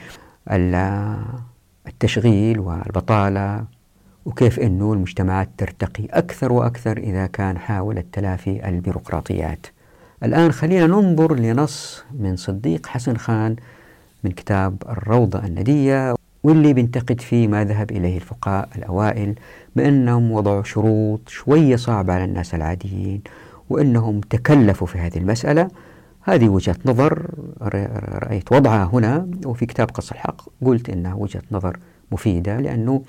التشغيل 1.87 2.61
والبطالة 2.61 3.65
وكيف 4.25 4.61
أنه 4.61 4.93
المجتمعات 4.93 5.49
ترتقي 5.59 6.05
أكثر 6.05 6.53
وأكثر 6.53 6.99
إذا 6.99 7.27
كان 7.27 7.59
حاولت 7.59 8.07
تلافي 8.13 8.69
البيروقراطيات. 8.69 9.67
الآن 10.23 10.53
خلينا 10.53 10.87
ننظر 10.87 11.35
لنص 11.35 12.05
من 12.19 12.37
صديق 12.37 12.87
حسن 12.87 13.17
خان 13.17 13.57
من 14.25 14.31
كتاب 14.31 14.83
الروضة 14.89 15.39
الندية 15.39 16.15
واللي 16.43 16.73
بينتقد 16.73 17.21
فيه 17.21 17.49
ما 17.49 17.65
ذهب 17.65 17.91
إليه 17.91 18.17
الفقهاء 18.17 18.69
الأوائل 18.77 19.35
بأنهم 19.77 20.33
وضعوا 20.33 20.63
شروط 20.63 21.29
شوية 21.29 21.77
صعبة 21.77 22.13
على 22.13 22.25
الناس 22.25 22.55
العاديين 22.55 23.21
وأنهم 23.71 24.21
تكلفوا 24.21 24.87
في 24.87 24.99
هذه 24.99 25.19
المسألة. 25.19 25.69
هذه 26.23 26.49
وجهة 26.49 26.77
نظر 26.87 27.31
رأيت 28.23 28.53
وضعها 28.53 28.91
هنا 28.93 29.29
وفي 29.47 29.67
كتاب 29.67 29.91
قص 29.91 30.11
الحق 30.11 30.43
قلت 30.65 30.91
إنها 30.91 31.15
وجهة 31.15 31.43
نظر 31.53 31.77
مفيدة 32.13 32.61
لأنه 32.61 33.03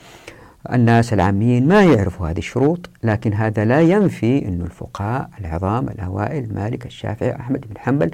الناس 0.74 1.14
العاميين 1.14 1.68
ما 1.68 1.84
يعرفوا 1.84 2.30
هذه 2.30 2.38
الشروط 2.38 2.90
لكن 3.04 3.34
هذا 3.34 3.66
لا 3.66 3.82
ينفي 3.82 4.48
أن 4.48 4.62
الفقهاء 4.62 5.30
العظام 5.40 5.90
الأوائل 5.90 6.54
مالك 6.54 6.86
الشافعي 6.86 7.36
أحمد 7.36 7.62
بن 7.62 7.78
حنبل 7.78 8.12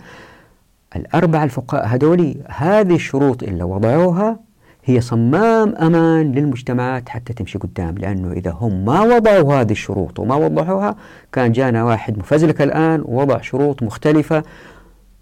الأربعة 0.98 1.43
الفقهاء 1.43 1.88
هذولي 1.88 2.38
هذه 2.50 2.95
الشروط 2.95 3.43
اللي 3.43 3.64
وضعوها 3.64 4.39
هي 4.86 5.02
صمام 5.02 5.76
أمان 5.76 6.32
للمجتمعات 6.32 7.10
حتى 7.10 7.34
تمشي 7.34 7.58
قدام 7.58 7.98
لأنه 7.98 8.32
إذا 8.32 8.52
هم 8.52 8.86
ما 8.86 9.02
وضعوا 9.02 9.54
هذه 9.54 9.72
الشروط 9.72 10.20
وما 10.20 10.36
وضحوها 10.36 10.95
كان 11.32 11.52
جانا 11.52 11.84
واحد 11.84 12.18
مفزلك 12.18 12.62
الآن 12.62 13.02
ووضع 13.06 13.41
شروط 13.41 13.84
مختلفة 13.84 14.43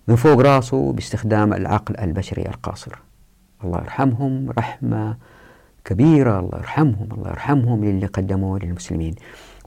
من 0.08 0.16
فوق 0.16 0.40
راسه 0.42 0.92
باستخدام 0.92 1.54
العقل 1.54 1.98
البشري 1.98 2.42
القاصر. 2.42 2.92
الله 3.64 3.78
يرحمهم 3.78 4.50
رحمة 4.58 5.18
كبيرة 5.86 6.40
الله 6.40 6.58
يرحمهم 6.58 7.08
الله 7.12 7.30
يرحمهم 7.30 7.86
للي 7.86 8.06
قدموه 8.06 8.60
للمسلمين. 8.60 9.16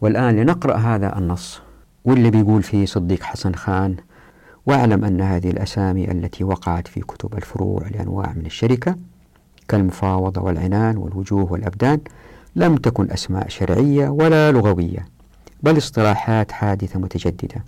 والآن 0.00 0.36
لنقرأ 0.36 0.76
هذا 0.76 1.18
النص 1.18 1.60
واللي 2.04 2.30
بيقول 2.30 2.62
فيه 2.62 2.86
صديق 2.86 3.22
حسن 3.22 3.54
خان 3.54 3.96
واعلم 4.68 5.04
أن 5.04 5.20
هذه 5.20 5.50
الأسامي 5.50 6.10
التي 6.10 6.44
وقعت 6.44 6.88
في 6.88 7.00
كتب 7.00 7.34
الفروع 7.34 7.88
لأنواع 7.88 8.32
من 8.36 8.46
الشركة 8.46 8.96
كالمفاوضة 9.68 10.40
والعنان 10.40 10.96
والوجوه 10.96 11.52
والأبدان 11.52 12.00
لم 12.56 12.76
تكن 12.76 13.10
أسماء 13.10 13.48
شرعية 13.48 14.08
ولا 14.08 14.52
لغوية 14.52 15.06
بل 15.62 15.76
اصطلاحات 15.76 16.52
حادثة 16.52 16.98
متجددة. 16.98 17.64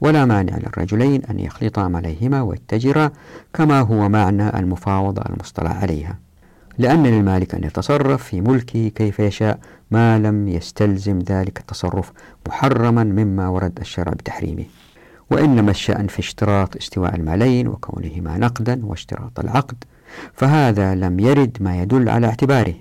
ولا 0.00 0.24
مانع 0.24 0.56
للرجلين 0.56 1.24
أن 1.24 1.40
يخلطا 1.40 1.92
عليهما 1.94 2.42
ويتجرا 2.42 3.10
كما 3.54 3.80
هو 3.80 4.08
معنى 4.08 4.58
المفاوضة 4.58 5.22
المصطلح 5.22 5.82
عليها. 5.82 6.18
لأن 6.78 7.06
للمالك 7.06 7.54
أن 7.54 7.64
يتصرف 7.64 8.24
في 8.24 8.40
ملكه 8.40 8.88
كيف 8.88 9.18
يشاء 9.18 9.58
ما 9.90 10.18
لم 10.18 10.48
يستلزم 10.48 11.18
ذلك 11.18 11.60
التصرف 11.60 12.12
محرما 12.48 13.04
مما 13.04 13.48
ورد 13.48 13.78
الشرع 13.80 14.12
بتحريمه. 14.12 14.64
وإنما 15.30 15.70
الشأن 15.70 16.06
في 16.06 16.18
اشتراط 16.18 16.76
استواء 16.76 17.16
المالين 17.16 17.68
وكونهما 17.68 18.38
نقدا 18.38 18.80
واشتراط 18.84 19.40
العقد 19.40 19.84
فهذا 20.32 20.94
لم 20.94 21.20
يرد 21.20 21.56
ما 21.60 21.82
يدل 21.82 22.08
على 22.08 22.26
اعتباره 22.26 22.74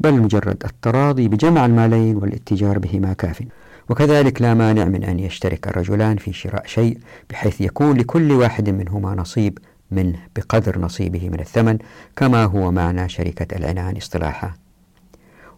بل 0.00 0.12
مجرد 0.14 0.62
التراضي 0.64 1.28
بجمع 1.28 1.66
المالين 1.66 2.16
والاتجار 2.16 2.78
بهما 2.78 3.12
كاف. 3.12 3.42
وكذلك 3.90 4.42
لا 4.42 4.54
مانع 4.54 4.84
من 4.84 5.04
أن 5.04 5.18
يشترك 5.18 5.68
الرجلان 5.68 6.16
في 6.16 6.32
شراء 6.32 6.66
شيء 6.66 6.98
بحيث 7.30 7.60
يكون 7.60 7.96
لكل 7.96 8.32
واحد 8.32 8.70
منهما 8.70 9.14
نصيب 9.14 9.58
منه 9.90 10.18
بقدر 10.36 10.78
نصيبه 10.78 11.28
من 11.28 11.40
الثمن 11.40 11.78
كما 12.16 12.44
هو 12.44 12.70
معنى 12.72 13.08
شركة 13.08 13.56
العنان 13.56 13.96
اصطلاحا. 13.96 14.52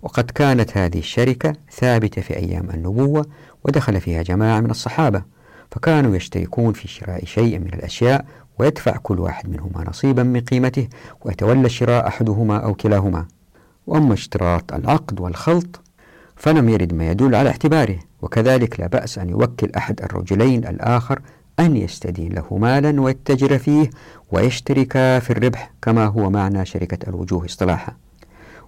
وقد 0.02 0.30
كانت 0.30 0.76
هذه 0.76 0.98
الشركة 0.98 1.52
ثابتة 1.72 2.22
في 2.22 2.36
أيام 2.36 2.70
النبوة 2.70 3.26
ودخل 3.64 4.00
فيها 4.00 4.22
جماعة 4.22 4.60
من 4.60 4.70
الصحابة 4.70 5.35
فكانوا 5.76 6.16
يشتركون 6.16 6.72
في 6.72 6.88
شراء 6.88 7.24
شيء 7.24 7.58
من 7.58 7.74
الأشياء 7.74 8.24
ويدفع 8.58 8.96
كل 8.96 9.20
واحد 9.20 9.48
منهما 9.48 9.84
نصيبا 9.88 10.22
من 10.22 10.40
قيمته 10.40 10.88
ويتولى 11.20 11.66
الشراء 11.66 12.06
أحدهما 12.06 12.56
أو 12.56 12.74
كلاهما. 12.74 13.26
وأما 13.86 14.14
اشتراط 14.14 14.72
العقد 14.72 15.20
والخلط 15.20 15.80
فلم 16.36 16.68
يرد 16.68 16.94
ما 16.94 17.10
يدل 17.10 17.34
على 17.34 17.48
اعتباره 17.50 17.98
وكذلك 18.22 18.80
لا 18.80 18.86
بأس 18.86 19.18
أن 19.18 19.28
يوكل 19.28 19.70
أحد 19.76 20.00
الرجلين 20.02 20.66
الآخر 20.66 21.20
أن 21.60 21.76
يستدين 21.76 22.32
له 22.32 22.58
مالا 22.58 23.00
ويتجر 23.00 23.58
فيه 23.58 23.90
ويشترك 24.32 24.92
في 24.92 25.30
الربح 25.30 25.72
كما 25.82 26.06
هو 26.06 26.30
معنى 26.30 26.66
شركة 26.66 27.08
الوجوه 27.08 27.44
اصطلاحا. 27.44 27.96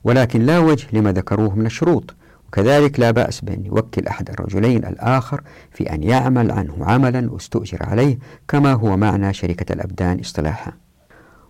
ولكن 0.04 0.42
لا 0.42 0.58
وجه 0.58 0.86
لما 0.92 1.12
ذكروه 1.12 1.54
من 1.54 1.66
الشروط 1.66 2.14
وكذلك 2.48 3.00
لا 3.00 3.10
بأس 3.10 3.40
بأن 3.40 3.66
يوكل 3.66 4.06
أحد 4.06 4.30
الرجلين 4.30 4.84
الآخر 4.84 5.40
في 5.72 5.92
أن 5.92 6.02
يعمل 6.02 6.50
عنه 6.50 6.76
عملا 6.80 7.36
استؤجر 7.36 7.78
عليه 7.80 8.18
كما 8.48 8.72
هو 8.72 8.96
معنى 8.96 9.34
شركة 9.34 9.72
الأبدان 9.72 10.20
اصطلاحا. 10.20 10.72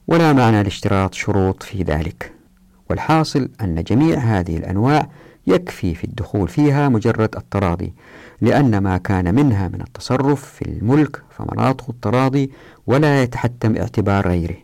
ولا 0.09 0.33
معنى 0.33 0.63
لاشتراط 0.63 1.15
شروط 1.15 1.63
في 1.63 1.83
ذلك. 1.83 2.33
والحاصل 2.91 3.49
أن 3.61 3.83
جميع 3.83 4.19
هذه 4.19 4.57
الأنواع 4.57 5.09
يكفي 5.47 5.95
في 5.95 6.05
الدخول 6.05 6.49
فيها 6.49 6.89
مجرد 6.89 7.37
التراضي 7.37 7.93
لأن 8.41 8.79
ما 8.79 8.99
كان 8.99 9.35
منها 9.35 9.69
من 9.69 9.81
التصرف 9.81 10.45
في 10.45 10.63
الملك 10.69 11.23
فمناطق 11.31 11.91
التراضي 11.91 12.51
ولا 12.87 13.23
يتحتم 13.23 13.77
اعتبار 13.77 14.29
غيره. 14.29 14.57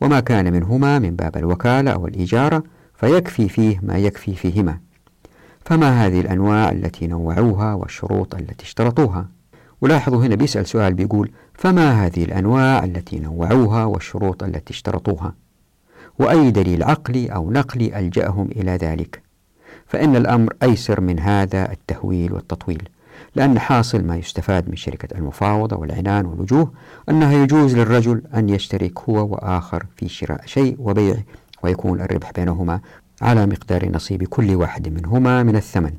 وما 0.00 0.20
كان 0.20 0.52
منهما 0.52 0.98
من 0.98 1.16
باب 1.16 1.36
الوكالة 1.36 1.90
أو 1.90 2.06
الإجارة 2.06 2.62
فيكفي 2.94 3.48
فيه 3.48 3.80
ما 3.82 3.98
يكفي 3.98 4.34
فيهما. 4.34 4.78
فما 5.64 6.06
هذه 6.06 6.20
الأنواع 6.20 6.70
التي 6.72 7.06
نوعوها 7.06 7.74
والشروط 7.74 8.34
التي 8.34 8.64
اشترطوها؟ 8.64 9.28
ولاحظوا 9.80 10.26
هنا 10.26 10.34
بيسأل 10.34 10.66
سؤال 10.66 10.94
بيقول 10.94 11.30
فما 11.54 12.06
هذه 12.06 12.24
الأنواع 12.24 12.84
التي 12.84 13.18
نوعوها 13.18 13.84
والشروط 13.84 14.42
التي 14.42 14.72
اشترطوها؟ 14.72 15.34
وأي 16.18 16.50
دليل 16.50 16.82
عقلي 16.82 17.26
أو 17.26 17.50
نقلي 17.50 17.98
ألجأهم 17.98 18.48
إلى 18.56 18.70
ذلك؟ 18.70 19.22
فإن 19.86 20.16
الأمر 20.16 20.52
أيسر 20.62 21.00
من 21.00 21.20
هذا 21.20 21.72
التهويل 21.72 22.32
والتطويل 22.32 22.88
لأن 23.34 23.58
حاصل 23.58 24.04
ما 24.04 24.16
يستفاد 24.16 24.68
من 24.68 24.76
شركة 24.76 25.18
المفاوضة 25.18 25.76
والعنان 25.76 26.26
والوجوه 26.26 26.72
أنها 27.08 27.32
يجوز 27.32 27.76
للرجل 27.76 28.22
أن 28.34 28.48
يشترك 28.48 28.98
هو 28.98 29.26
وآخر 29.26 29.86
في 29.96 30.08
شراء 30.08 30.40
شيء 30.46 30.76
وبيعه 30.78 31.22
ويكون 31.62 32.00
الربح 32.00 32.32
بينهما 32.32 32.80
على 33.24 33.46
مقدار 33.46 33.88
نصيب 33.88 34.24
كل 34.24 34.54
واحد 34.54 34.88
منهما 34.88 35.42
من 35.42 35.56
الثمن. 35.56 35.92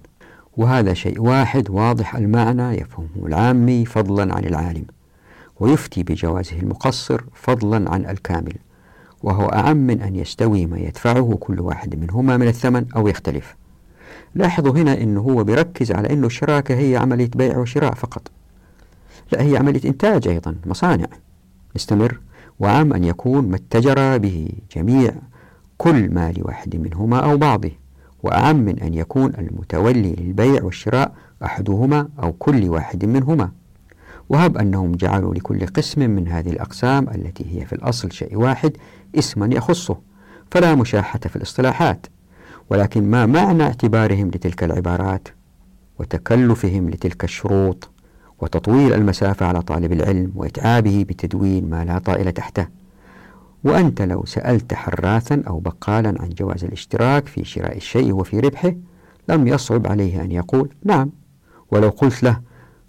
وهذا 0.57 0.93
شيء 0.93 1.21
واحد 1.21 1.69
واضح 1.69 2.15
المعنى 2.15 2.77
يفهمه 2.77 3.25
العامي 3.25 3.85
فضلا 3.85 4.35
عن 4.35 4.45
العالم 4.45 4.85
ويفتي 5.59 6.03
بجوازه 6.03 6.59
المقصر 6.59 7.21
فضلا 7.33 7.91
عن 7.91 8.05
الكامل 8.05 8.53
وهو 9.23 9.45
أعم 9.45 9.77
من 9.77 10.01
أن 10.01 10.15
يستوي 10.15 10.65
ما 10.65 10.77
يدفعه 10.77 11.37
كل 11.39 11.59
واحد 11.59 11.95
منهما 11.95 12.37
من 12.37 12.47
الثمن 12.47 12.85
أو 12.95 13.07
يختلف. 13.07 13.55
لاحظوا 14.35 14.71
هنا 14.71 15.01
أنه 15.01 15.21
هو 15.21 15.43
بيركز 15.43 15.91
على 15.91 16.09
أنه 16.13 16.27
الشراكة 16.27 16.75
هي 16.75 16.97
عملية 16.97 17.29
بيع 17.35 17.57
وشراء 17.57 17.93
فقط. 17.93 18.31
لا 19.31 19.41
هي 19.41 19.57
عملية 19.57 19.89
إنتاج 19.89 20.27
أيضا 20.27 20.55
مصانع. 20.65 21.07
نستمر 21.75 22.19
وعام 22.59 22.93
أن 22.93 23.03
يكون 23.03 23.49
ما 23.49 23.55
اتجر 23.55 24.17
به 24.17 24.49
جميع 24.75 25.11
كل 25.77 26.13
مال 26.13 26.35
واحد 26.37 26.75
منهما 26.75 27.19
أو 27.19 27.37
بعضه 27.37 27.71
وأعم 28.23 28.55
من 28.55 28.79
أن 28.79 28.93
يكون 28.93 29.33
المتولي 29.37 30.15
للبيع 30.15 30.63
والشراء 30.63 31.11
أحدهما 31.43 32.07
أو 32.23 32.33
كل 32.33 32.69
واحد 32.69 33.05
منهما. 33.05 33.51
وهب 34.29 34.57
أنهم 34.57 34.91
جعلوا 34.91 35.33
لكل 35.35 35.65
قسم 35.65 36.09
من 36.09 36.27
هذه 36.27 36.49
الأقسام 36.49 37.09
التي 37.09 37.45
هي 37.51 37.65
في 37.65 37.73
الأصل 37.73 38.11
شيء 38.11 38.37
واحد 38.37 38.77
اسما 39.17 39.55
يخصه 39.55 39.97
فلا 40.51 40.75
مشاحة 40.75 41.19
في 41.19 41.35
الاصطلاحات 41.35 42.05
ولكن 42.69 43.11
ما 43.11 43.25
معنى 43.25 43.63
اعتبارهم 43.63 44.27
لتلك 44.27 44.63
العبارات؟ 44.63 45.27
وتكلفهم 45.99 46.89
لتلك 46.89 47.23
الشروط 47.23 47.89
وتطويل 48.41 48.93
المسافة 48.93 49.45
على 49.45 49.61
طالب 49.61 49.91
العلم 49.93 50.31
وإتعابه 50.35 51.05
بتدوين 51.09 51.69
ما 51.69 51.85
لا 51.85 51.99
طائل 51.99 52.31
تحته. 52.31 52.67
وأنت 53.65 54.01
لو 54.01 54.25
سألت 54.25 54.73
حراثا 54.73 55.43
أو 55.47 55.59
بقالا 55.59 56.15
عن 56.19 56.29
جواز 56.29 56.63
الاشتراك 56.63 57.27
في 57.27 57.43
شراء 57.43 57.77
الشيء 57.77 58.13
وفي 58.13 58.39
ربحه 58.39 58.73
لم 59.29 59.47
يصعب 59.47 59.87
عليه 59.87 60.21
أن 60.21 60.31
يقول 60.31 60.69
نعم. 60.83 61.11
ولو 61.71 61.89
قلت 61.89 62.23
له 62.23 62.41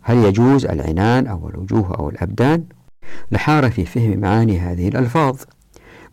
هل 0.02 0.16
يجوز 0.16 0.66
العنان 0.66 1.26
أو 1.26 1.48
الوجوه 1.48 1.94
أو 1.94 2.08
الأبدان؟ 2.08 2.64
لحار 3.32 3.70
في 3.70 3.84
فهم 3.84 4.20
معاني 4.20 4.58
هذه 4.58 4.88
الألفاظ. 4.88 5.36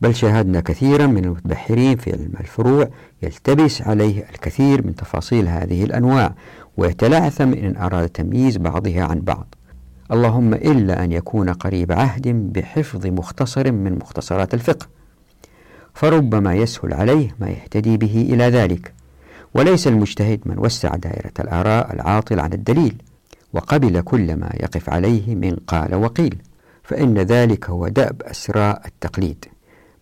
بل 0.01 0.15
شاهدنا 0.15 0.61
كثيرا 0.61 1.07
من 1.07 1.25
المتبحرين 1.25 1.97
في 1.97 2.11
علم 2.11 2.33
الفروع 2.39 2.89
يلتبس 3.23 3.81
عليه 3.81 4.29
الكثير 4.29 4.87
من 4.87 4.95
تفاصيل 4.95 5.47
هذه 5.47 5.83
الأنواع 5.83 6.35
ويتلعثم 6.77 7.53
إن 7.53 7.75
أراد 7.77 8.09
تمييز 8.09 8.57
بعضها 8.57 9.03
عن 9.03 9.19
بعض. 9.19 9.55
اللهم 10.11 10.53
إلا 10.53 11.03
أن 11.03 11.11
يكون 11.11 11.49
قريب 11.49 11.91
عهد 11.91 12.27
بحفظ 12.27 13.07
مختصر 13.07 13.71
من 13.71 13.95
مختصرات 13.95 14.53
الفقه. 14.53 14.87
فربما 15.93 16.53
يسهل 16.53 16.93
عليه 16.93 17.35
ما 17.39 17.49
يهتدي 17.49 17.97
به 17.97 18.27
إلى 18.33 18.43
ذلك. 18.43 18.93
وليس 19.53 19.87
المجتهد 19.87 20.39
من 20.45 20.59
وسع 20.59 20.95
دائرة 20.95 21.31
الآراء 21.39 21.93
العاطل 21.93 22.39
عن 22.39 22.53
الدليل 22.53 23.01
وقبل 23.53 24.01
كل 24.01 24.35
ما 24.35 24.49
يقف 24.59 24.89
عليه 24.89 25.35
من 25.35 25.55
قال 25.55 25.95
وقيل 25.95 26.35
فإن 26.83 27.17
ذلك 27.17 27.69
هو 27.69 27.87
دأب 27.87 28.21
أسراء 28.21 28.81
التقليد. 28.85 29.45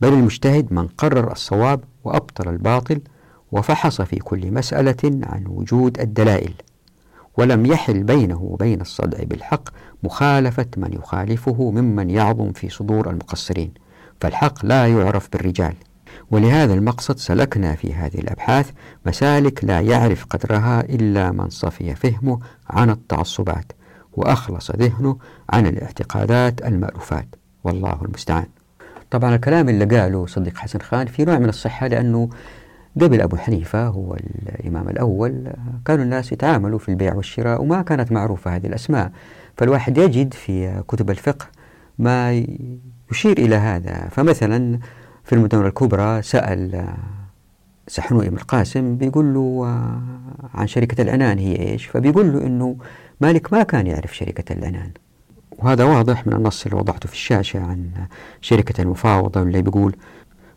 بل 0.02 0.14
المجتهد 0.14 0.74
من 0.74 0.88
قرر 0.88 1.32
الصواب 1.32 1.84
وأبطل 2.04 2.50
الباطل 2.50 3.02
وفحص 3.52 4.02
في 4.02 4.16
كل 4.16 4.52
مسألة 4.52 5.20
عن 5.24 5.44
وجود 5.48 6.00
الدلائل. 6.00 6.54
ولم 7.38 7.66
يحل 7.66 8.04
بينه 8.04 8.42
وبين 8.42 8.82
الصدع 8.82 9.24
بالحق 9.24 9.70
مخالفة 10.04 10.66
من 10.78 10.94
يخالفه 10.94 11.72
ممن 11.72 12.10
يعظم 12.10 12.52
في 12.52 12.70
صدور 12.70 13.10
المقصرين 13.10 13.74
فالحق 14.22 14.66
لا 14.66 14.88
يعرف 14.88 15.30
بالرجال. 15.34 15.74
ولهذا 16.32 16.74
المقصد 16.74 17.18
سلكنا 17.18 17.76
في 17.76 17.94
هذه 17.94 18.20
الأبحاث 18.20 18.72
مسالك 19.06 19.64
لا 19.64 19.80
يعرف 19.80 20.26
قدرها 20.26 20.82
إلا 20.82 21.32
من 21.32 21.50
صفي 21.50 21.96
فهمه 21.96 22.40
عن 22.70 22.90
التعصبات 22.90 23.72
وأخلص 24.14 24.72
ذهنه 24.72 25.18
عن 25.50 25.68
الاعتقادات 25.68 26.62
المألوفات. 26.66 27.36
والله 27.64 28.00
المستعان. 28.02 28.46
طبعا 29.12 29.36
الكلام 29.36 29.70
اللي 29.70 29.86
قاله 29.86 30.26
صديق 30.26 30.58
حسن 30.58 30.80
خان 30.80 31.08
في 31.08 31.26
نوع 31.26 31.38
من 31.40 31.50
الصحة 31.50 31.88
لأنه 31.88 32.30
قبل 33.02 33.22
أبو 33.22 33.38
حنيفة 33.38 33.88
هو 33.88 34.18
الإمام 34.60 34.90
الأول 34.90 35.48
كانوا 35.86 36.04
الناس 36.04 36.32
يتعاملوا 36.32 36.80
في 36.80 36.90
البيع 36.90 37.16
والشراء 37.16 37.62
وما 37.62 37.82
كانت 37.82 38.12
معروفة 38.12 38.56
هذه 38.56 38.68
الأسماء. 38.68 39.12
فالواحد 39.58 39.98
يجد 39.98 40.34
في 40.34 40.84
كتب 40.88 41.10
الفقه 41.10 41.46
ما 42.00 42.32
يشير 43.12 43.38
إلى 43.38 43.56
هذا. 43.56 44.08
فمثلا 44.12 44.80
في 45.24 45.36
المدونة 45.36 45.68
الكبرى 45.68 46.22
سأل 46.22 46.86
سحنوء 47.88 48.28
بن 48.30 48.36
القاسم 48.38 48.96
بيقول 48.98 49.34
له 49.34 49.66
عن 50.54 50.68
شركة 50.68 51.02
العنان 51.02 51.38
هي 51.40 51.60
إيش؟ 51.60 51.86
فبيقول 51.86 52.34
له 52.34 52.48
أنه 52.48 52.78
مالك 53.22 53.54
ما 53.54 53.64
كان 53.64 53.88
يعرف 53.88 54.16
شركة 54.16 54.54
العنان 54.54 54.92
وهذا 55.60 55.84
واضح 55.84 56.28
من 56.28 56.34
النص 56.34 56.66
اللي 56.66 56.78
وضعته 56.78 57.08
في 57.08 57.14
الشاشة 57.14 57.60
عن 57.60 57.90
شركة 58.42 58.82
المفاوضة 58.82 59.42
اللي 59.42 59.62
بيقول 59.62 59.96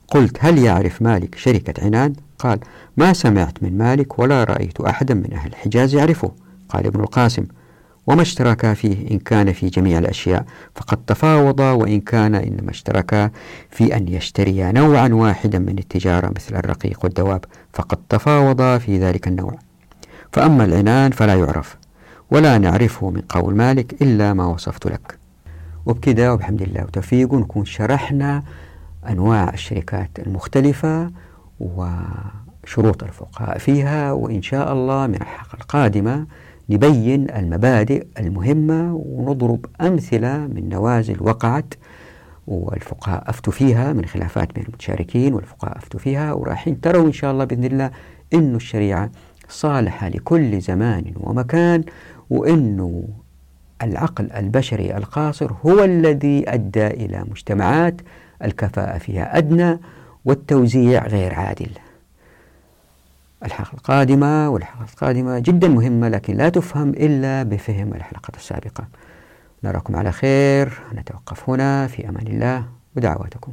قلت 0.08 0.36
هل 0.40 0.58
يعرف 0.58 1.02
مالك 1.02 1.34
شركة 1.34 1.84
عنان 1.84 2.12
قال 2.38 2.58
ما 2.96 3.12
سمعت 3.12 3.62
من 3.62 3.78
مالك 3.78 4.18
ولا 4.18 4.44
رأيت 4.44 4.80
أحدا 4.80 5.14
من 5.14 5.32
أهل 5.32 5.50
الحجاز 5.50 5.94
يعرفه. 5.94 6.32
قال 6.68 6.86
ابن 6.86 7.00
القاسم 7.00 7.44
وما 8.06 8.22
اشتركا 8.22 8.74
فيه 8.74 9.10
إن 9.10 9.18
كان 9.18 9.52
في 9.52 9.68
جميع 9.68 9.98
الأشياء؟ 9.98 10.44
فقد 10.74 10.98
تفاوضا 11.06 11.70
وإن 11.70 12.00
كان 12.00 12.34
إنما 12.34 12.70
اشتركا 12.70 13.30
في 13.70 13.96
أن 13.96 14.08
يشتريا 14.08 14.72
نوعا 14.72 15.08
واحدا 15.08 15.58
من 15.58 15.78
التجارة 15.78 16.32
مثل 16.36 16.56
الرقيق 16.56 17.04
والدواب. 17.04 17.44
فقد 17.72 17.98
تفاوضا 18.08 18.78
في 18.78 18.98
ذلك 18.98 19.28
النوع. 19.28 19.58
فأما 20.32 20.64
العنان 20.64 21.10
فلا 21.10 21.34
يعرف 21.34 21.76
ولا 22.30 22.58
نعرفه 22.58 23.10
من 23.10 23.20
قول 23.20 23.56
مالك 23.56 24.02
إلا 24.02 24.34
ما 24.34 24.46
وصفت 24.46 24.86
لك. 24.86 25.18
وبكذا 25.86 26.30
وبحمد 26.30 26.62
الله 26.62 26.82
وتوفيق. 26.82 27.34
نكون 27.34 27.64
شرحنا 27.64 28.42
أنواع 29.08 29.50
الشركات 29.50 30.10
المختلفة 30.26 31.10
وشروط 31.60 33.02
الفقهاء 33.02 33.58
فيها 33.58 34.12
وإن 34.12 34.42
شاء 34.42 34.72
الله 34.72 35.06
من 35.06 35.14
الحلقة 35.14 35.54
القادمة 35.60 36.26
نبين 36.70 37.30
المبادئ 37.30 38.06
المهمة 38.18 38.94
ونضرب 38.94 39.66
أمثلة 39.80 40.38
من 40.38 40.68
نوازل 40.68 41.16
وقعت 41.22 41.74
والفقهاء 42.46 43.30
أفتوا 43.30 43.52
فيها 43.52 43.92
من 43.92 44.04
خلافات 44.04 44.54
بين 44.54 44.64
المتشاركين 44.64 45.34
والفقهاء 45.34 45.76
أفتوا 45.76 46.00
فيها 46.00 46.32
ورايحين 46.32 46.80
تروا 46.80 47.06
إن 47.06 47.12
شاء 47.12 47.32
الله 47.32 47.44
بإذن 47.44 47.64
الله 47.64 47.90
أن 48.34 48.54
الشريعة 48.54 49.10
صالحة 49.48 50.08
لكل 50.08 50.60
زمان 50.60 51.04
ومكان 51.16 51.84
وأنه 52.30 53.04
العقل 53.82 54.32
البشري 54.32 54.96
القاصر 54.96 55.52
هو 55.66 55.84
الذي 55.84 56.44
أدى 56.48 56.86
إلى 56.86 57.24
مجتمعات 57.30 58.00
الكفاءة 58.44 58.98
فيها 58.98 59.38
أدنى 59.38 59.78
والتوزيع 60.24 61.06
غير 61.06 61.34
عادل. 61.34 61.70
الحلقة 63.44 63.74
القادمة 63.74 64.48
والحلقة 64.48 64.86
القادمة 64.92 65.38
جدا 65.38 65.68
مهمة 65.68 66.08
لكن 66.08 66.36
لا 66.36 66.48
تفهم 66.48 66.90
إلا 66.90 67.42
بفهم 67.42 67.94
الحلقة 67.94 68.32
السابقة. 68.36 68.84
نراكم 69.64 69.96
على 69.96 70.12
خير. 70.12 70.72
نتوقف 70.94 71.50
هنا. 71.50 71.86
في 71.86 72.08
أمان 72.08 72.26
الله. 72.26 72.64
ودعواتكم. 72.96 73.52